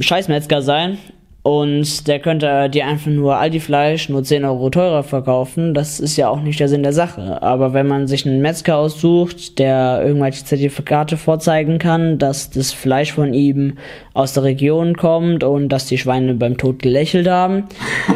Scheißmetzger 0.00 0.62
sein 0.62 0.98
und 1.44 2.08
der 2.08 2.20
könnte 2.20 2.70
dir 2.70 2.86
einfach 2.86 3.10
nur 3.10 3.36
Aldi-Fleisch 3.36 4.08
nur 4.08 4.24
10 4.24 4.46
Euro 4.46 4.70
teurer 4.70 5.02
verkaufen. 5.02 5.74
Das 5.74 6.00
ist 6.00 6.16
ja 6.16 6.30
auch 6.30 6.40
nicht 6.40 6.58
der 6.58 6.70
Sinn 6.70 6.82
der 6.82 6.94
Sache. 6.94 7.42
Aber 7.42 7.74
wenn 7.74 7.86
man 7.86 8.06
sich 8.06 8.24
einen 8.24 8.40
Metzger 8.40 8.78
aussucht, 8.78 9.58
der 9.58 10.00
irgendwelche 10.02 10.42
Zertifikate 10.42 11.18
vorzeigen 11.18 11.78
kann, 11.78 12.16
dass 12.16 12.48
das 12.48 12.72
Fleisch 12.72 13.12
von 13.12 13.34
ihm 13.34 13.76
aus 14.14 14.32
der 14.32 14.44
Region 14.44 14.96
kommt 14.96 15.44
und 15.44 15.68
dass 15.68 15.84
die 15.84 15.98
Schweine 15.98 16.32
beim 16.32 16.56
Tod 16.56 16.78
gelächelt 16.78 17.28
haben, 17.28 17.64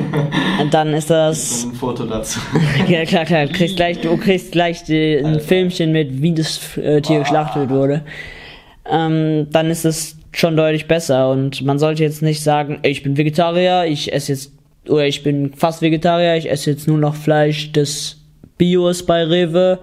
dann 0.70 0.94
ist 0.94 1.10
das. 1.10 1.66
Ein 1.66 1.74
Foto 1.74 2.06
dazu. 2.06 2.40
ja, 2.88 3.04
klar, 3.04 3.26
klar. 3.26 3.44
Du 3.44 3.52
kriegst 3.52 3.76
gleich, 3.76 4.00
du 4.00 4.16
kriegst 4.16 4.52
gleich 4.52 4.84
die, 4.84 5.18
ein 5.22 5.40
Filmchen 5.40 5.92
mit, 5.92 6.22
wie 6.22 6.32
das 6.32 6.78
äh, 6.78 7.02
Tier 7.02 7.18
geschlachtet 7.18 7.68
wurde. 7.68 8.04
Ähm, 8.90 9.48
dann 9.50 9.70
ist 9.70 9.84
es 9.84 10.17
schon 10.32 10.56
deutlich 10.56 10.86
besser. 10.86 11.30
Und 11.30 11.62
man 11.62 11.78
sollte 11.78 12.02
jetzt 12.02 12.22
nicht 12.22 12.42
sagen, 12.42 12.78
ich 12.82 13.02
bin 13.02 13.16
Vegetarier, 13.16 13.84
ich 13.86 14.12
esse 14.12 14.32
jetzt, 14.32 14.52
oder 14.88 15.06
ich 15.06 15.22
bin 15.22 15.52
fast 15.54 15.82
Vegetarier, 15.82 16.36
ich 16.36 16.50
esse 16.50 16.70
jetzt 16.70 16.88
nur 16.88 16.98
noch 16.98 17.14
Fleisch 17.14 17.72
des 17.72 18.16
Bios 18.56 19.04
bei 19.04 19.24
Rewe 19.24 19.78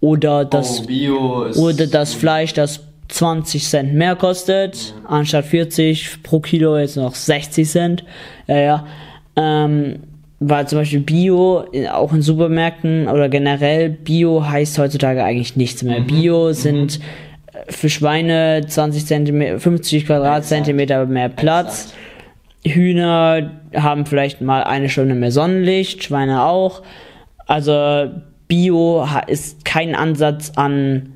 oder 0.00 0.44
das, 0.44 0.82
oh, 0.86 1.60
oder 1.60 1.86
das 1.86 2.14
Fleisch, 2.14 2.52
das 2.52 2.80
20 3.08 3.64
Cent 3.64 3.94
mehr 3.94 4.16
kostet, 4.16 4.76
ja. 4.76 5.08
anstatt 5.08 5.46
40 5.46 6.22
pro 6.22 6.40
Kilo 6.40 6.76
jetzt 6.76 6.96
noch 6.96 7.14
60 7.14 7.68
Cent. 7.68 8.04
Ja, 8.46 8.58
ja. 8.58 8.86
Ähm, 9.36 10.00
weil 10.38 10.68
zum 10.68 10.80
Beispiel 10.80 11.00
Bio, 11.00 11.64
auch 11.92 12.12
in 12.12 12.20
Supermärkten 12.20 13.08
oder 13.08 13.30
generell 13.30 13.88
Bio 13.88 14.46
heißt 14.46 14.78
heutzutage 14.78 15.24
eigentlich 15.24 15.56
nichts 15.56 15.82
mehr. 15.82 16.00
Mhm. 16.00 16.06
Bio 16.06 16.52
sind 16.52 16.98
mhm 16.98 17.04
für 17.68 17.88
Schweine 17.88 18.64
20 18.66 19.06
Zentimeter, 19.06 19.60
50 19.60 20.06
Quadratzentimeter 20.06 21.06
mehr 21.06 21.28
Platz. 21.28 21.92
Hühner 22.64 23.50
haben 23.74 24.06
vielleicht 24.06 24.40
mal 24.40 24.64
eine 24.64 24.88
Stunde 24.88 25.14
mehr 25.14 25.32
Sonnenlicht, 25.32 26.04
Schweine 26.04 26.42
auch. 26.42 26.82
Also 27.46 28.10
Bio 28.48 29.06
ist 29.26 29.64
kein 29.64 29.94
Ansatz 29.94 30.52
an 30.56 31.12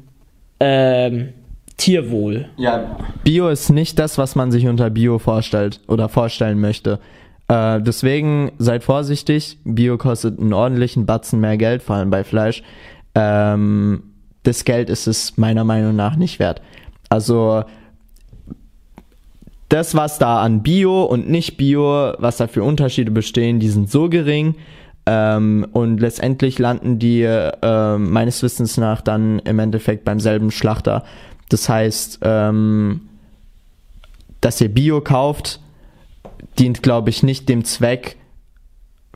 ähm, 0.61 1.31
Tierwohl. 1.77 2.49
Ja, 2.57 2.97
Bio 3.25 3.49
ist 3.49 3.71
nicht 3.71 3.99
das, 3.99 4.19
was 4.19 4.37
man 4.37 4.51
sich 4.51 4.69
unter 4.69 4.91
Bio 4.91 5.19
vorstellt 5.19 5.81
oder 5.89 6.09
vorstellen 6.09 6.61
möchte. 6.61 7.01
Äh, 7.49 7.81
deswegen 7.81 8.53
seid 8.59 8.85
vorsichtig. 8.85 9.59
Bio 9.65 9.97
kostet 9.97 10.39
einen 10.39 10.53
ordentlichen 10.53 11.07
Batzen 11.07 11.41
mehr 11.41 11.57
Geld, 11.57 11.83
vor 11.83 11.97
allem 11.97 12.11
bei 12.11 12.23
Fleisch. 12.23 12.63
Ähm, 13.15 14.03
das 14.43 14.65
Geld 14.65 14.91
ist 14.91 15.07
es 15.07 15.37
meiner 15.37 15.65
Meinung 15.65 15.95
nach 15.97 16.17
nicht 16.17 16.39
wert. 16.39 16.63
Also 17.09 17.65
das, 19.69 19.95
was 19.95 20.19
da 20.19 20.43
an 20.43 20.63
Bio 20.63 21.05
und 21.05 21.29
nicht 21.29 21.57
Bio, 21.57 22.15
was 22.19 22.39
da 22.39 22.47
für 22.47 22.63
Unterschiede 22.63 23.11
bestehen, 23.11 23.61
die 23.61 23.69
sind 23.69 23.91
so 23.91 24.09
gering. 24.09 24.57
Ähm, 25.07 25.67
und 25.73 25.99
letztendlich 25.99 26.59
landen 26.59 26.99
die 26.99 27.23
äh, 27.23 27.99
meines 27.99 28.43
Wissens 28.43 28.77
nach 28.77 29.01
dann 29.01 29.39
im 29.41 29.59
Endeffekt 29.59 30.05
beim 30.05 30.21
selben 30.21 30.51
Schlachter. 30.51 31.05
Das 31.49 31.69
heißt, 31.69 32.21
ähm, 32.23 33.03
dass 34.41 34.61
ihr 34.61 34.69
Bio 34.69 35.01
kauft, 35.01 35.61
dient, 36.59 36.83
glaube 36.83 37.11
ich, 37.11 37.23
nicht 37.23 37.49
dem 37.49 37.65
Zweck, 37.65 38.17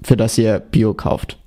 für 0.02 0.16
das 0.16 0.38
ihr 0.38 0.58
Bio 0.58 0.94
kauft. 0.94 1.38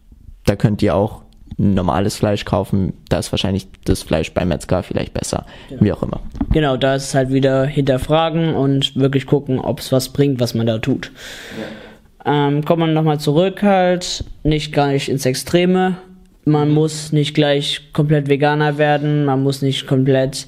Da 0.45 0.55
könnt 0.55 0.81
ihr 0.81 0.95
auch 0.95 1.23
normales 1.57 2.17
Fleisch 2.17 2.45
kaufen, 2.45 2.93
da 3.09 3.19
ist 3.19 3.31
wahrscheinlich 3.31 3.67
das 3.85 4.03
Fleisch 4.03 4.31
beim 4.33 4.49
Metzger 4.49 4.83
vielleicht 4.83 5.13
besser, 5.13 5.45
genau. 5.69 5.81
wie 5.81 5.91
auch 5.91 6.03
immer. 6.03 6.19
Genau, 6.51 6.77
da 6.77 6.95
ist 6.95 7.05
es 7.05 7.15
halt 7.15 7.31
wieder 7.31 7.65
hinterfragen 7.65 8.53
und 8.55 8.95
wirklich 8.95 9.25
gucken, 9.25 9.59
ob 9.59 9.79
es 9.79 9.91
was 9.91 10.09
bringt, 10.09 10.39
was 10.39 10.53
man 10.53 10.67
da 10.67 10.77
tut. 10.77 11.11
Ja. 12.25 12.47
Ähm, 12.47 12.65
kommt 12.65 12.79
man 12.79 12.93
nochmal 12.93 13.19
zurück 13.19 13.63
halt, 13.63 14.25
nicht 14.43 14.73
gar 14.73 14.87
nicht 14.87 15.09
ins 15.09 15.25
Extreme. 15.25 15.97
Man 16.45 16.69
mhm. 16.69 16.73
muss 16.75 17.11
nicht 17.11 17.33
gleich 17.33 17.91
komplett 17.93 18.29
Veganer 18.29 18.77
werden, 18.77 19.25
man 19.25 19.41
muss 19.41 19.61
nicht 19.61 19.87
komplett 19.87 20.45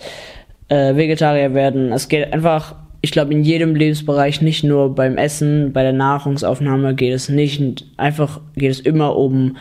äh, 0.68 0.96
Vegetarier 0.96 1.54
werden. 1.54 1.92
Es 1.92 2.08
geht 2.08 2.32
einfach, 2.34 2.76
ich 3.02 3.12
glaube, 3.12 3.34
in 3.34 3.44
jedem 3.44 3.76
Lebensbereich, 3.76 4.42
nicht 4.42 4.64
nur 4.64 4.94
beim 4.94 5.18
Essen, 5.18 5.74
bei 5.74 5.84
der 5.84 5.94
Nahrungsaufnahme 5.94 6.94
geht 6.94 7.14
es 7.14 7.30
nicht, 7.30 7.86
einfach 7.98 8.42
geht 8.56 8.72
es 8.72 8.80
immer 8.80 9.16
um 9.16 9.58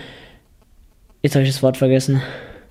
Jetzt 1.23 1.35
habe 1.35 1.45
ich 1.45 1.51
das 1.51 1.63
Wort 1.63 1.77
vergessen. 1.77 2.23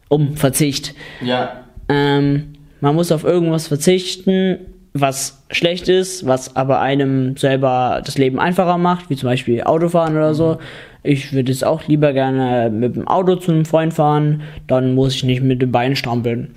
Um 0.09 0.37
Verzicht. 0.37 0.93
Ja. 1.21 1.63
Ähm, 1.89 2.53
man 2.79 2.95
muss 2.95 3.11
auf 3.11 3.23
irgendwas 3.23 3.67
verzichten, 3.67 4.59
was 4.93 5.43
schlecht 5.51 5.89
ist, 5.89 6.25
was 6.25 6.55
aber 6.55 6.79
einem 6.79 7.37
selber 7.37 8.01
das 8.05 8.17
Leben 8.17 8.39
einfacher 8.39 8.77
macht, 8.77 9.09
wie 9.09 9.15
zum 9.15 9.29
Beispiel 9.29 9.63
Autofahren 9.63 10.15
oder 10.15 10.33
so. 10.33 10.53
Mhm. 10.53 10.57
Ich 11.03 11.33
würde 11.33 11.51
jetzt 11.51 11.63
auch 11.63 11.87
lieber 11.87 12.13
gerne 12.13 12.69
mit 12.69 12.95
dem 12.95 13.07
Auto 13.07 13.35
zu 13.35 13.51
einem 13.51 13.65
Freund 13.65 13.93
fahren, 13.93 14.41
dann 14.67 14.95
muss 14.95 15.15
ich 15.15 15.23
nicht 15.23 15.41
mit 15.41 15.61
den 15.61 15.71
Beinen 15.71 15.95
strampeln. 15.95 16.55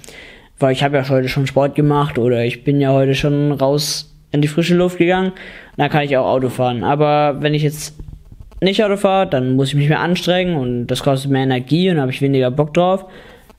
Weil 0.59 0.73
ich 0.73 0.83
habe 0.83 0.97
ja 0.97 1.09
heute 1.09 1.29
schon 1.29 1.47
Sport 1.47 1.75
gemacht 1.75 2.19
oder 2.19 2.45
ich 2.45 2.65
bin 2.65 2.81
ja 2.81 2.93
heute 2.93 3.15
schon 3.15 3.53
raus 3.53 4.13
in 4.33 4.43
die 4.43 4.49
frische 4.49 4.75
Luft 4.75 4.99
gegangen, 4.99 5.33
dann 5.77 5.91
kann 5.91 6.05
ich 6.05 6.17
auch 6.17 6.27
Auto 6.27 6.49
fahren. 6.49 6.85
Aber 6.85 7.41
wenn 7.41 7.55
ich 7.55 7.63
jetzt 7.63 7.95
nicht 8.61 8.85
Auto 8.85 8.97
fahre, 8.97 9.27
dann 9.27 9.57
muss 9.57 9.69
ich 9.69 9.75
mich 9.75 9.89
mehr 9.89 10.01
anstrengen 10.01 10.57
und 10.57 10.87
das 10.87 11.03
kostet 11.03 11.31
mehr 11.31 11.43
Energie 11.43 11.91
und 11.91 12.01
habe 12.01 12.11
ich 12.11 12.23
weniger 12.23 12.51
Bock 12.51 12.75
drauf. 12.75 13.07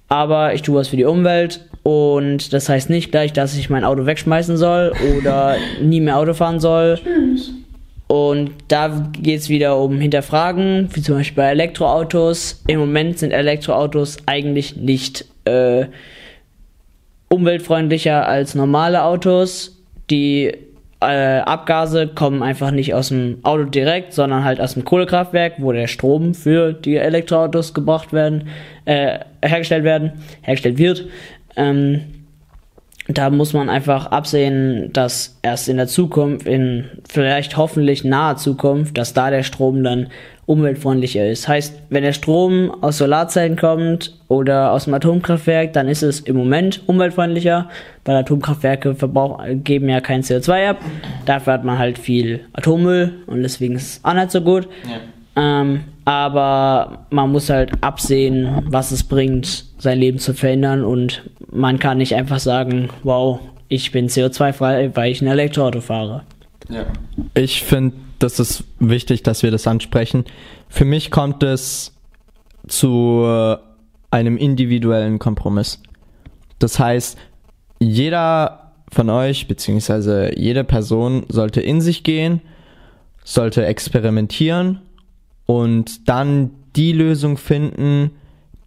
Aber 0.08 0.54
ich 0.54 0.62
tue 0.62 0.76
was 0.76 0.89
für 0.89 0.97
die 0.97 1.06
Umwelt 1.06 1.62
und 1.84 2.54
das 2.54 2.70
heißt 2.70 2.89
nicht 2.89 3.12
gleich, 3.12 3.34
dass 3.34 3.58
ich 3.58 3.70
mein 3.70 3.84
Auto 3.84 4.06
wegschmeißen 4.06 4.58
soll 4.58 4.93
oder 5.18 5.56
nie 5.82 6.02
mehr 6.02 6.18
Auto 6.18 6.34
fahren 6.34 6.60
soll. 6.60 6.99
Tschüss. 7.04 7.52
Und 8.08 8.52
da 8.68 9.10
geht 9.22 9.39
es 9.39 9.47
wieder 9.47 9.78
um 9.78 9.97
Hinterfragen, 9.97 10.89
wie 10.93 11.02
zum 11.02 11.16
Beispiel 11.16 11.43
bei 11.43 11.52
Elektroautos. 11.52 12.62
Im 12.68 12.82
Moment 12.82 13.18
sind 13.18 13.32
Elektroautos 13.32 14.18
eigentlich 14.26 14.76
nicht 14.76 15.24
äh, 15.45 15.86
umweltfreundlicher 17.30 18.28
als 18.28 18.54
normale 18.54 19.04
Autos. 19.06 19.78
Die 20.10 20.52
äh, 21.02 21.39
Abgase 21.39 22.08
kommen 22.08 22.43
einfach 22.43 22.72
nicht 22.72 22.93
aus 22.93 23.10
dem 23.10 23.39
Auto 23.43 23.64
direkt, 23.64 24.14
sondern 24.14 24.43
halt 24.43 24.62
aus 24.62 24.76
dem 24.76 24.86
Kohlekraftwerk, 24.86 25.56
wo 25.58 25.72
der 25.72 25.88
Strom 25.88 26.34
für 26.34 26.74
die 26.74 26.95
Elektroautos 26.95 27.74
gebracht 27.74 28.14
werden, 28.14 28.49
äh, 28.86 29.20
hergestellt 29.43 29.84
werden, 29.84 30.14
hergestellt 30.41 30.78
wird. 30.78 31.08
Ähm, 31.56 32.20
da 33.18 33.30
muss 33.30 33.53
man 33.53 33.70
einfach 33.70 34.07
absehen, 34.07 34.91
dass 34.93 35.39
erst 35.41 35.70
in 35.70 35.78
der 35.78 35.88
Zukunft, 35.88 36.45
in 36.45 36.86
vielleicht 37.09 37.57
hoffentlich 37.57 38.03
naher 38.03 38.38
Zukunft, 38.38 38.97
dass 38.97 39.14
da 39.14 39.30
der 39.30 39.43
Strom 39.43 39.84
dann 39.84 40.07
umweltfreundlicher 40.45 41.28
ist. 41.28 41.47
Heißt, 41.47 41.80
wenn 41.89 42.03
der 42.03 42.14
Strom 42.14 42.72
aus 42.82 42.97
Solarzellen 42.97 43.55
kommt 43.55 44.20
oder 44.28 44.72
aus 44.72 44.86
dem 44.86 44.93
Atomkraftwerk, 44.93 45.74
dann 45.74 45.88
ist 45.88 46.03
es 46.03 46.20
im 46.20 46.36
Moment 46.36 46.82
umweltfreundlicher, 46.88 47.70
weil 48.05 48.16
Atomkraftwerke 48.18 48.95
verbrauch, 48.95 49.41
geben 49.64 49.88
ja 49.88 50.01
kein 50.01 50.24
CO2 50.24 50.70
ab. 50.70 50.78
Dafür 51.26 51.53
hat 51.53 51.64
man 51.64 51.80
halt 51.80 51.97
viel 51.97 52.41
Atommüll 52.53 53.14
und 53.28 53.43
deswegen 53.43 53.76
ist 53.76 53.84
es 53.84 53.99
auch 54.03 54.14
nicht 54.14 54.32
so 54.32 54.41
gut. 54.41 54.68
Ja. 54.84 54.97
Ähm, 55.36 55.86
aber 56.06 57.06
man 57.10 57.32
muss 57.32 57.50
halt 57.50 57.72
absehen, 57.82 58.64
was 58.68 58.92
es 58.92 59.04
bringt, 59.04 59.66
sein 59.78 60.00
Leben 60.00 60.20
zu 60.20 60.34
verändern 60.34 60.84
und 60.84 61.24
man 61.52 61.80
kann 61.80 62.00
nicht 62.00 62.16
einfach 62.16 62.40
sagen, 62.40 62.90
wow, 63.04 63.40
ich 63.70 63.92
bin 63.92 64.08
CO2-frei, 64.08 64.92
weil 64.96 65.12
ich 65.12 65.22
ein 65.22 65.28
Elektroauto 65.28 65.80
fahre. 65.80 66.24
Ja. 66.70 66.86
Ich 67.34 67.64
finde 67.64 67.96
das 68.20 68.40
ist 68.40 68.64
wichtig, 68.80 69.24
dass 69.24 69.44
wir 69.44 69.52
das 69.52 69.68
ansprechen. 69.68 70.26
Für 70.70 70.86
mich 70.86 71.12
kommt 71.12 71.44
es 71.44 71.94
zu 72.68 73.58
einem 74.12 74.38
individuellen 74.38 75.20
Kompromiss. 75.20 75.82
Das 76.60 76.78
heißt, 76.78 77.18
jeder 77.80 78.74
von 78.92 79.10
euch, 79.10 79.48
beziehungsweise 79.48 80.38
jede 80.38 80.64
Person 80.64 81.26
sollte 81.30 81.62
in 81.62 81.82
sich 81.82 82.04
gehen, 82.04 82.42
sollte 83.24 83.66
experimentieren 83.66 84.82
und 85.46 86.08
dann 86.08 86.52
die 86.76 86.94
Lösung 86.94 87.38
finden, 87.38 88.12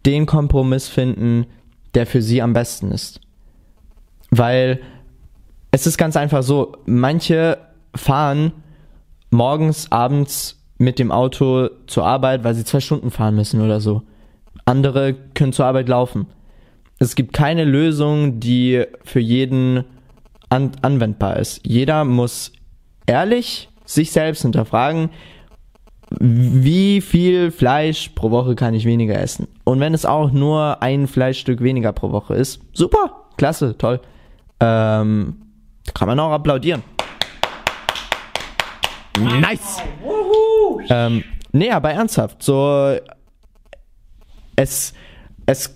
den 0.04 0.26
Kompromiss 0.26 0.88
finden, 0.88 1.46
der 1.94 2.06
für 2.06 2.20
sie 2.20 2.42
am 2.42 2.52
besten 2.52 2.90
ist. 2.90 3.20
Weil 4.30 4.80
es 5.70 5.86
ist 5.86 5.96
ganz 5.96 6.16
einfach 6.16 6.42
so, 6.42 6.76
manche 6.86 7.58
fahren 7.94 8.52
morgens, 9.30 9.90
abends 9.90 10.60
mit 10.78 10.98
dem 10.98 11.10
Auto 11.10 11.68
zur 11.86 12.06
Arbeit, 12.06 12.44
weil 12.44 12.54
sie 12.54 12.64
zwei 12.64 12.80
Stunden 12.80 13.10
fahren 13.10 13.34
müssen 13.34 13.60
oder 13.60 13.80
so. 13.80 14.02
Andere 14.64 15.14
können 15.34 15.52
zur 15.52 15.66
Arbeit 15.66 15.88
laufen. 15.88 16.26
Es 16.98 17.14
gibt 17.14 17.32
keine 17.32 17.64
Lösung, 17.64 18.40
die 18.40 18.84
für 19.04 19.20
jeden 19.20 19.84
an 20.48 20.72
anwendbar 20.82 21.36
ist. 21.38 21.60
Jeder 21.66 22.04
muss 22.04 22.52
ehrlich 23.06 23.68
sich 23.84 24.12
selbst 24.12 24.42
hinterfragen, 24.42 25.10
wie 26.10 27.00
viel 27.00 27.50
Fleisch 27.50 28.10
pro 28.10 28.30
Woche 28.30 28.54
kann 28.54 28.74
ich 28.74 28.84
weniger 28.84 29.18
essen? 29.18 29.48
Und 29.64 29.80
wenn 29.80 29.94
es 29.94 30.04
auch 30.04 30.30
nur 30.30 30.82
ein 30.82 31.06
Fleischstück 31.06 31.62
weniger 31.62 31.92
pro 31.92 32.12
Woche 32.12 32.34
ist, 32.34 32.60
super, 32.72 33.24
klasse, 33.36 33.76
toll. 33.76 34.00
Ähm, 34.60 35.36
kann 35.92 36.08
man 36.08 36.20
auch 36.20 36.32
applaudieren. 36.32 36.82
Nice! 39.18 39.82
Ähm, 40.88 41.24
nee, 41.52 41.70
aber 41.70 41.92
ernsthaft, 41.92 42.42
so 42.42 42.96
es, 44.56 44.94
es 45.46 45.74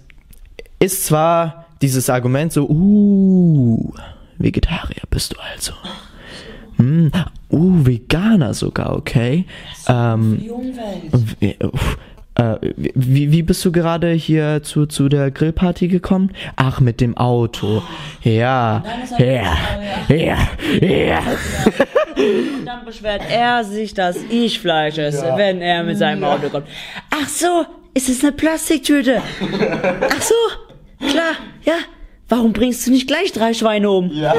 ist 0.78 1.06
zwar 1.06 1.66
dieses 1.82 2.10
Argument 2.10 2.52
so, 2.52 2.68
uh, 2.68 3.92
Vegetarier 4.38 5.02
bist 5.10 5.32
du 5.32 5.36
also. 5.40 5.72
Hm, 6.76 7.10
uh, 7.50 7.86
Veganer 7.86 8.54
sogar, 8.54 8.96
okay. 8.96 9.44
Ähm, 9.88 10.40
wie, 11.40 11.56
äh, 12.38 12.56
wie, 12.94 13.32
wie 13.32 13.42
bist 13.42 13.64
du 13.64 13.72
gerade 13.72 14.12
hier 14.12 14.62
zu, 14.62 14.86
zu 14.86 15.08
der 15.08 15.30
Grillparty 15.30 15.88
gekommen? 15.88 16.30
Ach, 16.54 16.80
mit 16.80 17.00
dem 17.00 17.16
Auto. 17.16 17.82
Ja, 18.22 18.84
ja, 19.18 19.56
ja, 20.08 20.38
ja. 20.80 21.18
Und 22.16 22.64
dann 22.64 22.84
beschwert 22.84 23.22
er 23.28 23.64
sich, 23.64 23.92
dass 23.92 24.18
ich 24.30 24.60
Fleisch 24.60 24.98
esse, 24.98 25.26
ja. 25.26 25.36
wenn 25.36 25.60
er 25.60 25.82
mit 25.82 25.98
seinem 25.98 26.22
Auto 26.22 26.48
kommt. 26.48 26.66
Ach 27.10 27.28
so, 27.28 27.64
ist 27.94 28.08
es 28.08 28.22
eine 28.22 28.32
Plastiktüte? 28.32 29.20
Ach 30.00 30.22
so, 30.22 30.34
klar, 31.08 31.32
ja. 31.64 31.74
Warum 32.28 32.52
bringst 32.52 32.86
du 32.86 32.90
nicht 32.90 33.08
gleich 33.08 33.32
drei 33.32 33.54
Schweine 33.54 33.90
um? 33.90 34.10
Ja. 34.12 34.34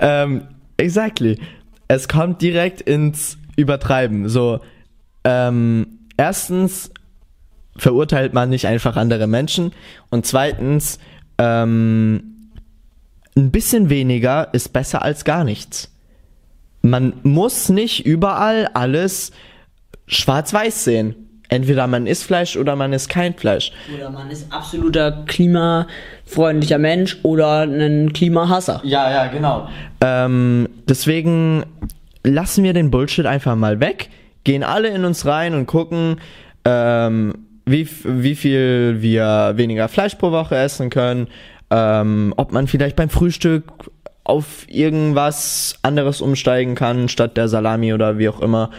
ähm, 0.00 0.46
exactly. 0.80 1.38
Es 1.88 2.08
kommt 2.08 2.42
direkt 2.42 2.80
ins 2.80 3.38
Übertreiben. 3.56 4.28
So, 4.28 4.60
ähm, 5.24 5.98
erstens 6.16 6.90
verurteilt 7.76 8.34
man 8.34 8.50
nicht 8.50 8.66
einfach 8.66 8.96
andere 8.96 9.26
Menschen 9.26 9.72
und 10.10 10.26
zweitens, 10.26 10.98
ähm, 11.38 12.30
ein 13.36 13.50
bisschen 13.50 13.90
weniger 13.90 14.52
ist 14.52 14.72
besser 14.72 15.02
als 15.02 15.24
gar 15.24 15.44
nichts. 15.44 15.92
Man 16.82 17.14
muss 17.22 17.68
nicht 17.68 18.04
überall 18.04 18.66
alles 18.74 19.32
schwarz-weiß 20.06 20.84
sehen. 20.84 21.29
Entweder 21.50 21.86
man 21.86 22.06
isst 22.06 22.24
Fleisch 22.24 22.56
oder 22.56 22.76
man 22.76 22.92
isst 22.92 23.08
kein 23.08 23.34
Fleisch. 23.34 23.72
Oder 23.94 24.10
man 24.10 24.30
ist 24.30 24.50
absoluter 24.52 25.24
klimafreundlicher 25.26 26.78
Mensch 26.78 27.18
oder 27.22 27.62
ein 27.62 28.12
Klimahasser. 28.12 28.80
Ja, 28.84 29.10
ja, 29.10 29.26
genau. 29.26 29.68
Ähm, 30.00 30.68
deswegen 30.88 31.64
lassen 32.24 32.64
wir 32.64 32.72
den 32.72 32.90
Bullshit 32.90 33.26
einfach 33.26 33.56
mal 33.56 33.80
weg 33.80 34.08
gehen 34.44 34.62
alle 34.62 34.88
in 34.88 35.04
uns 35.04 35.26
rein 35.26 35.54
und 35.54 35.66
gucken, 35.66 36.20
ähm, 36.64 37.34
wie, 37.66 37.88
wie 38.04 38.34
viel 38.34 38.98
wir 39.00 39.52
weniger 39.56 39.88
Fleisch 39.88 40.14
pro 40.16 40.32
Woche 40.32 40.56
essen 40.56 40.90
können, 40.90 41.28
ähm, 41.70 42.34
ob 42.36 42.52
man 42.52 42.66
vielleicht 42.66 42.96
beim 42.96 43.10
Frühstück 43.10 43.64
auf 44.24 44.66
irgendwas 44.68 45.78
anderes 45.82 46.20
umsteigen 46.20 46.74
kann, 46.74 47.08
statt 47.08 47.36
der 47.36 47.48
Salami 47.48 47.92
oder 47.92 48.18
wie 48.18 48.28
auch 48.28 48.40
immer. 48.40 48.70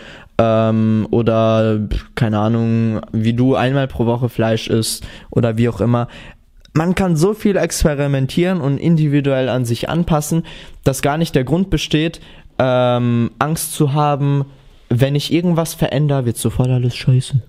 Ähm, 0.43 1.07
oder, 1.11 1.87
keine 2.15 2.39
Ahnung, 2.39 3.01
wie 3.11 3.33
du 3.33 3.53
einmal 3.53 3.87
pro 3.87 4.07
Woche 4.07 4.27
Fleisch 4.27 4.67
isst 4.69 5.05
oder 5.29 5.57
wie 5.57 5.69
auch 5.69 5.81
immer. 5.81 6.07
Man 6.73 6.95
kann 6.95 7.15
so 7.15 7.35
viel 7.35 7.57
experimentieren 7.57 8.59
und 8.59 8.79
individuell 8.79 9.49
an 9.49 9.65
sich 9.65 9.87
anpassen, 9.87 10.43
dass 10.83 11.03
gar 11.03 11.19
nicht 11.19 11.35
der 11.35 11.43
Grund 11.43 11.69
besteht, 11.69 12.21
ähm, 12.57 13.29
Angst 13.37 13.73
zu 13.73 13.93
haben, 13.93 14.45
wenn 14.89 15.13
ich 15.13 15.31
irgendwas 15.31 15.75
verändere, 15.75 16.25
wird 16.25 16.37
sofort 16.37 16.69
alles 16.69 16.95
scheiße. 16.95 17.43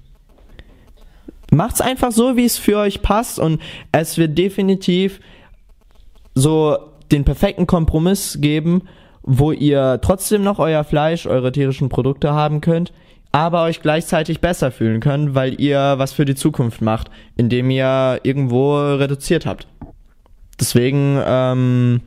Macht's 1.51 1.81
einfach 1.81 2.13
so, 2.13 2.37
wie 2.37 2.45
es 2.45 2.59
für 2.59 2.77
euch 2.77 3.01
passt 3.01 3.39
und 3.39 3.61
es 3.91 4.19
wird 4.19 4.37
definitiv 4.37 5.21
so 6.35 6.77
den 7.11 7.25
perfekten 7.25 7.67
Kompromiss 7.67 8.39
geben, 8.41 8.83
wo 9.23 9.53
ihr 9.53 10.01
trotzdem 10.03 10.43
noch 10.43 10.59
euer 10.59 10.85
Fleisch, 10.85 11.27
eure 11.27 11.53
tierischen 11.53 11.89
Produkte 11.89 12.33
haben 12.33 12.61
könnt, 12.61 12.93
aber 13.31 13.63
euch 13.63 13.81
gleichzeitig 13.81 14.41
besser 14.41 14.71
fühlen 14.71 15.01
könnt, 15.01 15.35
weil 15.35 15.61
ihr 15.61 15.95
was 15.97 16.13
für 16.13 16.25
die 16.25 16.35
Zukunft 16.35 16.83
macht, 16.83 17.11
indem 17.37 17.71
ihr 17.71 18.21
irgendwo 18.23 18.77
reduziert 18.77 19.47
habt. 19.47 19.67
Deswegen, 20.61 21.19
ähm, 21.25 22.03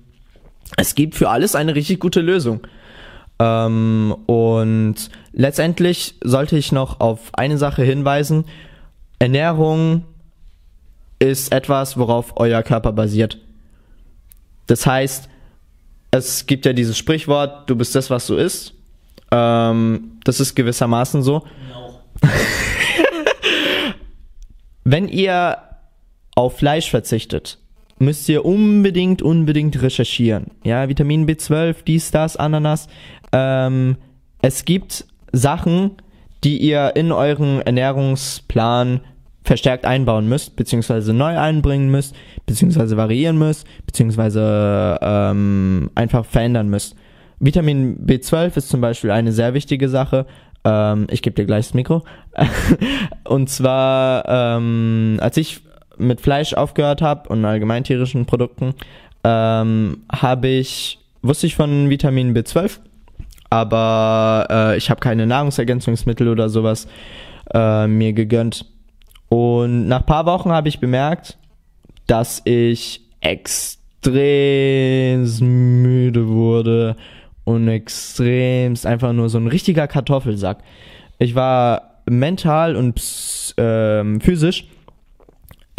es 0.78 0.96
gibt 0.96 1.16
für 1.16 1.30
alles 1.30 1.56
eine 1.56 1.76
richtig 1.76 2.00
gute 2.00 2.22
Lösung. 2.22 2.62
Ähm, 3.40 4.16
und 4.28 4.96
letztendlich 5.34 6.16
sollte 6.24 6.58
ich 6.58 6.72
noch 6.72 7.00
auf 7.00 7.32
eine 7.34 7.58
Sache 7.58 7.84
hinweisen. 7.84 8.46
Ernährung 9.20 10.06
ist 11.20 11.52
etwas, 11.52 11.98
worauf 11.98 12.34
euer 12.38 12.62
Körper 12.62 12.92
basiert. 12.92 13.40
Das 14.68 14.86
heißt, 14.86 15.30
es 16.18 16.46
gibt 16.46 16.66
ja 16.66 16.74
dieses 16.74 16.98
Sprichwort, 16.98 17.70
du 17.70 17.76
bist 17.76 17.96
das, 17.96 18.10
was 18.10 18.28
du 18.28 18.36
isst. 18.36 18.74
Ähm, 19.32 20.20
das 20.24 20.40
ist 20.40 20.56
gewissermaßen 20.56 21.24
so. 21.24 21.44
No. 21.70 22.00
Wenn 24.84 25.08
ihr 25.08 25.58
auf 26.36 26.58
Fleisch 26.58 26.90
verzichtet, 26.90 27.58
müsst 27.98 28.30
ihr 28.30 28.46
unbedingt, 28.46 29.22
unbedingt 29.22 29.82
recherchieren. 29.82 30.48
Ja, 30.64 30.90
Vitamin 30.90 31.28
B12, 31.28 31.78
dies, 31.86 32.12
das, 32.12 32.38
Ananas. 32.38 32.88
Ähm, 33.32 33.98
es 34.42 34.66
gibt 34.66 35.06
Sachen, 35.32 35.92
die 36.44 36.58
ihr 36.58 36.96
in 36.96 37.12
euren 37.12 37.62
Ernährungsplan 37.62 39.02
verstärkt 39.44 39.86
einbauen 39.86 40.28
müsst, 40.28 40.56
beziehungsweise 40.56 41.14
neu 41.14 41.38
einbringen 41.40 41.90
müsst, 41.90 42.16
beziehungsweise 42.46 42.98
variieren 42.98 43.38
müsst, 43.38 43.68
beziehungsweise 43.86 44.98
ähm, 45.02 45.90
einfach 45.96 46.26
verändern 46.26 46.70
müsst. 46.70 46.96
Vitamin 47.40 48.06
B12 48.06 48.58
ist 48.58 48.70
zum 48.70 48.82
Beispiel 48.82 49.12
eine 49.12 49.32
sehr 49.32 49.54
wichtige 49.54 49.90
Sache. 49.90 50.26
Ähm, 50.64 51.08
ich 51.10 51.22
gebe 51.22 51.36
dir 51.36 51.46
gleich 51.46 51.68
das 51.68 51.74
Mikro. 51.74 52.04
Und 53.24 53.50
zwar, 53.50 54.26
ähm, 54.28 55.18
als 55.22 55.38
ich 55.38 55.62
mit 55.98 56.22
Fleisch 56.22 56.54
aufgehört 56.54 57.02
habe 57.02 57.30
und 57.30 57.46
allgemein 57.46 57.86
tierischen 57.86 58.26
Produkten, 58.26 58.74
ähm, 59.24 60.04
habe 60.12 60.48
ich, 60.48 61.00
wusste 61.22 61.48
ich 61.48 61.56
von 61.56 61.90
Vitamin 61.90 62.36
B12, 62.36 62.80
aber 63.50 64.48
äh, 64.50 64.78
ich 64.78 64.90
habe 64.90 65.00
keine 65.00 65.26
Nahrungsergänzungsmittel 65.26 66.28
oder 66.28 66.50
sowas 66.50 66.88
äh, 67.54 67.88
mir 67.88 68.12
gegönnt. 68.12 68.66
Und 69.30 69.88
nach 69.88 70.06
paar 70.06 70.26
Wochen 70.26 70.52
habe 70.52 70.68
ich 70.68 70.80
bemerkt, 70.80 71.38
dass 72.08 72.42
ich 72.46 73.02
extrem 73.22 75.24
müde 75.82 76.28
wurde 76.28 76.96
und 77.44 77.68
extremst 77.68 78.86
einfach 78.86 79.14
nur 79.14 79.30
so 79.30 79.38
ein 79.38 79.48
richtiger 79.48 79.88
Kartoffelsack. 79.88 80.60
Ich 81.18 81.36
war 81.36 82.02
mental 82.06 82.76
und 82.76 83.02
ähm, 83.58 84.22
physisch 84.22 84.68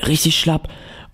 richtig 0.06 0.38
schlapp. 0.38 0.68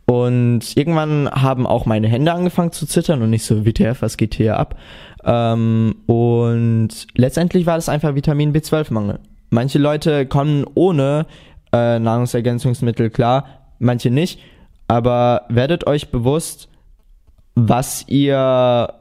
Und 0.06 0.76
irgendwann 0.76 1.30
haben 1.30 1.66
auch 1.66 1.86
meine 1.86 2.08
Hände 2.08 2.32
angefangen 2.32 2.72
zu 2.72 2.86
zittern 2.86 3.22
und 3.22 3.32
ich 3.32 3.44
so, 3.44 3.64
WTF, 3.64 4.02
was 4.02 4.16
geht 4.16 4.34
hier 4.34 4.58
ab? 4.58 4.76
Ähm, 5.24 5.94
und 6.06 6.88
letztendlich 7.14 7.66
war 7.66 7.76
das 7.76 7.88
einfach 7.88 8.14
Vitamin 8.14 8.52
B12-Mangel. 8.52 9.20
Manche 9.50 9.78
Leute 9.78 10.26
kommen 10.26 10.64
ohne 10.74 11.26
äh, 11.72 11.98
Nahrungsergänzungsmittel 11.98 13.10
klar, 13.10 13.46
manche 13.78 14.10
nicht. 14.10 14.40
Aber 14.88 15.42
werdet 15.48 15.86
euch 15.86 16.10
bewusst, 16.10 16.68
was 17.54 18.04
ihr 18.08 18.94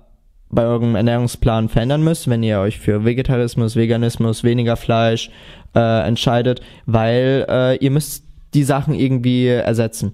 bei 0.50 0.66
eurem 0.66 0.96
Ernährungsplan 0.96 1.70
verändern 1.70 2.04
müsst, 2.04 2.30
wenn 2.30 2.44
ihr 2.44 2.60
euch 2.60 2.80
für 2.80 3.06
Vegetarismus, 3.06 3.76
Veganismus, 3.76 4.44
weniger 4.44 4.76
Fleisch 4.76 5.30
äh, 5.74 6.08
entscheidet, 6.08 6.62
weil 6.86 7.46
äh, 7.50 7.78
ihr 7.78 7.92
müsst 7.92 8.26
die 8.54 8.64
Sachen 8.64 8.94
irgendwie 8.94 9.48
ersetzen. 9.48 10.14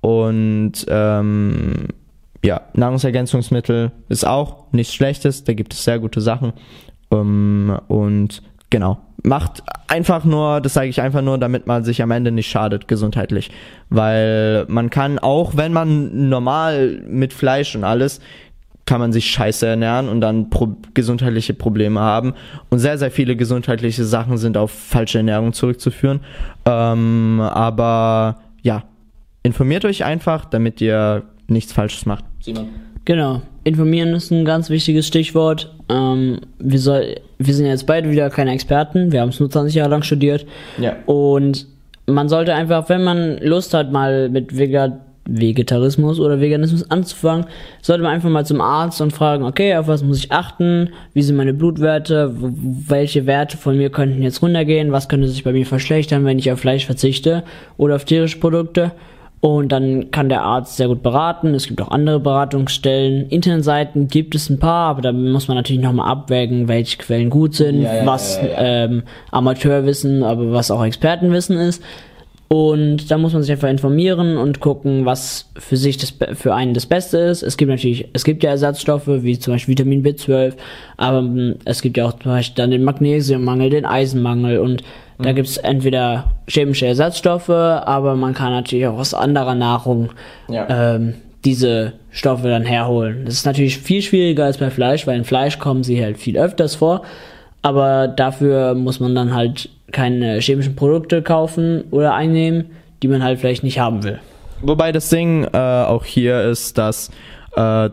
Und 0.00 0.84
ähm, 0.88 1.88
ja, 2.44 2.62
Nahrungsergänzungsmittel 2.74 3.92
ist 4.08 4.26
auch 4.26 4.72
nichts 4.72 4.94
Schlechtes, 4.94 5.44
da 5.44 5.52
gibt 5.54 5.74
es 5.74 5.84
sehr 5.84 5.98
gute 5.98 6.20
Sachen. 6.20 6.52
Ähm, 7.10 7.78
und 7.88 8.42
genau, 8.70 8.98
macht 9.22 9.62
einfach 9.88 10.24
nur, 10.24 10.60
das 10.60 10.74
sage 10.74 10.88
ich 10.88 11.00
einfach 11.00 11.22
nur, 11.22 11.38
damit 11.38 11.66
man 11.66 11.84
sich 11.84 12.02
am 12.02 12.10
Ende 12.10 12.30
nicht 12.30 12.50
schadet 12.50 12.88
gesundheitlich. 12.88 13.50
Weil 13.90 14.64
man 14.68 14.90
kann 14.90 15.18
auch, 15.18 15.56
wenn 15.56 15.72
man 15.72 16.28
normal 16.28 17.02
mit 17.06 17.32
Fleisch 17.32 17.74
und 17.74 17.84
alles, 17.84 18.20
kann 18.86 19.00
man 19.00 19.12
sich 19.12 19.30
scheiße 19.30 19.66
ernähren 19.66 20.08
und 20.08 20.22
dann 20.22 20.48
pro 20.48 20.76
gesundheitliche 20.94 21.52
Probleme 21.52 22.00
haben. 22.00 22.32
Und 22.70 22.78
sehr, 22.78 22.96
sehr 22.96 23.10
viele 23.10 23.36
gesundheitliche 23.36 24.04
Sachen 24.04 24.38
sind 24.38 24.56
auf 24.56 24.70
falsche 24.70 25.18
Ernährung 25.18 25.52
zurückzuführen. 25.52 26.20
Ähm, 26.64 27.40
aber 27.40 28.38
ja, 28.62 28.84
informiert 29.42 29.84
euch 29.84 30.04
einfach, 30.04 30.46
damit 30.46 30.80
ihr 30.80 31.24
nichts 31.48 31.72
Falsches 31.72 32.06
macht. 32.06 32.24
Simon. 32.40 32.68
Genau. 33.04 33.42
Informieren 33.68 34.14
ist 34.14 34.30
ein 34.30 34.44
ganz 34.44 34.70
wichtiges 34.70 35.06
Stichwort. 35.06 35.74
Ähm, 35.88 36.40
wir, 36.58 36.78
soll, 36.78 37.16
wir 37.38 37.54
sind 37.54 37.66
jetzt 37.66 37.86
beide 37.86 38.10
wieder 38.10 38.30
keine 38.30 38.52
Experten. 38.52 39.12
Wir 39.12 39.20
haben 39.20 39.28
es 39.28 39.40
nur 39.40 39.50
20 39.50 39.74
Jahre 39.74 39.90
lang 39.90 40.02
studiert. 40.02 40.46
Ja. 40.78 40.96
Und 41.06 41.66
man 42.06 42.28
sollte 42.28 42.54
einfach, 42.54 42.88
wenn 42.88 43.04
man 43.04 43.38
Lust 43.38 43.74
hat, 43.74 43.92
mal 43.92 44.28
mit 44.30 44.56
Vegan 44.56 45.00
Vegetarismus 45.28 46.18
oder 46.18 46.40
Veganismus 46.40 46.90
anzufangen, 46.90 47.46
sollte 47.82 48.02
man 48.02 48.12
einfach 48.12 48.30
mal 48.30 48.46
zum 48.46 48.62
Arzt 48.62 49.00
und 49.02 49.12
fragen, 49.12 49.44
okay, 49.44 49.76
auf 49.76 49.86
was 49.86 50.02
muss 50.02 50.18
ich 50.18 50.32
achten, 50.32 50.88
wie 51.12 51.22
sind 51.22 51.36
meine 51.36 51.52
Blutwerte, 51.52 52.34
welche 52.34 53.26
Werte 53.26 53.58
von 53.58 53.76
mir 53.76 53.90
könnten 53.90 54.22
jetzt 54.22 54.40
runtergehen, 54.40 54.90
was 54.90 55.08
könnte 55.08 55.28
sich 55.28 55.44
bei 55.44 55.52
mir 55.52 55.66
verschlechtern, 55.66 56.24
wenn 56.24 56.38
ich 56.38 56.50
auf 56.50 56.60
Fleisch 56.60 56.86
verzichte 56.86 57.44
oder 57.76 57.96
auf 57.96 58.06
tierische 58.06 58.40
Produkte. 58.40 58.92
Und 59.40 59.70
dann 59.70 60.10
kann 60.10 60.28
der 60.28 60.42
Arzt 60.42 60.76
sehr 60.76 60.88
gut 60.88 61.02
beraten. 61.02 61.54
Es 61.54 61.68
gibt 61.68 61.80
auch 61.80 61.92
andere 61.92 62.18
Beratungsstellen. 62.18 63.28
Internetseiten 63.28 64.08
gibt 64.08 64.34
es 64.34 64.50
ein 64.50 64.58
paar, 64.58 64.90
aber 64.90 65.02
da 65.02 65.12
muss 65.12 65.46
man 65.46 65.56
natürlich 65.56 65.82
nochmal 65.82 66.10
abwägen, 66.10 66.66
welche 66.66 66.98
Quellen 66.98 67.30
gut 67.30 67.54
sind, 67.54 67.82
ja, 67.82 67.96
ja, 67.98 68.06
was 68.06 68.40
ja, 68.42 68.84
ähm, 68.84 69.04
Amateurwissen, 69.30 70.24
aber 70.24 70.50
was 70.50 70.72
auch 70.72 70.84
Expertenwissen 70.84 71.56
ist. 71.56 71.82
Und 72.48 73.10
da 73.10 73.18
muss 73.18 73.34
man 73.34 73.42
sich 73.42 73.52
einfach 73.52 73.68
informieren 73.68 74.38
und 74.38 74.60
gucken, 74.60 75.04
was 75.04 75.50
für 75.58 75.76
sich 75.76 75.98
das, 75.98 76.14
für 76.32 76.54
einen 76.54 76.72
das 76.72 76.86
Beste 76.86 77.18
ist. 77.18 77.42
Es 77.42 77.58
gibt 77.58 77.70
natürlich, 77.70 78.08
es 78.14 78.24
gibt 78.24 78.42
ja 78.42 78.50
Ersatzstoffe, 78.50 79.06
wie 79.06 79.38
zum 79.38 79.52
Beispiel 79.52 79.72
Vitamin 79.72 80.02
B12, 80.02 80.54
aber 80.96 81.18
hm, 81.18 81.56
es 81.66 81.82
gibt 81.82 81.98
ja 81.98 82.06
auch 82.06 82.14
zum 82.14 82.32
Beispiel 82.32 82.56
dann 82.56 82.70
den 82.70 82.84
Magnesiummangel, 82.84 83.70
den 83.70 83.84
Eisenmangel 83.84 84.58
und. 84.58 84.82
Da 85.18 85.32
gibt 85.32 85.48
es 85.48 85.56
entweder 85.56 86.32
chemische 86.46 86.86
Ersatzstoffe, 86.86 87.50
aber 87.50 88.14
man 88.14 88.34
kann 88.34 88.52
natürlich 88.52 88.86
auch 88.86 88.98
aus 88.98 89.14
anderer 89.14 89.54
Nahrung 89.54 90.10
ja. 90.48 90.94
ähm, 90.94 91.14
diese 91.44 91.94
Stoffe 92.10 92.48
dann 92.48 92.64
herholen. 92.64 93.24
Das 93.24 93.34
ist 93.34 93.46
natürlich 93.46 93.78
viel 93.78 94.02
schwieriger 94.02 94.44
als 94.44 94.58
bei 94.58 94.70
Fleisch, 94.70 95.06
weil 95.06 95.16
in 95.16 95.24
Fleisch 95.24 95.58
kommen 95.58 95.82
sie 95.82 96.02
halt 96.02 96.18
viel 96.18 96.38
öfters 96.38 96.76
vor. 96.76 97.02
Aber 97.62 98.06
dafür 98.08 98.74
muss 98.74 99.00
man 99.00 99.14
dann 99.14 99.34
halt 99.34 99.68
keine 99.90 100.40
chemischen 100.40 100.76
Produkte 100.76 101.22
kaufen 101.22 101.84
oder 101.90 102.14
einnehmen, 102.14 102.66
die 103.02 103.08
man 103.08 103.22
halt 103.22 103.40
vielleicht 103.40 103.64
nicht 103.64 103.80
haben 103.80 104.04
will. 104.04 104.20
Wobei 104.60 104.92
das 104.92 105.08
Ding 105.08 105.44
äh, 105.44 105.56
auch 105.56 106.04
hier 106.04 106.42
ist, 106.42 106.78
dass 106.78 107.10
äh, 107.56 107.90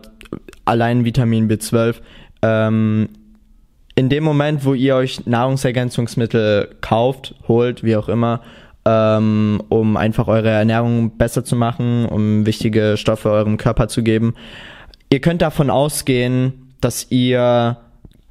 allein 0.64 1.04
Vitamin 1.04 1.48
B12 1.48 1.96
ähm, 2.42 3.08
in 3.96 4.10
dem 4.10 4.22
Moment, 4.22 4.64
wo 4.64 4.74
ihr 4.74 4.94
euch 4.94 5.26
Nahrungsergänzungsmittel 5.26 6.76
kauft, 6.82 7.34
holt, 7.48 7.82
wie 7.82 7.96
auch 7.96 8.08
immer, 8.08 8.42
ähm, 8.84 9.62
um 9.70 9.96
einfach 9.96 10.28
eure 10.28 10.50
Ernährung 10.50 11.16
besser 11.16 11.44
zu 11.44 11.56
machen, 11.56 12.06
um 12.06 12.46
wichtige 12.46 12.96
Stoffe 12.98 13.30
eurem 13.30 13.56
Körper 13.56 13.88
zu 13.88 14.02
geben, 14.02 14.34
ihr 15.10 15.20
könnt 15.20 15.42
davon 15.42 15.70
ausgehen, 15.70 16.74
dass 16.80 17.10
ihr 17.10 17.78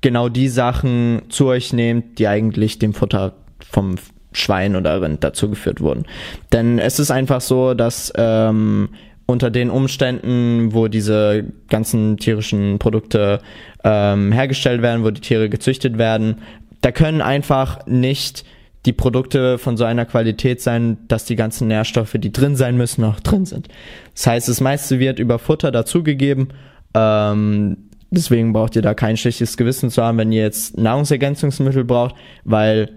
genau 0.01 0.29
die 0.29 0.49
Sachen 0.49 1.23
zu 1.29 1.47
euch 1.47 1.73
nehmt, 1.73 2.19
die 2.19 2.27
eigentlich 2.27 2.77
dem 2.77 2.93
Futter 2.93 3.33
vom 3.59 3.95
Schwein 4.33 4.75
oder 4.75 5.01
Rind 5.01 5.23
dazugeführt 5.23 5.81
wurden. 5.81 6.05
Denn 6.51 6.77
es 6.77 6.99
ist 6.99 7.09
einfach 7.09 7.41
so, 7.41 7.73
dass 7.73 8.13
ähm, 8.15 8.89
unter 9.25 9.49
den 9.49 9.69
Umständen, 9.69 10.73
wo 10.73 10.87
diese 10.87 11.45
ganzen 11.69 12.17
tierischen 12.17 12.79
Produkte 12.79 13.39
ähm, 13.83 14.31
hergestellt 14.31 14.81
werden, 14.81 15.03
wo 15.03 15.11
die 15.11 15.21
Tiere 15.21 15.49
gezüchtet 15.49 15.97
werden, 15.97 16.37
da 16.81 16.91
können 16.91 17.21
einfach 17.21 17.85
nicht 17.87 18.45
die 18.85 18.93
Produkte 18.93 19.57
von 19.57 19.77
so 19.77 19.83
einer 19.83 20.05
Qualität 20.05 20.61
sein, 20.61 20.97
dass 21.07 21.25
die 21.25 21.35
ganzen 21.35 21.67
Nährstoffe, 21.67 22.15
die 22.19 22.31
drin 22.31 22.55
sein 22.55 22.77
müssen, 22.77 23.03
auch 23.03 23.19
drin 23.19 23.45
sind. 23.45 23.67
Das 24.13 24.27
heißt, 24.27 24.47
das 24.47 24.61
meiste 24.61 24.99
wird 24.99 25.17
über 25.17 25.39
Futter 25.39 25.71
dazugegeben. 25.71 26.49
Ähm, 26.93 27.77
deswegen 28.11 28.53
braucht 28.53 28.75
ihr 28.75 28.83
da 28.83 28.93
kein 28.93 29.17
schlechtes 29.17 29.57
Gewissen 29.57 29.89
zu 29.89 30.03
haben, 30.03 30.19
wenn 30.19 30.31
ihr 30.31 30.43
jetzt 30.43 30.77
Nahrungsergänzungsmittel 30.77 31.83
braucht, 31.83 32.13
weil 32.43 32.91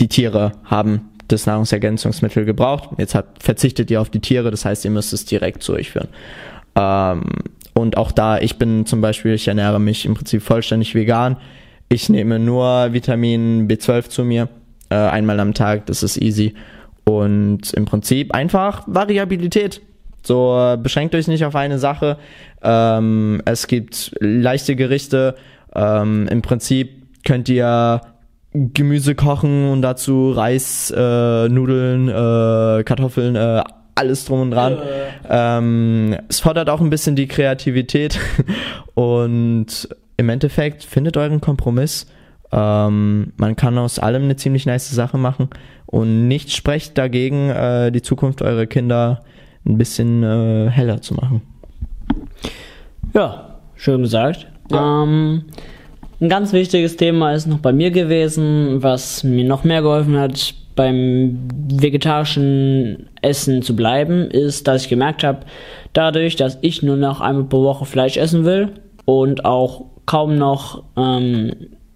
die 0.00 0.08
Tiere 0.08 0.52
haben 0.64 1.10
das 1.28 1.46
Nahrungsergänzungsmittel 1.46 2.44
gebraucht. 2.44 2.90
Jetzt 2.98 3.14
hat, 3.14 3.26
verzichtet 3.40 3.90
ihr 3.90 4.00
auf 4.00 4.10
die 4.10 4.20
Tiere, 4.20 4.50
das 4.50 4.64
heißt, 4.64 4.84
ihr 4.84 4.90
müsst 4.90 5.12
es 5.12 5.24
direkt 5.24 5.62
zu 5.62 5.74
euch 5.74 5.90
führen. 5.90 6.08
Ähm, 6.74 7.24
und 7.74 7.96
auch 7.96 8.12
da, 8.12 8.38
ich 8.38 8.58
bin 8.58 8.86
zum 8.86 9.00
Beispiel, 9.00 9.34
ich 9.34 9.48
ernähre 9.48 9.78
mich 9.78 10.04
im 10.04 10.14
Prinzip 10.14 10.42
vollständig 10.42 10.94
vegan. 10.94 11.36
Ich 11.88 12.08
nehme 12.08 12.38
nur 12.38 12.92
Vitamin 12.92 13.68
B12 13.68 14.08
zu 14.08 14.24
mir, 14.24 14.48
äh, 14.90 14.96
einmal 14.96 15.38
am 15.40 15.54
Tag, 15.54 15.86
das 15.86 16.02
ist 16.02 16.16
easy. 16.16 16.54
Und 17.04 17.72
im 17.72 17.84
Prinzip 17.84 18.34
einfach 18.34 18.84
Variabilität. 18.86 19.80
So, 20.22 20.76
beschränkt 20.82 21.14
euch 21.14 21.28
nicht 21.28 21.44
auf 21.44 21.56
eine 21.56 21.78
Sache. 21.78 22.18
Ähm, 22.62 23.40
es 23.44 23.66
gibt 23.66 24.14
leichte 24.20 24.76
Gerichte. 24.76 25.36
Ähm, 25.74 26.26
Im 26.28 26.42
Prinzip 26.42 26.90
könnt 27.24 27.48
ihr 27.48 28.00
Gemüse 28.74 29.14
kochen 29.14 29.70
und 29.70 29.82
dazu 29.82 30.30
Reis, 30.30 30.92
äh, 30.94 31.48
Nudeln, 31.48 32.08
äh, 32.08 32.82
Kartoffeln, 32.84 33.36
äh, 33.36 33.62
alles 33.94 34.24
drum 34.24 34.42
und 34.42 34.50
dran. 34.52 34.78
Ähm, 35.28 36.16
es 36.28 36.40
fordert 36.40 36.70
auch 36.70 36.80
ein 36.80 36.90
bisschen 36.90 37.16
die 37.16 37.28
Kreativität 37.28 38.18
und 38.94 39.88
im 40.16 40.28
Endeffekt 40.28 40.84
findet 40.84 41.16
euren 41.16 41.40
Kompromiss. 41.40 42.06
Ähm, 42.50 43.32
man 43.36 43.56
kann 43.56 43.76
aus 43.78 43.98
allem 43.98 44.24
eine 44.24 44.36
ziemlich 44.36 44.66
nice 44.66 44.90
Sache 44.90 45.18
machen 45.18 45.48
und 45.86 46.28
nichts 46.28 46.54
sprecht 46.54 46.96
dagegen, 46.96 47.50
äh, 47.50 47.92
die 47.92 48.02
Zukunft 48.02 48.42
eurer 48.42 48.66
Kinder 48.66 49.22
ein 49.66 49.78
bisschen 49.78 50.22
äh, 50.22 50.70
heller 50.70 51.00
zu 51.02 51.14
machen. 51.14 51.42
Ja, 53.14 53.58
schön 53.74 54.02
gesagt. 54.02 54.46
Ja. 54.70 55.02
Ähm, 55.02 55.44
ein 56.20 56.28
ganz 56.28 56.52
wichtiges 56.52 56.96
Thema 56.96 57.32
ist 57.32 57.46
noch 57.46 57.58
bei 57.58 57.72
mir 57.72 57.90
gewesen, 57.90 58.82
was 58.82 59.22
mir 59.22 59.44
noch 59.44 59.64
mehr 59.64 59.82
geholfen 59.82 60.18
hat, 60.18 60.54
beim 60.74 61.48
vegetarischen 61.68 63.08
Essen 63.20 63.62
zu 63.62 63.74
bleiben, 63.74 64.30
ist, 64.30 64.68
dass 64.68 64.84
ich 64.84 64.88
gemerkt 64.88 65.24
habe, 65.24 65.40
dadurch, 65.92 66.36
dass 66.36 66.58
ich 66.60 66.82
nur 66.82 66.96
noch 66.96 67.20
einmal 67.20 67.44
pro 67.44 67.64
Woche 67.64 67.84
Fleisch 67.84 68.16
essen 68.16 68.44
will 68.44 68.70
und 69.04 69.44
auch 69.44 69.86
kaum 70.06 70.36
noch, 70.36 70.84
ähm, 70.96 71.52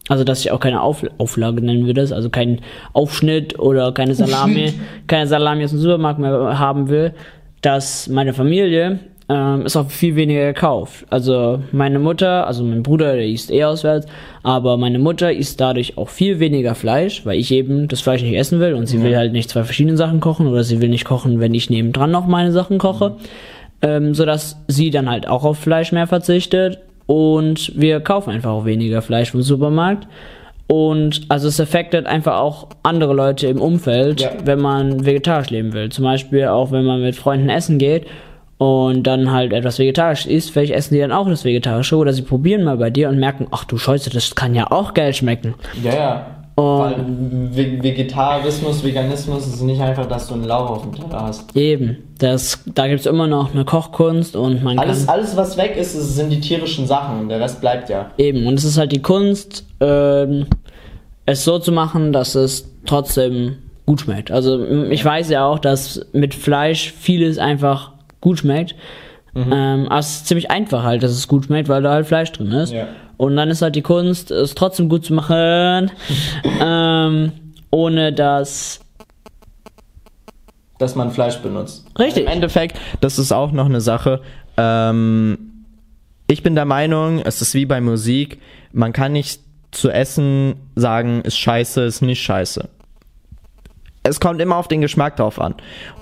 also 0.08 0.24
dass 0.24 0.40
ich 0.40 0.50
auch 0.50 0.60
keine 0.60 0.82
Auf 0.82 1.04
Auflage 1.18 1.62
nennen 1.62 1.86
würde, 1.86 2.00
also 2.00 2.28
keinen 2.28 2.60
Aufschnitt 2.92 3.58
oder 3.58 3.92
keine 3.92 4.14
Salami, 4.14 4.74
keine 5.06 5.28
Salami 5.28 5.64
aus 5.64 5.70
dem 5.70 5.78
Supermarkt 5.78 6.18
mehr 6.18 6.58
haben 6.58 6.88
will, 6.88 7.14
dass 7.60 8.08
meine 8.08 8.34
Familie 8.34 8.98
ähm, 9.32 9.64
ist 9.64 9.76
auch 9.76 9.90
viel 9.90 10.14
weniger 10.14 10.52
gekauft. 10.52 11.06
Also 11.08 11.60
meine 11.72 11.98
Mutter, 11.98 12.46
also 12.46 12.64
mein 12.64 12.82
Bruder, 12.82 13.14
der 13.14 13.26
isst 13.26 13.50
eh 13.50 13.64
auswärts, 13.64 14.06
aber 14.42 14.76
meine 14.76 14.98
Mutter 14.98 15.32
isst 15.32 15.60
dadurch 15.60 15.96
auch 15.96 16.10
viel 16.10 16.38
weniger 16.38 16.74
Fleisch, 16.74 17.24
weil 17.24 17.38
ich 17.38 17.50
eben 17.50 17.88
das 17.88 18.02
Fleisch 18.02 18.22
nicht 18.22 18.36
essen 18.36 18.60
will 18.60 18.74
und 18.74 18.86
sie 18.86 18.98
mhm. 18.98 19.04
will 19.04 19.16
halt 19.16 19.32
nicht 19.32 19.48
zwei 19.48 19.64
verschiedene 19.64 19.96
Sachen 19.96 20.20
kochen 20.20 20.46
oder 20.46 20.64
sie 20.64 20.82
will 20.82 20.90
nicht 20.90 21.06
kochen, 21.06 21.40
wenn 21.40 21.54
ich 21.54 21.70
nebendran 21.70 22.10
noch 22.10 22.26
meine 22.26 22.52
Sachen 22.52 22.78
koche. 22.78 23.10
Mhm. 23.10 23.16
ähm, 23.80 24.14
sodass 24.14 24.62
sie 24.68 24.90
dann 24.90 25.10
halt 25.10 25.26
auch 25.26 25.44
auf 25.44 25.58
Fleisch 25.58 25.92
mehr 25.92 26.06
verzichtet 26.06 26.78
und 27.06 27.72
wir 27.74 28.00
kaufen 28.00 28.30
einfach 28.30 28.50
auch 28.50 28.64
weniger 28.64 29.02
Fleisch 29.02 29.30
vom 29.30 29.42
Supermarkt. 29.42 30.06
Und 30.68 31.22
also 31.28 31.48
es 31.48 31.60
affectet 31.60 32.06
einfach 32.06 32.38
auch 32.38 32.68
andere 32.82 33.12
Leute 33.12 33.46
im 33.48 33.60
Umfeld, 33.60 34.20
Ja. 34.20 34.30
wenn 34.44 34.60
man 34.60 35.04
vegetarisch 35.04 35.50
leben 35.50 35.72
will. 35.72 35.88
Zum 35.88 36.04
Beispiel 36.04 36.46
auch 36.46 36.70
wenn 36.70 36.84
man 36.84 37.02
mit 37.02 37.16
Freunden 37.16 37.48
essen 37.48 37.78
geht 37.78 38.06
und 38.62 39.02
dann 39.08 39.32
halt 39.32 39.52
etwas 39.52 39.80
vegetarisch 39.80 40.26
isst, 40.26 40.52
vielleicht 40.52 40.72
essen 40.72 40.94
die 40.94 41.00
dann 41.00 41.10
auch 41.10 41.28
das 41.28 41.44
Vegetarische 41.44 41.96
oder 41.96 42.12
sie 42.12 42.22
probieren 42.22 42.62
mal 42.62 42.76
bei 42.76 42.90
dir 42.90 43.08
und 43.08 43.18
merken, 43.18 43.48
ach 43.50 43.64
du 43.64 43.76
Scheiße, 43.76 44.10
das 44.10 44.36
kann 44.36 44.54
ja 44.54 44.70
auch 44.70 44.94
geil 44.94 45.12
schmecken. 45.14 45.54
Ja, 45.82 45.92
ja. 45.94 46.26
Und 46.54 47.56
Ve- 47.56 47.82
Vegetarismus, 47.82 48.84
Veganismus 48.84 49.48
ist 49.48 49.62
nicht 49.62 49.80
einfach, 49.80 50.06
dass 50.06 50.28
du 50.28 50.34
einen 50.34 50.44
Lauch 50.44 50.70
auf 50.70 50.82
dem 50.82 50.92
Teller 50.94 51.22
hast. 51.22 51.56
eben, 51.56 51.96
das, 52.18 52.62
da 52.66 52.86
gibt's 52.86 53.06
immer 53.06 53.26
noch 53.26 53.52
eine 53.52 53.64
Kochkunst 53.64 54.36
und 54.36 54.62
man 54.62 54.78
Alles, 54.78 55.06
kann 55.06 55.16
alles, 55.16 55.36
was 55.36 55.56
weg 55.56 55.76
ist, 55.76 55.94
sind 55.94 56.30
die 56.30 56.40
tierischen 56.40 56.86
Sachen 56.86 57.20
und 57.20 57.30
der 57.30 57.40
Rest 57.40 57.60
bleibt 57.60 57.88
ja. 57.88 58.10
eben 58.16 58.46
und 58.46 58.54
es 58.54 58.64
ist 58.64 58.78
halt 58.78 58.92
die 58.92 59.02
Kunst, 59.02 59.66
ähm, 59.80 60.46
es 61.26 61.42
so 61.44 61.58
zu 61.58 61.72
machen, 61.72 62.12
dass 62.12 62.34
es 62.36 62.70
trotzdem 62.86 63.56
gut 63.86 64.02
schmeckt. 64.02 64.30
Also 64.30 64.62
ich 64.90 65.04
weiß 65.04 65.30
ja 65.30 65.44
auch, 65.46 65.58
dass 65.58 66.06
mit 66.12 66.34
Fleisch 66.34 66.92
vieles 66.96 67.38
einfach 67.38 67.91
gut 68.22 68.38
schmeckt. 68.38 68.74
Ähm, 69.34 69.86
aber 69.88 69.98
es 69.98 70.16
ist 70.16 70.26
ziemlich 70.26 70.50
einfach 70.50 70.82
halt, 70.82 71.02
dass 71.02 71.10
es 71.10 71.26
gut 71.26 71.46
schmeckt, 71.46 71.68
weil 71.68 71.82
da 71.82 71.92
halt 71.92 72.06
Fleisch 72.06 72.32
drin 72.32 72.52
ist. 72.52 72.72
Ja. 72.72 72.88
Und 73.16 73.36
dann 73.36 73.48
ist 73.50 73.62
halt 73.62 73.76
die 73.76 73.82
Kunst, 73.82 74.30
es 74.30 74.54
trotzdem 74.54 74.88
gut 74.88 75.04
zu 75.04 75.14
machen, 75.14 75.90
ähm, 76.60 77.32
ohne 77.70 78.12
dass 78.12 78.80
Dass 80.78 80.94
man 80.94 81.10
Fleisch 81.12 81.36
benutzt. 81.38 81.86
Richtig. 81.98 82.24
Im 82.24 82.28
Endeffekt, 82.28 82.78
das 83.00 83.18
ist 83.18 83.32
auch 83.32 83.52
noch 83.52 83.66
eine 83.66 83.80
Sache. 83.80 84.20
Ähm, 84.56 85.64
ich 86.26 86.42
bin 86.42 86.54
der 86.54 86.66
Meinung, 86.66 87.20
es 87.20 87.40
ist 87.40 87.54
wie 87.54 87.64
bei 87.64 87.80
Musik, 87.80 88.38
man 88.72 88.92
kann 88.92 89.12
nicht 89.12 89.40
zu 89.70 89.90
essen 89.90 90.56
sagen, 90.74 91.22
ist 91.22 91.38
scheiße, 91.38 91.82
ist 91.82 92.02
nicht 92.02 92.22
scheiße. 92.22 92.68
Es 94.02 94.20
kommt 94.20 94.40
immer 94.42 94.56
auf 94.56 94.68
den 94.68 94.82
Geschmack 94.82 95.16
drauf 95.16 95.40
an. 95.40 95.54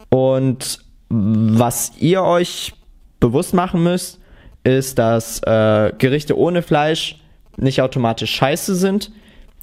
Und 0.08 0.80
was 1.10 1.92
ihr 1.98 2.22
euch 2.22 2.72
bewusst 3.18 3.52
machen 3.52 3.82
müsst, 3.82 4.20
ist, 4.64 4.98
dass 4.98 5.42
äh, 5.42 5.92
Gerichte 5.98 6.38
ohne 6.38 6.62
Fleisch 6.62 7.20
nicht 7.56 7.82
automatisch 7.82 8.34
scheiße 8.34 8.74
sind, 8.74 9.10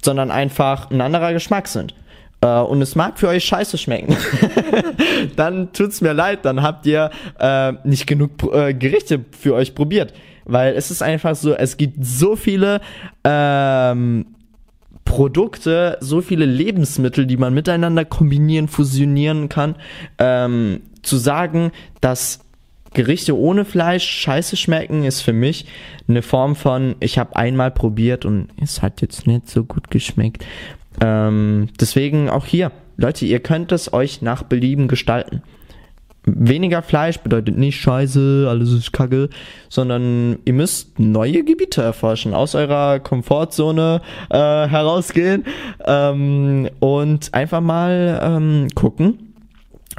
sondern 0.02 0.30
einfach 0.30 0.90
ein 0.90 1.00
anderer 1.00 1.32
Geschmack 1.32 1.66
sind. 1.66 1.94
Äh, 2.40 2.60
und 2.60 2.82
es 2.82 2.94
mag 2.94 3.18
für 3.18 3.28
euch 3.28 3.44
scheiße 3.44 3.78
schmecken. 3.78 4.16
dann 5.36 5.72
tut's 5.72 6.00
mir 6.00 6.12
leid, 6.12 6.44
dann 6.44 6.62
habt 6.62 6.86
ihr 6.86 7.10
äh, 7.38 7.72
nicht 7.84 8.06
genug 8.06 8.30
äh, 8.52 8.74
Gerichte 8.74 9.24
für 9.38 9.54
euch 9.54 9.74
probiert. 9.74 10.12
Weil 10.44 10.74
es 10.74 10.90
ist 10.90 11.02
einfach 11.02 11.34
so, 11.34 11.54
es 11.54 11.76
gibt 11.76 12.04
so 12.04 12.34
viele 12.36 12.80
ähm, 13.24 14.26
Produkte, 15.04 15.98
so 16.00 16.20
viele 16.20 16.44
Lebensmittel, 16.44 17.26
die 17.26 17.36
man 17.36 17.54
miteinander 17.54 18.04
kombinieren, 18.04 18.68
fusionieren 18.68 19.48
kann, 19.48 19.74
ähm, 20.18 20.82
zu 21.08 21.16
sagen, 21.16 21.72
dass 22.00 22.40
Gerichte 22.94 23.36
ohne 23.36 23.64
Fleisch 23.64 24.08
scheiße 24.08 24.56
schmecken, 24.56 25.04
ist 25.04 25.20
für 25.20 25.32
mich 25.32 25.66
eine 26.08 26.22
Form 26.22 26.56
von, 26.56 26.96
ich 27.00 27.18
habe 27.18 27.36
einmal 27.36 27.70
probiert 27.70 28.24
und 28.24 28.48
es 28.62 28.82
hat 28.82 29.02
jetzt 29.02 29.26
nicht 29.26 29.48
so 29.48 29.64
gut 29.64 29.90
geschmeckt. 29.90 30.44
Ähm, 31.00 31.68
deswegen 31.78 32.30
auch 32.30 32.46
hier, 32.46 32.72
Leute, 32.96 33.26
ihr 33.26 33.40
könnt 33.40 33.72
es 33.72 33.92
euch 33.92 34.22
nach 34.22 34.42
Belieben 34.42 34.88
gestalten. 34.88 35.42
Weniger 36.24 36.82
Fleisch 36.82 37.18
bedeutet 37.18 37.56
nicht 37.56 37.80
scheiße, 37.80 38.46
alles 38.48 38.72
ist 38.72 38.92
kacke, 38.92 39.30
sondern 39.68 40.38
ihr 40.44 40.52
müsst 40.52 40.98
neue 40.98 41.44
Gebiete 41.44 41.80
erforschen, 41.82 42.34
aus 42.34 42.54
eurer 42.54 42.98
Komfortzone 43.00 44.02
äh, 44.28 44.36
herausgehen 44.36 45.44
ähm, 45.86 46.68
und 46.80 47.32
einfach 47.32 47.60
mal 47.60 48.20
ähm, 48.22 48.68
gucken, 48.74 49.27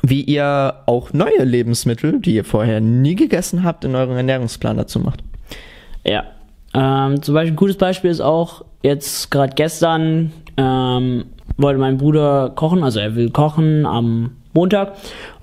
wie 0.01 0.21
ihr 0.21 0.75
auch 0.85 1.13
neue 1.13 1.43
Lebensmittel, 1.43 2.19
die 2.19 2.35
ihr 2.35 2.45
vorher 2.45 2.79
nie 2.81 3.15
gegessen 3.15 3.63
habt, 3.63 3.85
in 3.85 3.95
euren 3.95 4.15
Ernährungsplan 4.15 4.77
dazu 4.77 4.99
macht. 4.99 5.23
Ja. 6.05 6.23
Ähm, 6.73 7.21
zum 7.21 7.33
Beispiel 7.33 7.53
ein 7.53 7.57
gutes 7.57 7.77
Beispiel 7.77 8.11
ist 8.11 8.21
auch, 8.21 8.63
jetzt 8.83 9.31
gerade 9.31 9.53
gestern 9.55 10.31
ähm, 10.57 11.25
wollte 11.57 11.79
mein 11.79 11.97
Bruder 11.97 12.51
kochen, 12.55 12.83
also 12.83 12.99
er 12.99 13.15
will 13.15 13.31
kochen 13.31 13.85
am 13.85 14.37
Montag 14.53 14.93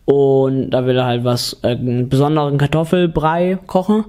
und 0.07 0.71
da 0.71 0.87
will 0.87 0.97
er 0.97 1.05
halt 1.05 1.25
was, 1.25 1.59
äh, 1.63 1.71
einen 1.71 2.09
besonderen 2.09 2.59
Kartoffelbrei 2.59 3.59
kochen. 3.67 4.05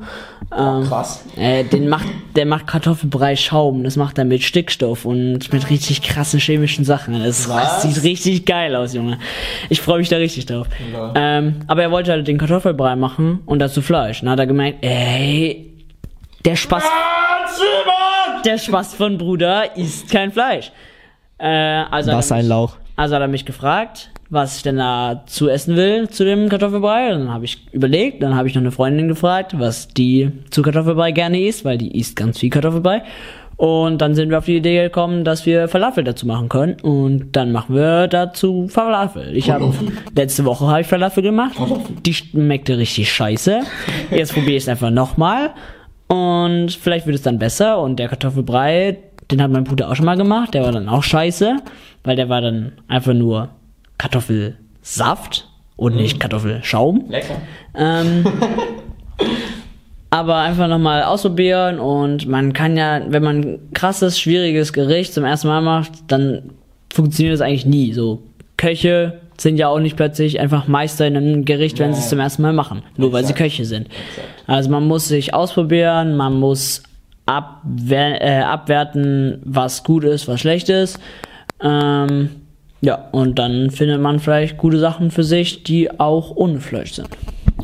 Ähm, 0.55 0.83
krass. 0.87 1.25
äh, 1.35 1.63
den 1.63 1.89
macht, 1.89 2.05
der 2.35 2.45
macht 2.45 2.67
Kartoffelbrei 2.67 3.35
Schaum, 3.35 3.83
das 3.83 3.97
macht 3.97 4.17
er 4.19 4.23
mit 4.23 4.43
Stickstoff 4.43 5.05
und 5.05 5.51
mit 5.51 5.69
richtig 5.71 6.03
krassen 6.03 6.39
chemischen 6.39 6.85
Sachen. 6.85 7.21
Das, 7.21 7.49
Was? 7.49 7.81
das 7.81 7.81
sieht 7.81 8.03
richtig 8.03 8.45
geil 8.45 8.75
aus, 8.75 8.93
Junge. 8.93 9.17
Ich 9.69 9.81
freue 9.81 9.97
mich 9.97 10.07
da 10.07 10.17
richtig 10.17 10.45
drauf. 10.45 10.67
Ja. 10.93 11.11
Ähm, 11.15 11.55
aber 11.67 11.81
er 11.81 11.91
wollte 11.91 12.11
halt 12.11 12.27
den 12.27 12.37
Kartoffelbrei 12.37 12.95
machen 12.95 13.39
und 13.47 13.57
dazu 13.59 13.81
Fleisch. 13.81 14.21
Dann 14.21 14.29
hat 14.29 14.39
er 14.39 14.47
gemerkt, 14.47 14.85
ey, 14.85 15.73
der 16.45 16.55
Spaß, 16.55 16.83
der 18.45 18.57
Spaß 18.59 18.93
von 18.93 19.17
Bruder 19.17 19.75
isst 19.75 20.11
kein 20.11 20.31
Fleisch. 20.31 20.71
Äh, 21.39 21.47
also 21.47 22.11
Was 22.11 22.31
ein 22.31 22.47
Lauch. 22.47 22.75
Also 22.95 23.15
hat 23.15 23.21
er 23.21 23.27
mich 23.27 23.45
gefragt, 23.45 24.11
was 24.29 24.57
ich 24.57 24.63
denn 24.63 24.77
da 24.77 25.23
zu 25.25 25.49
essen 25.49 25.75
will 25.75 26.09
zu 26.09 26.25
dem 26.25 26.49
Kartoffelbrei. 26.49 27.09
Dann 27.09 27.31
habe 27.31 27.45
ich 27.45 27.65
überlegt, 27.71 28.21
dann 28.23 28.35
habe 28.35 28.47
ich 28.47 28.55
noch 28.55 28.61
eine 28.61 28.71
Freundin 28.71 29.07
gefragt, 29.07 29.57
was 29.57 29.87
die 29.87 30.31
zu 30.49 30.61
Kartoffelbrei 30.61 31.11
gerne 31.11 31.41
isst, 31.41 31.63
weil 31.63 31.77
die 31.77 31.97
isst 31.97 32.15
ganz 32.15 32.39
viel 32.39 32.49
Kartoffelbrei. 32.49 33.03
Und 33.57 34.03
dann 34.03 34.13
sind 34.13 34.29
wir 34.29 34.37
auf 34.37 34.45
die 34.45 34.57
Idee 34.57 34.83
gekommen, 34.83 35.23
dass 35.23 35.47
wir 35.47 35.67
Falafel 35.67 36.03
dazu 36.03 36.27
machen 36.27 36.47
können. 36.47 36.79
Und 36.81 37.35
dann 37.35 37.51
machen 37.51 37.75
wir 37.75 38.07
dazu 38.07 38.67
Falafel. 38.67 39.35
Ich 39.35 39.49
habe 39.49 39.73
letzte 40.15 40.45
Woche 40.45 40.67
habe 40.67 40.81
ich 40.81 40.87
Falafel 40.87 41.23
gemacht. 41.23 41.55
Die 42.05 42.13
schmeckte 42.13 42.77
richtig 42.77 43.11
scheiße. 43.11 43.61
Jetzt 44.11 44.33
probiere 44.33 44.57
ich 44.57 44.63
es 44.63 44.69
einfach 44.69 44.91
nochmal. 44.91 45.51
Und 46.07 46.71
vielleicht 46.71 47.07
wird 47.07 47.15
es 47.15 47.23
dann 47.23 47.39
besser. 47.39 47.81
Und 47.81 47.97
der 47.97 48.09
Kartoffelbrei, 48.09 48.99
den 49.31 49.41
hat 49.41 49.49
mein 49.49 49.63
Bruder 49.63 49.89
auch 49.89 49.95
schon 49.95 50.05
mal 50.05 50.17
gemacht. 50.17 50.53
Der 50.53 50.61
war 50.61 50.71
dann 50.71 50.87
auch 50.87 51.03
scheiße, 51.03 51.57
weil 52.03 52.15
der 52.15 52.29
war 52.29 52.41
dann 52.41 52.73
einfach 52.87 53.15
nur 53.15 53.49
Kartoffelsaft 53.97 55.47
und 55.75 55.95
nicht 55.95 56.19
Kartoffelschaum. 56.19 57.05
Lecker. 57.09 57.41
Ähm, 57.75 58.25
aber 60.09 60.37
einfach 60.37 60.67
nochmal 60.67 61.03
ausprobieren 61.03 61.79
und 61.79 62.27
man 62.27 62.53
kann 62.53 62.77
ja, 62.77 63.01
wenn 63.09 63.23
man 63.23 63.41
ein 63.41 63.59
krasses, 63.73 64.19
schwieriges 64.19 64.73
Gericht 64.73 65.13
zum 65.13 65.23
ersten 65.23 65.47
Mal 65.47 65.61
macht, 65.61 65.91
dann 66.07 66.51
funktioniert 66.91 67.33
das 67.33 67.41
eigentlich 67.41 67.65
nie. 67.65 67.93
So 67.93 68.23
Köche 68.57 69.19
sind 69.37 69.57
ja 69.57 69.67
auch 69.67 69.79
nicht 69.79 69.95
plötzlich 69.95 70.39
einfach 70.39 70.67
Meister 70.67 71.05
in 71.05 71.15
einem 71.15 71.45
Gericht, 71.45 71.79
wenn 71.79 71.93
sie 71.93 71.99
es 71.99 72.09
zum 72.09 72.19
ersten 72.19 72.41
Mal 72.41 72.53
machen, 72.53 72.81
nur 72.97 73.13
weil 73.13 73.25
sie. 73.25 73.33
Köche 73.33 73.65
sind. 73.65 73.87
Also 74.47 74.69
man 74.69 74.87
muss 74.87 75.07
sich 75.07 75.33
ausprobieren, 75.33 76.17
man 76.17 76.39
muss 76.39 76.81
abwer 77.25 78.21
äh, 78.21 78.41
abwerten, 78.41 79.41
was 79.43 79.83
gut 79.83 80.03
ist, 80.05 80.27
was 80.27 80.39
schlecht 80.39 80.69
ist. 80.69 80.99
Ähm, 81.61 82.29
ja, 82.81 83.09
und 83.11 83.39
dann 83.39 83.71
findet 83.71 84.01
man 84.01 84.19
vielleicht 84.19 84.57
gute 84.57 84.79
Sachen 84.79 85.11
für 85.11 85.23
sich, 85.23 85.63
die 85.63 85.99
auch 85.99 86.35
ohne 86.35 86.59
sind. 86.59 87.07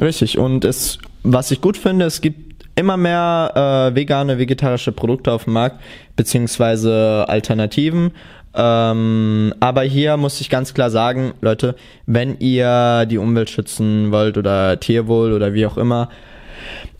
Richtig. 0.01 0.37
Und 0.37 0.65
es, 0.65 0.97
was 1.23 1.51
ich 1.51 1.61
gut 1.61 1.77
finde, 1.77 2.05
es 2.05 2.21
gibt 2.21 2.65
immer 2.75 2.97
mehr 2.97 3.91
äh, 3.91 3.95
vegane, 3.95 4.39
vegetarische 4.39 4.91
Produkte 4.91 5.31
auf 5.31 5.43
dem 5.43 5.53
Markt, 5.53 5.79
beziehungsweise 6.15 7.25
Alternativen. 7.27 8.11
Ähm, 8.55 9.53
aber 9.59 9.83
hier 9.83 10.17
muss 10.17 10.41
ich 10.41 10.49
ganz 10.49 10.73
klar 10.73 10.89
sagen, 10.89 11.33
Leute, 11.41 11.75
wenn 12.05 12.39
ihr 12.39 13.05
die 13.07 13.17
Umwelt 13.17 13.49
schützen 13.49 14.11
wollt 14.11 14.37
oder 14.37 14.79
Tierwohl 14.79 15.33
oder 15.33 15.53
wie 15.53 15.65
auch 15.65 15.77
immer, 15.77 16.09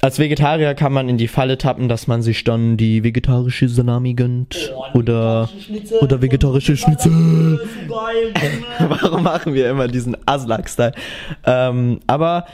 als 0.01 0.19
Vegetarier 0.19 0.73
kann 0.73 0.93
man 0.93 1.09
in 1.09 1.17
die 1.17 1.27
Falle 1.27 1.57
tappen, 1.57 1.89
dass 1.89 2.07
man 2.07 2.21
sich 2.21 2.43
dann 2.43 2.77
die 2.77 3.03
vegetarische 3.03 3.69
Salami 3.69 4.13
gönnt 4.13 4.73
oder 4.93 5.49
oder 6.01 6.21
vegetarische 6.21 6.75
Schnitzel. 6.75 7.59
Warum 8.79 9.23
machen 9.23 9.53
wir 9.53 9.69
immer 9.69 9.87
diesen 9.87 10.17
Aslak-Style? 10.25 10.93
Ähm, 11.45 11.99
aber 12.07 12.45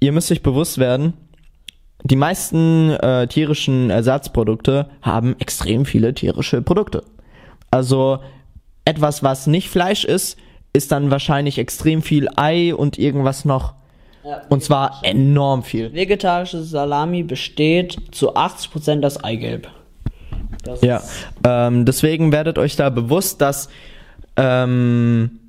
ihr 0.00 0.12
müsst 0.12 0.32
euch 0.32 0.42
bewusst 0.42 0.78
werden, 0.78 1.14
die 2.02 2.16
meisten 2.16 2.90
äh, 2.90 3.26
tierischen 3.26 3.90
Ersatzprodukte 3.90 4.88
haben 5.02 5.36
extrem 5.38 5.84
viele 5.84 6.14
tierische 6.14 6.62
Produkte. 6.62 7.04
Also 7.70 8.20
etwas, 8.84 9.22
was 9.22 9.46
nicht 9.46 9.68
Fleisch 9.68 10.04
ist, 10.04 10.38
ist 10.72 10.92
dann 10.92 11.10
wahrscheinlich 11.10 11.58
extrem 11.58 12.02
viel 12.02 12.28
Ei 12.36 12.74
und 12.74 12.98
irgendwas 12.98 13.44
noch. 13.44 13.74
Und 14.48 14.62
zwar 14.62 15.00
enorm 15.02 15.62
viel. 15.62 15.92
Vegetarische 15.92 16.62
Salami 16.62 17.22
besteht 17.22 17.96
zu 18.12 18.34
80% 18.36 19.04
aus 19.04 19.22
Eigelb. 19.22 19.68
Das 20.64 20.82
Ja, 20.82 21.02
ähm, 21.44 21.84
deswegen 21.84 22.32
werdet 22.32 22.58
euch 22.58 22.76
da 22.76 22.90
bewusst, 22.90 23.40
dass 23.40 23.68
ähm, 24.36 25.40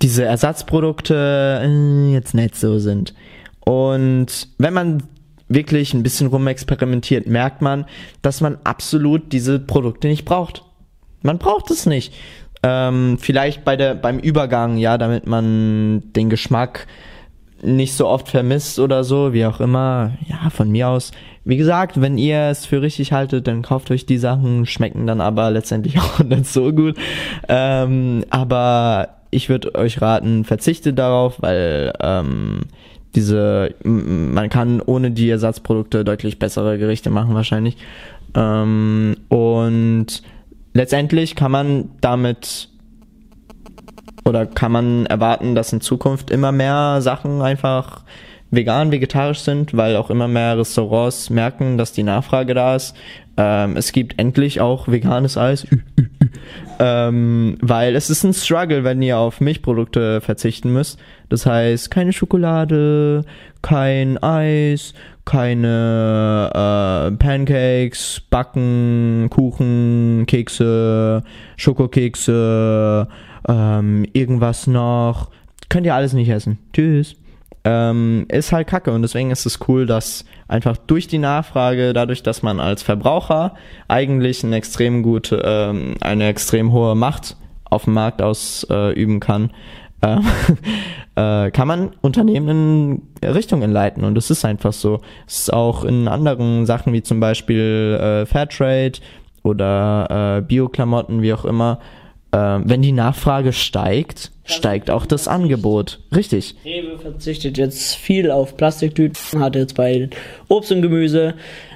diese 0.00 0.24
Ersatzprodukte 0.24 1.62
äh, 1.64 2.12
jetzt 2.12 2.34
nicht 2.34 2.56
so 2.56 2.78
sind. 2.78 3.14
Und 3.60 4.48
wenn 4.58 4.74
man 4.74 5.04
wirklich 5.48 5.94
ein 5.94 6.02
bisschen 6.02 6.26
rumexperimentiert, 6.28 7.26
merkt 7.26 7.62
man, 7.62 7.84
dass 8.22 8.40
man 8.40 8.58
absolut 8.64 9.32
diese 9.32 9.58
Produkte 9.58 10.08
nicht 10.08 10.24
braucht. 10.24 10.64
Man 11.22 11.38
braucht 11.38 11.70
es 11.70 11.86
nicht. 11.86 12.12
Ähm, 12.64 13.18
vielleicht 13.20 13.64
bei 13.64 13.76
der, 13.76 13.94
beim 13.94 14.18
Übergang, 14.18 14.76
ja, 14.76 14.98
damit 14.98 15.26
man 15.26 16.02
den 16.12 16.30
Geschmack 16.30 16.86
nicht 17.62 17.94
so 17.94 18.08
oft 18.08 18.28
vermisst 18.28 18.78
oder 18.78 19.04
so, 19.04 19.32
wie 19.32 19.46
auch 19.46 19.60
immer. 19.60 20.12
Ja, 20.26 20.50
von 20.50 20.70
mir 20.70 20.88
aus. 20.88 21.12
Wie 21.44 21.56
gesagt, 21.56 22.00
wenn 22.00 22.18
ihr 22.18 22.48
es 22.50 22.66
für 22.66 22.82
richtig 22.82 23.12
haltet, 23.12 23.46
dann 23.46 23.62
kauft 23.62 23.90
euch 23.90 24.06
die 24.06 24.18
Sachen, 24.18 24.66
schmecken 24.66 25.06
dann 25.06 25.20
aber 25.20 25.50
letztendlich 25.50 25.98
auch 26.00 26.20
nicht 26.20 26.46
so 26.46 26.72
gut. 26.72 26.96
Ähm, 27.48 28.24
aber 28.30 29.08
ich 29.30 29.48
würde 29.48 29.74
euch 29.74 30.02
raten, 30.02 30.44
verzichtet 30.44 30.98
darauf, 30.98 31.40
weil 31.40 31.92
ähm, 32.00 32.60
diese, 33.14 33.74
man 33.84 34.48
kann 34.48 34.80
ohne 34.80 35.10
die 35.10 35.30
Ersatzprodukte 35.30 36.04
deutlich 36.04 36.38
bessere 36.38 36.78
Gerichte 36.78 37.10
machen 37.10 37.34
wahrscheinlich. 37.34 37.76
Ähm, 38.34 39.16
und 39.28 40.22
letztendlich 40.74 41.36
kann 41.36 41.50
man 41.50 41.90
damit 42.00 42.68
oder 44.24 44.46
kann 44.46 44.72
man 44.72 45.06
erwarten, 45.06 45.54
dass 45.54 45.72
in 45.72 45.80
Zukunft 45.80 46.30
immer 46.30 46.52
mehr 46.52 47.00
Sachen 47.00 47.42
einfach 47.42 48.02
vegan, 48.52 48.92
vegetarisch 48.92 49.40
sind, 49.40 49.76
weil 49.76 49.96
auch 49.96 50.10
immer 50.10 50.28
mehr 50.28 50.58
Restaurants 50.58 51.30
merken, 51.30 51.78
dass 51.78 51.92
die 51.92 52.02
Nachfrage 52.02 52.52
da 52.54 52.76
ist. 52.76 52.94
Ähm, 53.38 53.78
es 53.78 53.92
gibt 53.92 54.18
endlich 54.18 54.60
auch 54.60 54.88
veganes 54.88 55.38
Eis, 55.38 55.66
ähm, 56.78 57.56
weil 57.62 57.96
es 57.96 58.10
ist 58.10 58.24
ein 58.24 58.34
Struggle, 58.34 58.84
wenn 58.84 59.00
ihr 59.00 59.16
auf 59.16 59.40
Milchprodukte 59.40 60.20
verzichten 60.20 60.70
müsst. 60.70 61.00
Das 61.30 61.46
heißt, 61.46 61.90
keine 61.90 62.12
Schokolade, 62.12 63.24
kein 63.62 64.22
Eis, 64.22 64.92
keine 65.24 66.50
äh, 66.52 67.16
Pancakes, 67.16 68.20
Backen, 68.28 69.28
Kuchen, 69.30 70.24
Kekse, 70.26 71.22
Schokokekse, 71.56 73.08
ähm, 73.48 74.06
irgendwas 74.12 74.66
noch. 74.66 75.30
Könnt 75.68 75.86
ihr 75.86 75.94
alles 75.94 76.12
nicht 76.12 76.28
essen. 76.28 76.58
Tschüss. 76.72 77.16
Ähm, 77.64 78.26
ist 78.28 78.50
halt 78.50 78.66
kacke 78.66 78.90
und 78.90 79.02
deswegen 79.02 79.30
ist 79.30 79.46
es 79.46 79.60
cool, 79.68 79.86
dass 79.86 80.24
einfach 80.48 80.76
durch 80.76 81.06
die 81.06 81.18
Nachfrage, 81.18 81.92
dadurch, 81.92 82.24
dass 82.24 82.42
man 82.42 82.58
als 82.58 82.82
Verbraucher 82.82 83.54
eigentlich 83.86 84.42
eine 84.42 84.56
extrem 84.56 85.04
gute, 85.04 85.40
ähm, 85.44 85.94
eine 86.00 86.26
extrem 86.26 86.72
hohe 86.72 86.96
Macht 86.96 87.36
auf 87.64 87.84
dem 87.84 87.94
Markt 87.94 88.20
ausüben 88.20 89.16
äh, 89.16 89.20
kann, 89.20 89.50
äh, 90.02 90.16
äh, 91.46 91.50
kann 91.52 91.68
man 91.68 91.90
Unternehmen 92.00 92.48
in 93.22 93.28
Richtungen 93.30 93.70
leiten 93.70 94.04
und 94.04 94.18
es 94.18 94.30
ist 94.30 94.44
einfach 94.44 94.72
so. 94.72 95.00
Es 95.26 95.38
ist 95.40 95.52
auch 95.52 95.84
in 95.84 96.08
anderen 96.08 96.66
Sachen 96.66 96.92
wie 96.92 97.02
zum 97.02 97.20
Beispiel 97.20 97.98
äh, 98.00 98.26
Fairtrade 98.26 98.98
oder 99.42 100.38
äh, 100.38 100.42
Bio-Klamotten, 100.42 101.22
wie 101.22 101.32
auch 101.32 101.44
immer, 101.44 101.78
wenn 102.32 102.82
die 102.82 102.92
Nachfrage 102.92 103.52
steigt, 103.52 104.30
steigt 104.44 104.90
auch 104.90 105.06
das 105.06 105.28
Angebot. 105.28 106.00
Richtig. 106.14 106.56
Rewe 106.64 106.98
verzichtet 106.98 107.58
jetzt 107.58 107.94
viel 107.94 108.30
auf 108.30 108.56
Plastiktüten, 108.56 109.40
hat 109.40 109.54
jetzt 109.54 109.74
bei 109.74 110.08
Obst 110.48 110.72
und 110.72 110.82
Gemüse 110.82 111.34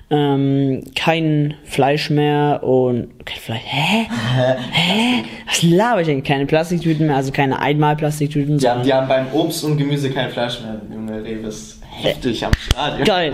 ähm, 0.09 0.85
kein 0.95 1.55
Fleisch 1.65 2.11
mehr 2.11 2.61
und 2.63 3.09
kein 3.25 3.39
Fleisch. 3.39 3.63
Hä? 3.65 4.07
Hä? 4.71 5.25
Was 5.47 5.63
laber 5.63 6.01
ich 6.01 6.07
denn? 6.07 6.23
Keine 6.23 6.47
Plastiktüten 6.47 7.07
mehr, 7.07 7.17
also 7.17 7.33
keine 7.33 7.59
Einmalplastiktüten. 7.59 8.59
Ja, 8.59 8.81
die 8.83 8.93
haben 8.93 9.09
beim 9.09 9.27
Obst 9.33 9.65
und 9.65 9.77
Gemüse 9.77 10.11
kein 10.11 10.31
Fleisch 10.31 10.61
mehr. 10.61 10.81
Junge 10.93 11.25
Rewe 11.25 11.49
ist 11.49 11.81
heftig 11.91 12.45
am 12.45 12.53
Stadion. 12.55 13.05
Geil. 13.05 13.33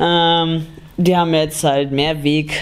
Ähm, 0.00 0.66
die 0.96 1.16
haben 1.16 1.32
jetzt 1.34 1.62
halt 1.62 1.92
mehr 1.92 2.22
Weg 2.24 2.52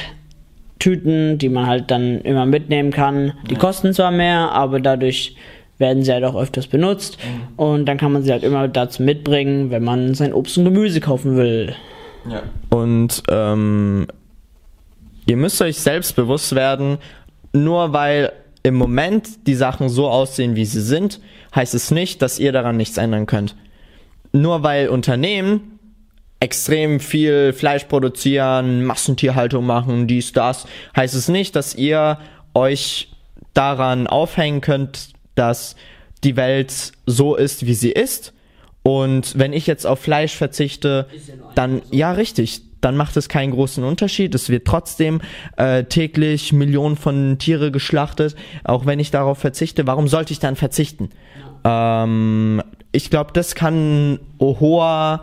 Tüten, 0.78 1.38
die 1.38 1.48
man 1.48 1.66
halt 1.66 1.90
dann 1.90 2.20
immer 2.20 2.46
mitnehmen 2.46 2.90
kann. 2.90 3.32
Die 3.48 3.54
ja. 3.54 3.60
kosten 3.60 3.92
zwar 3.94 4.10
mehr, 4.10 4.52
aber 4.52 4.80
dadurch 4.80 5.36
werden 5.78 6.02
sie 6.02 6.12
halt 6.12 6.24
auch 6.24 6.36
öfters 6.36 6.66
benutzt. 6.66 7.18
Mhm. 7.18 7.58
Und 7.58 7.86
dann 7.86 7.98
kann 7.98 8.12
man 8.12 8.22
sie 8.22 8.32
halt 8.32 8.42
immer 8.42 8.68
dazu 8.68 9.02
mitbringen, 9.02 9.70
wenn 9.70 9.84
man 9.84 10.14
sein 10.14 10.32
Obst 10.32 10.58
und 10.58 10.64
Gemüse 10.64 11.00
kaufen 11.00 11.36
will. 11.36 11.74
Ja. 12.30 12.42
Und 12.70 13.22
ähm, 13.30 14.06
ihr 15.26 15.36
müsst 15.36 15.60
euch 15.62 15.78
selbst 15.78 16.16
bewusst 16.16 16.54
werden, 16.54 16.98
nur 17.52 17.92
weil 17.92 18.32
im 18.62 18.74
Moment 18.74 19.46
die 19.46 19.54
Sachen 19.54 19.88
so 19.88 20.08
aussehen, 20.08 20.56
wie 20.56 20.64
sie 20.64 20.80
sind, 20.80 21.20
heißt 21.54 21.74
es 21.74 21.90
nicht, 21.90 22.20
dass 22.20 22.38
ihr 22.38 22.52
daran 22.52 22.76
nichts 22.76 22.96
ändern 22.96 23.26
könnt. 23.26 23.54
Nur 24.32 24.62
weil 24.62 24.88
Unternehmen 24.88 25.75
extrem 26.40 27.00
viel 27.00 27.52
Fleisch 27.52 27.84
produzieren, 27.84 28.84
Massentierhaltung 28.84 29.64
machen, 29.64 30.06
dies, 30.06 30.32
das, 30.32 30.66
heißt 30.94 31.14
es 31.14 31.28
nicht, 31.28 31.56
dass 31.56 31.74
ihr 31.74 32.18
euch 32.54 33.08
daran 33.54 34.06
aufhängen 34.06 34.60
könnt, 34.60 35.10
dass 35.34 35.76
die 36.24 36.36
Welt 36.36 36.92
so 37.06 37.36
ist, 37.36 37.66
wie 37.66 37.74
sie 37.74 37.90
ist. 37.90 38.32
Und 38.82 39.38
wenn 39.38 39.52
ich 39.52 39.66
jetzt 39.66 39.86
auf 39.86 39.98
Fleisch 39.98 40.36
verzichte, 40.36 41.08
dann, 41.54 41.82
ja, 41.90 42.12
richtig, 42.12 42.62
dann 42.80 42.96
macht 42.96 43.16
es 43.16 43.28
keinen 43.28 43.50
großen 43.50 43.82
Unterschied. 43.82 44.34
Es 44.34 44.48
wird 44.48 44.66
trotzdem 44.66 45.20
äh, 45.56 45.84
täglich 45.84 46.52
Millionen 46.52 46.96
von 46.96 47.38
Tiere 47.38 47.72
geschlachtet. 47.72 48.36
Auch 48.62 48.86
wenn 48.86 49.00
ich 49.00 49.10
darauf 49.10 49.38
verzichte, 49.38 49.86
warum 49.86 50.06
sollte 50.06 50.32
ich 50.32 50.38
dann 50.38 50.54
verzichten? 50.54 51.10
Ähm, 51.64 52.62
ich 52.92 53.10
glaube, 53.10 53.32
das 53.32 53.54
kann 53.54 54.20
hoher 54.38 55.22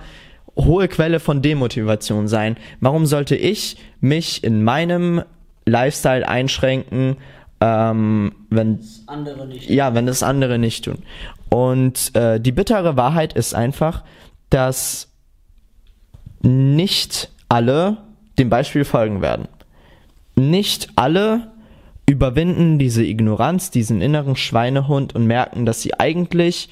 hohe 0.55 0.87
Quelle 0.87 1.19
von 1.19 1.41
Demotivation 1.41 2.27
sein. 2.27 2.57
Warum 2.79 3.05
sollte 3.05 3.35
ich 3.35 3.77
mich 3.99 4.43
in 4.43 4.63
meinem 4.63 5.23
Lifestyle 5.65 6.27
einschränken, 6.27 7.17
ähm, 7.61 8.35
wenn 8.49 8.79
andere 9.07 9.47
nicht. 9.47 9.69
ja, 9.69 9.93
wenn 9.93 10.05
das 10.05 10.23
andere 10.23 10.59
nicht 10.59 10.85
tun. 10.85 10.97
Und 11.49 12.15
äh, 12.15 12.39
die 12.39 12.51
bittere 12.51 12.97
Wahrheit 12.97 13.33
ist 13.33 13.53
einfach, 13.53 14.03
dass 14.49 15.09
nicht 16.41 17.31
alle 17.47 17.97
dem 18.37 18.49
Beispiel 18.49 18.83
folgen 18.83 19.21
werden. 19.21 19.47
Nicht 20.35 20.89
alle 20.95 21.51
überwinden 22.05 22.79
diese 22.79 23.03
Ignoranz, 23.03 23.71
diesen 23.71 24.01
inneren 24.01 24.35
Schweinehund 24.35 25.15
und 25.15 25.25
merken, 25.25 25.65
dass 25.65 25.81
sie 25.81 25.97
eigentlich 25.97 26.69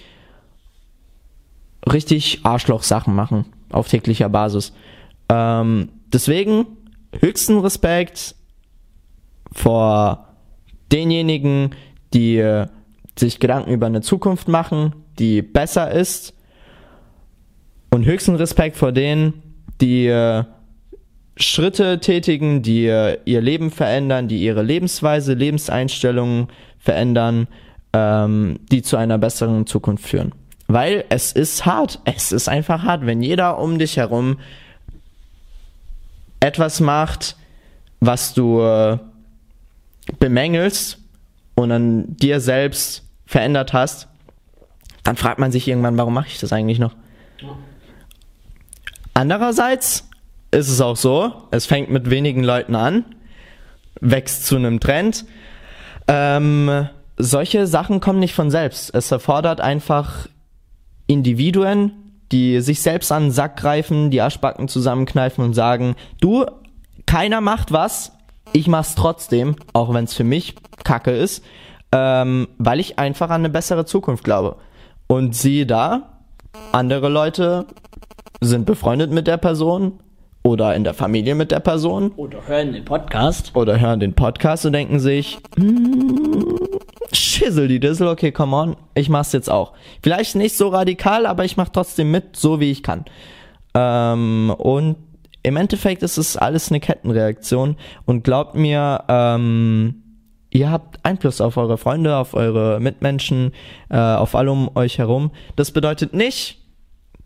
richtig 1.89 2.41
Arschloch-Sachen 2.43 3.15
machen 3.15 3.45
auf 3.71 3.87
täglicher 3.87 4.29
Basis. 4.29 4.73
Ähm, 5.29 5.89
deswegen 6.11 6.65
höchsten 7.19 7.59
Respekt 7.59 8.35
vor 9.51 10.27
denjenigen, 10.91 11.75
die 12.13 12.37
äh, 12.37 12.67
sich 13.17 13.39
Gedanken 13.39 13.71
über 13.71 13.85
eine 13.85 14.01
Zukunft 14.01 14.47
machen, 14.47 14.93
die 15.19 15.41
besser 15.41 15.91
ist. 15.91 16.33
Und 17.93 18.05
höchsten 18.05 18.35
Respekt 18.35 18.77
vor 18.77 18.91
denen, 18.91 19.33
die 19.81 20.07
äh, 20.07 20.45
Schritte 21.35 21.99
tätigen, 21.99 22.61
die 22.61 22.85
äh, 22.85 23.17
ihr 23.25 23.41
Leben 23.41 23.71
verändern, 23.71 24.27
die 24.27 24.41
ihre 24.41 24.63
Lebensweise, 24.63 25.33
Lebenseinstellungen 25.33 26.47
verändern, 26.77 27.47
ähm, 27.93 28.59
die 28.71 28.81
zu 28.81 28.97
einer 28.97 29.17
besseren 29.17 29.65
Zukunft 29.65 30.05
führen. 30.05 30.33
Weil 30.71 31.03
es 31.09 31.33
ist 31.33 31.65
hart. 31.65 31.99
Es 32.05 32.31
ist 32.31 32.47
einfach 32.47 32.83
hart, 32.83 33.05
wenn 33.05 33.21
jeder 33.21 33.59
um 33.59 33.77
dich 33.77 33.97
herum 33.97 34.39
etwas 36.39 36.79
macht, 36.79 37.35
was 37.99 38.33
du 38.33 38.61
äh, 38.61 38.97
bemängelst 40.19 40.97
und 41.55 41.73
an 41.73 42.15
dir 42.15 42.39
selbst 42.39 43.03
verändert 43.25 43.73
hast, 43.73 44.07
dann 45.03 45.17
fragt 45.17 45.39
man 45.39 45.51
sich 45.51 45.67
irgendwann, 45.67 45.97
warum 45.97 46.13
mache 46.13 46.27
ich 46.27 46.39
das 46.39 46.53
eigentlich 46.53 46.79
noch? 46.79 46.95
Andererseits 49.13 50.09
ist 50.51 50.69
es 50.69 50.79
auch 50.79 50.95
so, 50.95 51.33
es 51.51 51.65
fängt 51.65 51.89
mit 51.89 52.09
wenigen 52.09 52.45
Leuten 52.45 52.75
an, 52.75 53.03
wächst 53.99 54.45
zu 54.45 54.55
einem 54.55 54.79
Trend. 54.79 55.25
Ähm, 56.07 56.87
solche 57.17 57.67
Sachen 57.67 57.99
kommen 57.99 58.19
nicht 58.19 58.33
von 58.33 58.49
selbst. 58.49 58.95
Es 58.95 59.11
erfordert 59.11 59.59
einfach 59.59 60.27
Individuen, 61.11 61.91
die 62.31 62.61
sich 62.61 62.81
selbst 62.81 63.11
an 63.11 63.23
den 63.23 63.31
Sack 63.31 63.57
greifen, 63.57 64.09
die 64.09 64.21
Aschbacken 64.21 64.67
zusammenkneifen 64.67 65.43
und 65.43 65.53
sagen, 65.53 65.95
du, 66.19 66.45
keiner 67.05 67.41
macht 67.41 67.71
was, 67.71 68.13
ich 68.53 68.67
mach's 68.67 68.95
trotzdem, 68.95 69.55
auch 69.73 69.93
wenn 69.93 70.05
es 70.05 70.13
für 70.13 70.23
mich 70.23 70.55
Kacke 70.83 71.11
ist, 71.11 71.43
ähm, 71.91 72.47
weil 72.57 72.79
ich 72.79 72.99
einfach 72.99 73.29
an 73.29 73.41
eine 73.41 73.49
bessere 73.49 73.85
Zukunft 73.85 74.23
glaube. 74.23 74.57
Und 75.07 75.35
siehe 75.35 75.65
da, 75.65 76.21
andere 76.71 77.09
Leute 77.09 77.65
sind 78.39 78.65
befreundet 78.65 79.11
mit 79.11 79.27
der 79.27 79.37
Person 79.37 79.99
oder 80.43 80.75
in 80.75 80.83
der 80.83 80.93
Familie 80.93 81.35
mit 81.35 81.51
der 81.51 81.59
Person. 81.59 82.11
Oder 82.15 82.47
hören 82.47 82.73
den 82.73 82.85
Podcast. 82.85 83.55
Oder 83.55 83.79
hören 83.79 83.99
den 83.99 84.13
Podcast 84.13 84.65
und 84.65 84.73
denken 84.73 84.99
sich, 84.99 85.39
hm, 85.55 86.57
schissel 87.11 87.67
die 87.67 87.79
Dissel, 87.79 88.07
okay, 88.07 88.31
come 88.31 88.55
on, 88.55 88.75
ich 88.95 89.09
mach's 89.09 89.33
jetzt 89.33 89.49
auch. 89.49 89.73
Vielleicht 90.01 90.35
nicht 90.35 90.57
so 90.57 90.69
radikal, 90.69 91.25
aber 91.25 91.45
ich 91.45 91.57
mach 91.57 91.69
trotzdem 91.69 92.11
mit, 92.11 92.35
so 92.35 92.59
wie 92.59 92.71
ich 92.71 92.83
kann. 92.83 93.05
Ähm, 93.73 94.53
und 94.57 94.97
im 95.43 95.57
Endeffekt 95.57 96.03
ist 96.03 96.17
es 96.17 96.37
alles 96.37 96.69
eine 96.69 96.79
Kettenreaktion 96.79 97.75
und 98.05 98.23
glaubt 98.23 98.55
mir, 98.55 99.03
ähm, 99.07 100.03
ihr 100.51 100.69
habt 100.69 101.03
Einfluss 101.03 101.41
auf 101.41 101.57
eure 101.57 101.77
Freunde, 101.77 102.15
auf 102.15 102.33
eure 102.33 102.79
Mitmenschen, 102.79 103.51
äh, 103.89 103.97
auf 103.97 104.35
alle 104.35 104.51
um 104.51 104.69
euch 104.75 104.97
herum. 104.97 105.31
Das 105.55 105.71
bedeutet 105.71 106.13
nicht, 106.13 106.60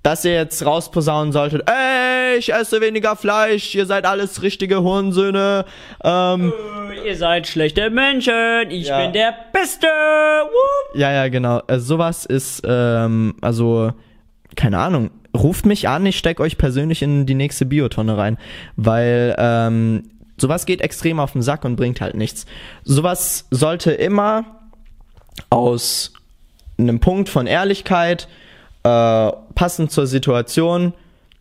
dass 0.05 0.23
ihr 0.23 0.35
jetzt 0.35 0.63
rausposaunen 0.63 1.33
solltet, 1.33 1.67
ey, 1.67 2.37
ich 2.37 2.53
esse 2.53 2.79
weniger 2.79 3.15
Fleisch, 3.15 3.73
ihr 3.73 3.87
seid 3.87 4.05
alles 4.05 4.43
richtige 4.43 4.83
Hurensöhne. 4.83 5.65
Ähm, 6.03 6.53
äh, 6.91 7.07
ihr 7.07 7.17
seid 7.17 7.47
schlechte 7.47 7.89
Menschen, 7.89 8.69
ich 8.69 8.85
ja. 8.85 9.01
bin 9.01 9.13
der 9.13 9.33
Beste. 9.51 9.87
Woo! 9.87 10.99
Ja, 10.99 11.11
ja, 11.11 11.27
genau. 11.29 11.59
Also 11.65 11.87
sowas 11.87 12.23
ist, 12.23 12.61
ähm, 12.67 13.33
also, 13.41 13.93
keine 14.55 14.77
Ahnung, 14.77 15.09
ruft 15.35 15.65
mich 15.65 15.89
an, 15.89 16.05
ich 16.05 16.19
steck 16.19 16.39
euch 16.39 16.59
persönlich 16.59 17.01
in 17.01 17.25
die 17.25 17.33
nächste 17.33 17.65
Biotonne 17.65 18.15
rein, 18.15 18.37
weil 18.75 19.35
ähm, 19.39 20.03
sowas 20.37 20.67
geht 20.67 20.81
extrem 20.81 21.19
auf 21.19 21.31
den 21.31 21.41
Sack 21.41 21.65
und 21.65 21.77
bringt 21.77 21.99
halt 21.99 22.13
nichts. 22.13 22.45
Sowas 22.83 23.47
sollte 23.49 23.91
immer 23.91 24.45
aus 25.49 26.13
einem 26.77 26.99
Punkt 26.99 27.27
von 27.27 27.47
Ehrlichkeit, 27.47 28.27
äh, 28.83 29.31
passend 29.55 29.91
zur 29.91 30.07
Situation 30.07 30.93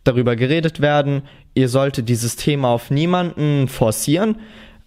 darüber 0.03 0.35
geredet 0.35 0.81
werden. 0.81 1.23
Ihr 1.53 1.69
solltet 1.69 2.09
dieses 2.09 2.35
Thema 2.35 2.69
auf 2.69 2.89
niemanden 2.89 3.67
forcieren, 3.67 4.37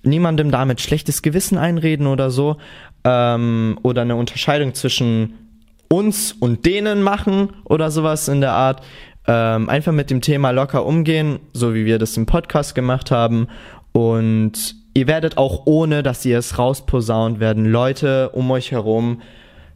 niemandem 0.02 0.50
damit 0.50 0.80
schlechtes 0.80 1.22
Gewissen 1.22 1.58
einreden 1.58 2.06
oder 2.06 2.30
so, 2.30 2.56
ähm, 3.04 3.78
oder 3.82 4.02
eine 4.02 4.16
Unterscheidung 4.16 4.74
zwischen 4.74 5.34
uns 5.88 6.32
und 6.32 6.66
denen 6.66 7.02
machen 7.02 7.50
oder 7.64 7.90
sowas 7.90 8.28
in 8.28 8.40
der 8.40 8.52
Art. 8.52 8.82
Ähm, 9.26 9.68
einfach 9.68 9.92
mit 9.92 10.10
dem 10.10 10.22
Thema 10.22 10.50
locker 10.52 10.86
umgehen, 10.86 11.40
so 11.52 11.74
wie 11.74 11.84
wir 11.84 11.98
das 11.98 12.16
im 12.16 12.24
Podcast 12.24 12.74
gemacht 12.74 13.10
haben. 13.10 13.48
Und 13.92 14.74
ihr 14.94 15.06
werdet 15.06 15.36
auch 15.36 15.62
ohne, 15.66 16.02
dass 16.02 16.24
ihr 16.24 16.38
es 16.38 16.58
rausposaunt, 16.58 17.38
werden 17.38 17.66
Leute 17.66 18.30
um 18.30 18.50
euch 18.50 18.72
herum 18.72 19.20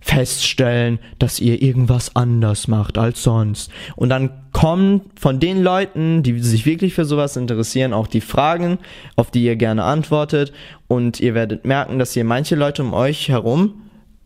feststellen, 0.02 0.98
dass 1.18 1.40
ihr 1.40 1.62
irgendwas 1.62 2.14
anders 2.16 2.68
macht 2.68 2.98
als 2.98 3.22
sonst. 3.22 3.70
Und 3.96 4.10
dann 4.10 4.30
kommen 4.52 5.02
von 5.18 5.40
den 5.40 5.62
Leuten, 5.62 6.22
die 6.22 6.38
sich 6.40 6.66
wirklich 6.66 6.92
für 6.92 7.04
sowas 7.04 7.36
interessieren, 7.36 7.92
auch 7.92 8.08
die 8.08 8.20
Fragen, 8.20 8.78
auf 9.16 9.30
die 9.30 9.44
ihr 9.44 9.56
gerne 9.56 9.84
antwortet. 9.84 10.52
Und 10.88 11.20
ihr 11.20 11.34
werdet 11.34 11.64
merken, 11.64 11.98
dass 11.98 12.16
ihr 12.16 12.24
manche 12.24 12.56
Leute 12.56 12.82
um 12.82 12.92
euch 12.92 13.28
herum 13.28 13.74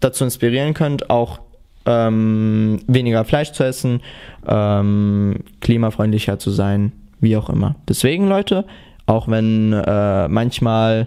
dazu 0.00 0.24
inspirieren 0.24 0.74
könnt, 0.74 1.10
auch 1.10 1.40
ähm, 1.84 2.80
weniger 2.86 3.24
Fleisch 3.24 3.52
zu 3.52 3.62
essen, 3.62 4.00
ähm, 4.46 5.44
klimafreundlicher 5.60 6.38
zu 6.38 6.50
sein, 6.50 6.92
wie 7.20 7.36
auch 7.36 7.50
immer. 7.50 7.76
Deswegen, 7.88 8.28
Leute, 8.28 8.64
auch 9.06 9.28
wenn 9.28 9.72
äh, 9.72 10.28
manchmal 10.28 11.06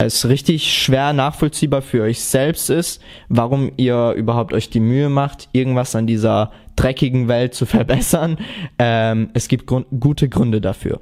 es 0.00 0.26
richtig 0.28 0.72
schwer 0.72 1.12
nachvollziehbar 1.12 1.82
für 1.82 2.02
euch 2.02 2.20
selbst 2.20 2.70
ist, 2.70 3.02
warum 3.28 3.70
ihr 3.76 4.12
überhaupt 4.12 4.54
euch 4.54 4.70
die 4.70 4.80
Mühe 4.80 5.10
macht, 5.10 5.48
irgendwas 5.52 5.94
an 5.94 6.06
dieser 6.06 6.52
dreckigen 6.74 7.28
Welt 7.28 7.54
zu 7.54 7.66
verbessern. 7.66 8.38
Ähm, 8.78 9.28
es 9.34 9.48
gibt 9.48 9.66
Grund 9.66 9.86
gute 9.98 10.28
Gründe 10.28 10.60
dafür. 10.60 11.00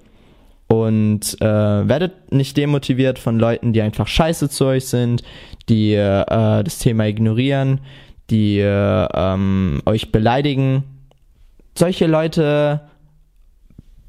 Und 0.67 1.41
äh, 1.41 1.47
werdet 1.47 2.33
nicht 2.33 2.57
demotiviert 2.57 3.19
von 3.19 3.39
Leuten, 3.39 3.73
die 3.73 3.81
einfach 3.81 4.07
scheiße 4.07 4.51
zu 4.51 4.67
euch 4.67 4.87
sind, 4.87 5.23
die 5.69 5.95
äh, 5.95 6.25
das 6.63 6.79
Thema 6.79 7.07
ignorieren, 7.07 7.81
die 8.29 8.59
äh, 8.59 9.09
ähm, 9.15 9.81
euch 9.87 10.13
beleidigen. 10.13 10.83
Solche 11.75 12.07
Leute 12.07 12.81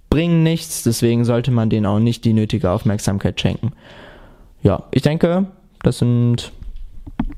bringen 0.10 0.44
nichts, 0.44 0.84
deswegen 0.84 1.24
sollte 1.24 1.52
man 1.52 1.70
denen 1.70 1.86
auch 1.86 2.00
nicht 2.00 2.26
die 2.26 2.34
nötige 2.34 2.72
Aufmerksamkeit 2.72 3.40
schenken 3.40 3.72
ja, 4.64 4.84
ich 4.92 5.02
denke, 5.02 5.46
das 5.84 6.00
sind 6.00 6.52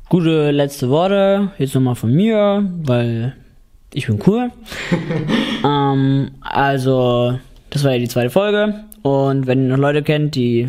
gute 0.10 0.52
letzte 0.52 0.90
Worte. 0.90 1.52
Jetzt 1.58 1.76
nochmal 1.76 1.96
von 1.96 2.14
mir, 2.14 2.70
weil 2.84 3.36
ich 3.94 4.08
bin 4.08 4.20
cool. 4.26 4.52
ähm, 5.66 6.32
also, 6.42 7.38
das 7.70 7.84
war 7.84 7.92
ja 7.92 8.00
die 8.00 8.08
zweite 8.08 8.30
Folge. 8.30 8.84
Und 9.04 9.48
wenn 9.48 9.64
ihr 9.64 9.70
noch 9.70 9.78
Leute 9.78 10.04
kennt, 10.04 10.36
die 10.36 10.68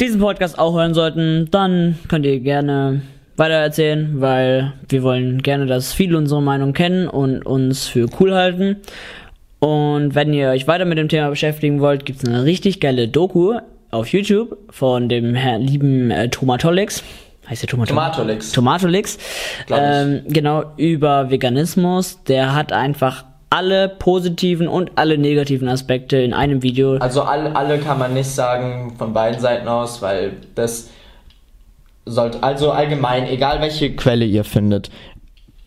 diesen 0.00 0.20
Podcast 0.20 0.58
auch 0.58 0.74
hören 0.74 0.94
sollten, 0.94 1.48
dann 1.50 1.98
könnt 2.08 2.24
ihr 2.24 2.40
gerne 2.40 3.02
weitererzählen, 3.36 4.20
weil 4.20 4.72
wir 4.88 5.02
wollen 5.02 5.42
gerne, 5.42 5.66
dass 5.66 5.92
viele 5.92 6.16
unsere 6.16 6.42
Meinung 6.42 6.72
kennen 6.72 7.08
und 7.08 7.44
uns 7.44 7.86
für 7.86 8.06
cool 8.18 8.34
halten. 8.34 8.76
Und 9.58 10.14
wenn 10.14 10.32
ihr 10.32 10.48
euch 10.48 10.66
weiter 10.66 10.86
mit 10.86 10.98
dem 10.98 11.08
Thema 11.08 11.28
beschäftigen 11.28 11.80
wollt, 11.80 12.06
gibt 12.06 12.22
es 12.22 12.28
eine 12.28 12.44
richtig 12.44 12.80
geile 12.80 13.08
Doku 13.08 13.58
auf 13.90 14.08
YouTube 14.08 14.56
von 14.70 15.08
dem 15.08 15.34
Herrn 15.34 15.62
lieben 15.62 16.10
äh, 16.10 16.28
Tomatolix. 16.28 17.02
Heißt 17.48 17.62
der 17.62 17.68
Tomatolix? 17.68 18.52
Tomatolix. 18.52 18.52
Tomatolix. 18.52 19.18
Ähm, 19.70 20.22
genau, 20.28 20.64
über 20.76 21.30
Veganismus. 21.30 22.22
Der 22.24 22.54
hat 22.54 22.72
einfach 22.72 23.24
alle 23.50 23.88
positiven 23.88 24.68
und 24.68 24.92
alle 24.94 25.18
negativen 25.18 25.68
Aspekte 25.68 26.18
in 26.18 26.32
einem 26.32 26.62
Video. 26.62 26.96
Also 26.98 27.22
alle, 27.22 27.54
alle 27.56 27.78
kann 27.78 27.98
man 27.98 28.14
nicht 28.14 28.28
sagen 28.28 28.94
von 28.96 29.12
beiden 29.12 29.40
Seiten 29.40 29.66
aus, 29.66 30.00
weil 30.00 30.34
das 30.54 30.90
sollte, 32.06 32.42
also 32.42 32.70
allgemein, 32.70 33.26
egal 33.26 33.60
welche 33.60 33.94
Quelle 33.96 34.24
ihr 34.24 34.44
findet, 34.44 34.90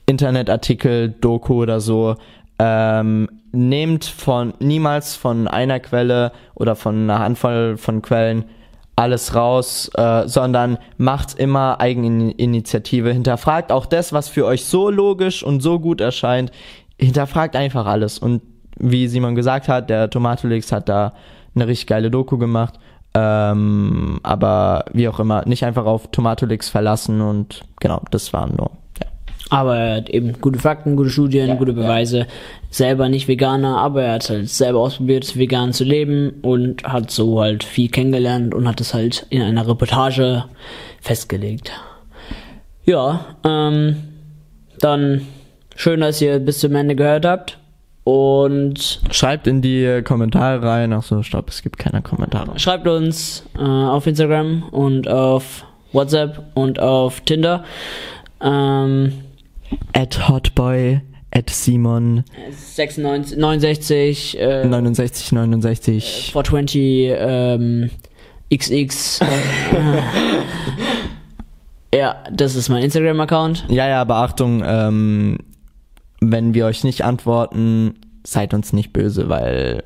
Internetartikel, 0.05 1.09
Doku 1.09 1.61
oder 1.61 1.81
so, 1.81 2.15
ähm, 2.59 3.27
nehmt 3.53 4.03
von 4.03 4.53
niemals 4.59 5.15
von 5.15 5.47
einer 5.47 5.79
Quelle 5.79 6.31
oder 6.55 6.75
von 6.75 7.03
einer 7.03 7.19
Handvoll 7.19 7.77
von 7.77 8.01
Quellen 8.01 8.45
alles 8.95 9.33
raus, 9.33 9.89
äh, 9.95 10.27
sondern 10.27 10.77
macht 10.97 11.39
immer 11.39 11.79
Eigeninitiative. 11.79 13.11
Hinterfragt 13.11 13.71
auch 13.71 13.85
das, 13.85 14.13
was 14.13 14.27
für 14.27 14.45
euch 14.45 14.65
so 14.65 14.89
logisch 14.89 15.43
und 15.43 15.61
so 15.61 15.79
gut 15.79 16.01
erscheint. 16.01 16.51
Hinterfragt 16.99 17.55
einfach 17.55 17.85
alles. 17.85 18.19
Und 18.19 18.41
wie 18.77 19.07
Simon 19.07 19.35
gesagt 19.35 19.67
hat, 19.67 19.89
der 19.89 20.09
Tomatolix 20.09 20.71
hat 20.71 20.89
da 20.89 21.13
eine 21.55 21.67
richtig 21.67 21.87
geile 21.87 22.11
Doku 22.11 22.37
gemacht. 22.37 22.79
Ähm, 23.15 24.19
aber 24.23 24.85
wie 24.93 25.07
auch 25.07 25.19
immer, 25.19 25.43
nicht 25.45 25.63
einfach 25.63 25.85
auf 25.85 26.09
Tomatolix 26.11 26.69
verlassen 26.69 27.21
und 27.21 27.61
genau, 27.79 28.01
das 28.09 28.33
waren 28.33 28.55
nur 28.55 28.71
aber 29.53 29.77
er 29.77 29.95
hat 29.97 30.09
eben 30.09 30.33
gute 30.41 30.57
Fakten, 30.57 30.95
gute 30.95 31.11
Studien, 31.11 31.49
ja, 31.49 31.55
gute 31.55 31.73
Beweise. 31.73 32.19
Ja. 32.19 32.25
Selber 32.71 33.07
nicht 33.07 33.27
Veganer, 33.27 33.77
aber 33.77 34.01
er 34.01 34.13
hat 34.13 34.27
halt 34.27 34.49
selber 34.49 34.79
ausprobiert, 34.79 35.37
vegan 35.37 35.73
zu 35.73 35.83
leben 35.83 36.31
und 36.41 36.83
hat 36.83 37.11
so 37.11 37.39
halt 37.39 37.63
viel 37.63 37.89
kennengelernt 37.89 38.55
und 38.55 38.67
hat 38.67 38.81
es 38.81 38.95
halt 38.95 39.27
in 39.29 39.43
einer 39.43 39.67
Reportage 39.67 40.45
festgelegt. 41.01 41.71
Ja, 42.83 43.37
ähm, 43.45 43.97
dann 44.79 45.21
schön, 45.75 46.01
dass 46.01 46.19
ihr 46.19 46.39
bis 46.39 46.59
zum 46.59 46.73
Ende 46.75 46.95
gehört 46.95 47.25
habt. 47.25 47.59
Und 48.05 49.01
schreibt 49.11 49.47
in 49.47 49.61
die 49.61 50.01
Kommentare 50.03 50.61
rein. 50.61 50.91
Ach 50.91 51.03
so, 51.03 51.23
stopp, 51.23 51.47
es 51.49 51.61
gibt 51.61 51.77
keine 51.77 52.01
Kommentare. 52.01 52.59
Schreibt 52.59 52.85
uns 52.87 53.45
äh, 53.55 53.61
auf 53.61 54.07
Instagram 54.07 54.63
und 54.71 55.07
auf 55.07 55.63
WhatsApp 55.93 56.43
und 56.55 56.79
auf 56.79 57.21
Tinder. 57.21 57.63
Ähm, 58.41 59.13
at 59.93 60.27
hotboy, 60.27 61.01
at 61.31 61.49
Simon. 61.49 62.23
96, 62.51 63.37
69, 63.37 64.39
äh, 64.39 64.65
69, 64.65 65.31
69. 65.31 66.31
420, 66.31 67.13
ähm, 67.17 67.89
XX. 68.53 69.19
ja, 71.93 72.23
das 72.31 72.55
ist 72.55 72.69
mein 72.69 72.83
Instagram-Account. 72.83 73.65
Ja, 73.69 73.87
ja, 73.87 74.01
aber 74.01 74.17
Achtung, 74.17 74.63
ähm, 74.65 75.37
wenn 76.19 76.53
wir 76.53 76.65
euch 76.65 76.83
nicht 76.83 77.03
antworten, 77.03 77.95
seid 78.25 78.53
uns 78.53 78.73
nicht 78.73 78.93
böse, 78.93 79.29
weil 79.29 79.83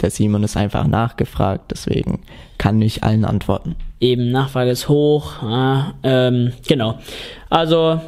der 0.00 0.10
Simon 0.10 0.44
ist 0.44 0.56
einfach 0.56 0.86
nachgefragt, 0.86 1.70
deswegen 1.70 2.20
kann 2.58 2.78
nicht 2.78 3.02
allen 3.02 3.24
antworten. 3.24 3.76
Eben, 4.00 4.30
Nachfrage 4.30 4.70
ist 4.70 4.88
hoch. 4.88 5.42
Ja, 5.42 5.94
ähm, 6.02 6.52
genau. 6.66 6.98
Also, 7.48 8.00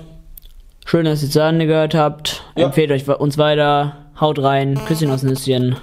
Schön, 0.90 1.04
dass 1.04 1.22
ihr 1.22 1.28
zu 1.28 1.40
Ende 1.40 1.66
gehört 1.66 1.94
habt. 1.94 2.42
Ja. 2.56 2.64
Empfehlt 2.64 2.90
euch 2.90 3.06
uns 3.06 3.36
weiter. 3.36 4.06
Haut 4.18 4.38
rein. 4.38 4.74
Küsschen 4.86 5.10
aus 5.10 5.22
Nüsschen. 5.22 5.76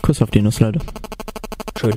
Kuss 0.00 0.22
auf 0.22 0.30
die 0.30 0.40
Nuss, 0.40 0.60
Leute. 0.60 0.78
Schön. 1.78 1.94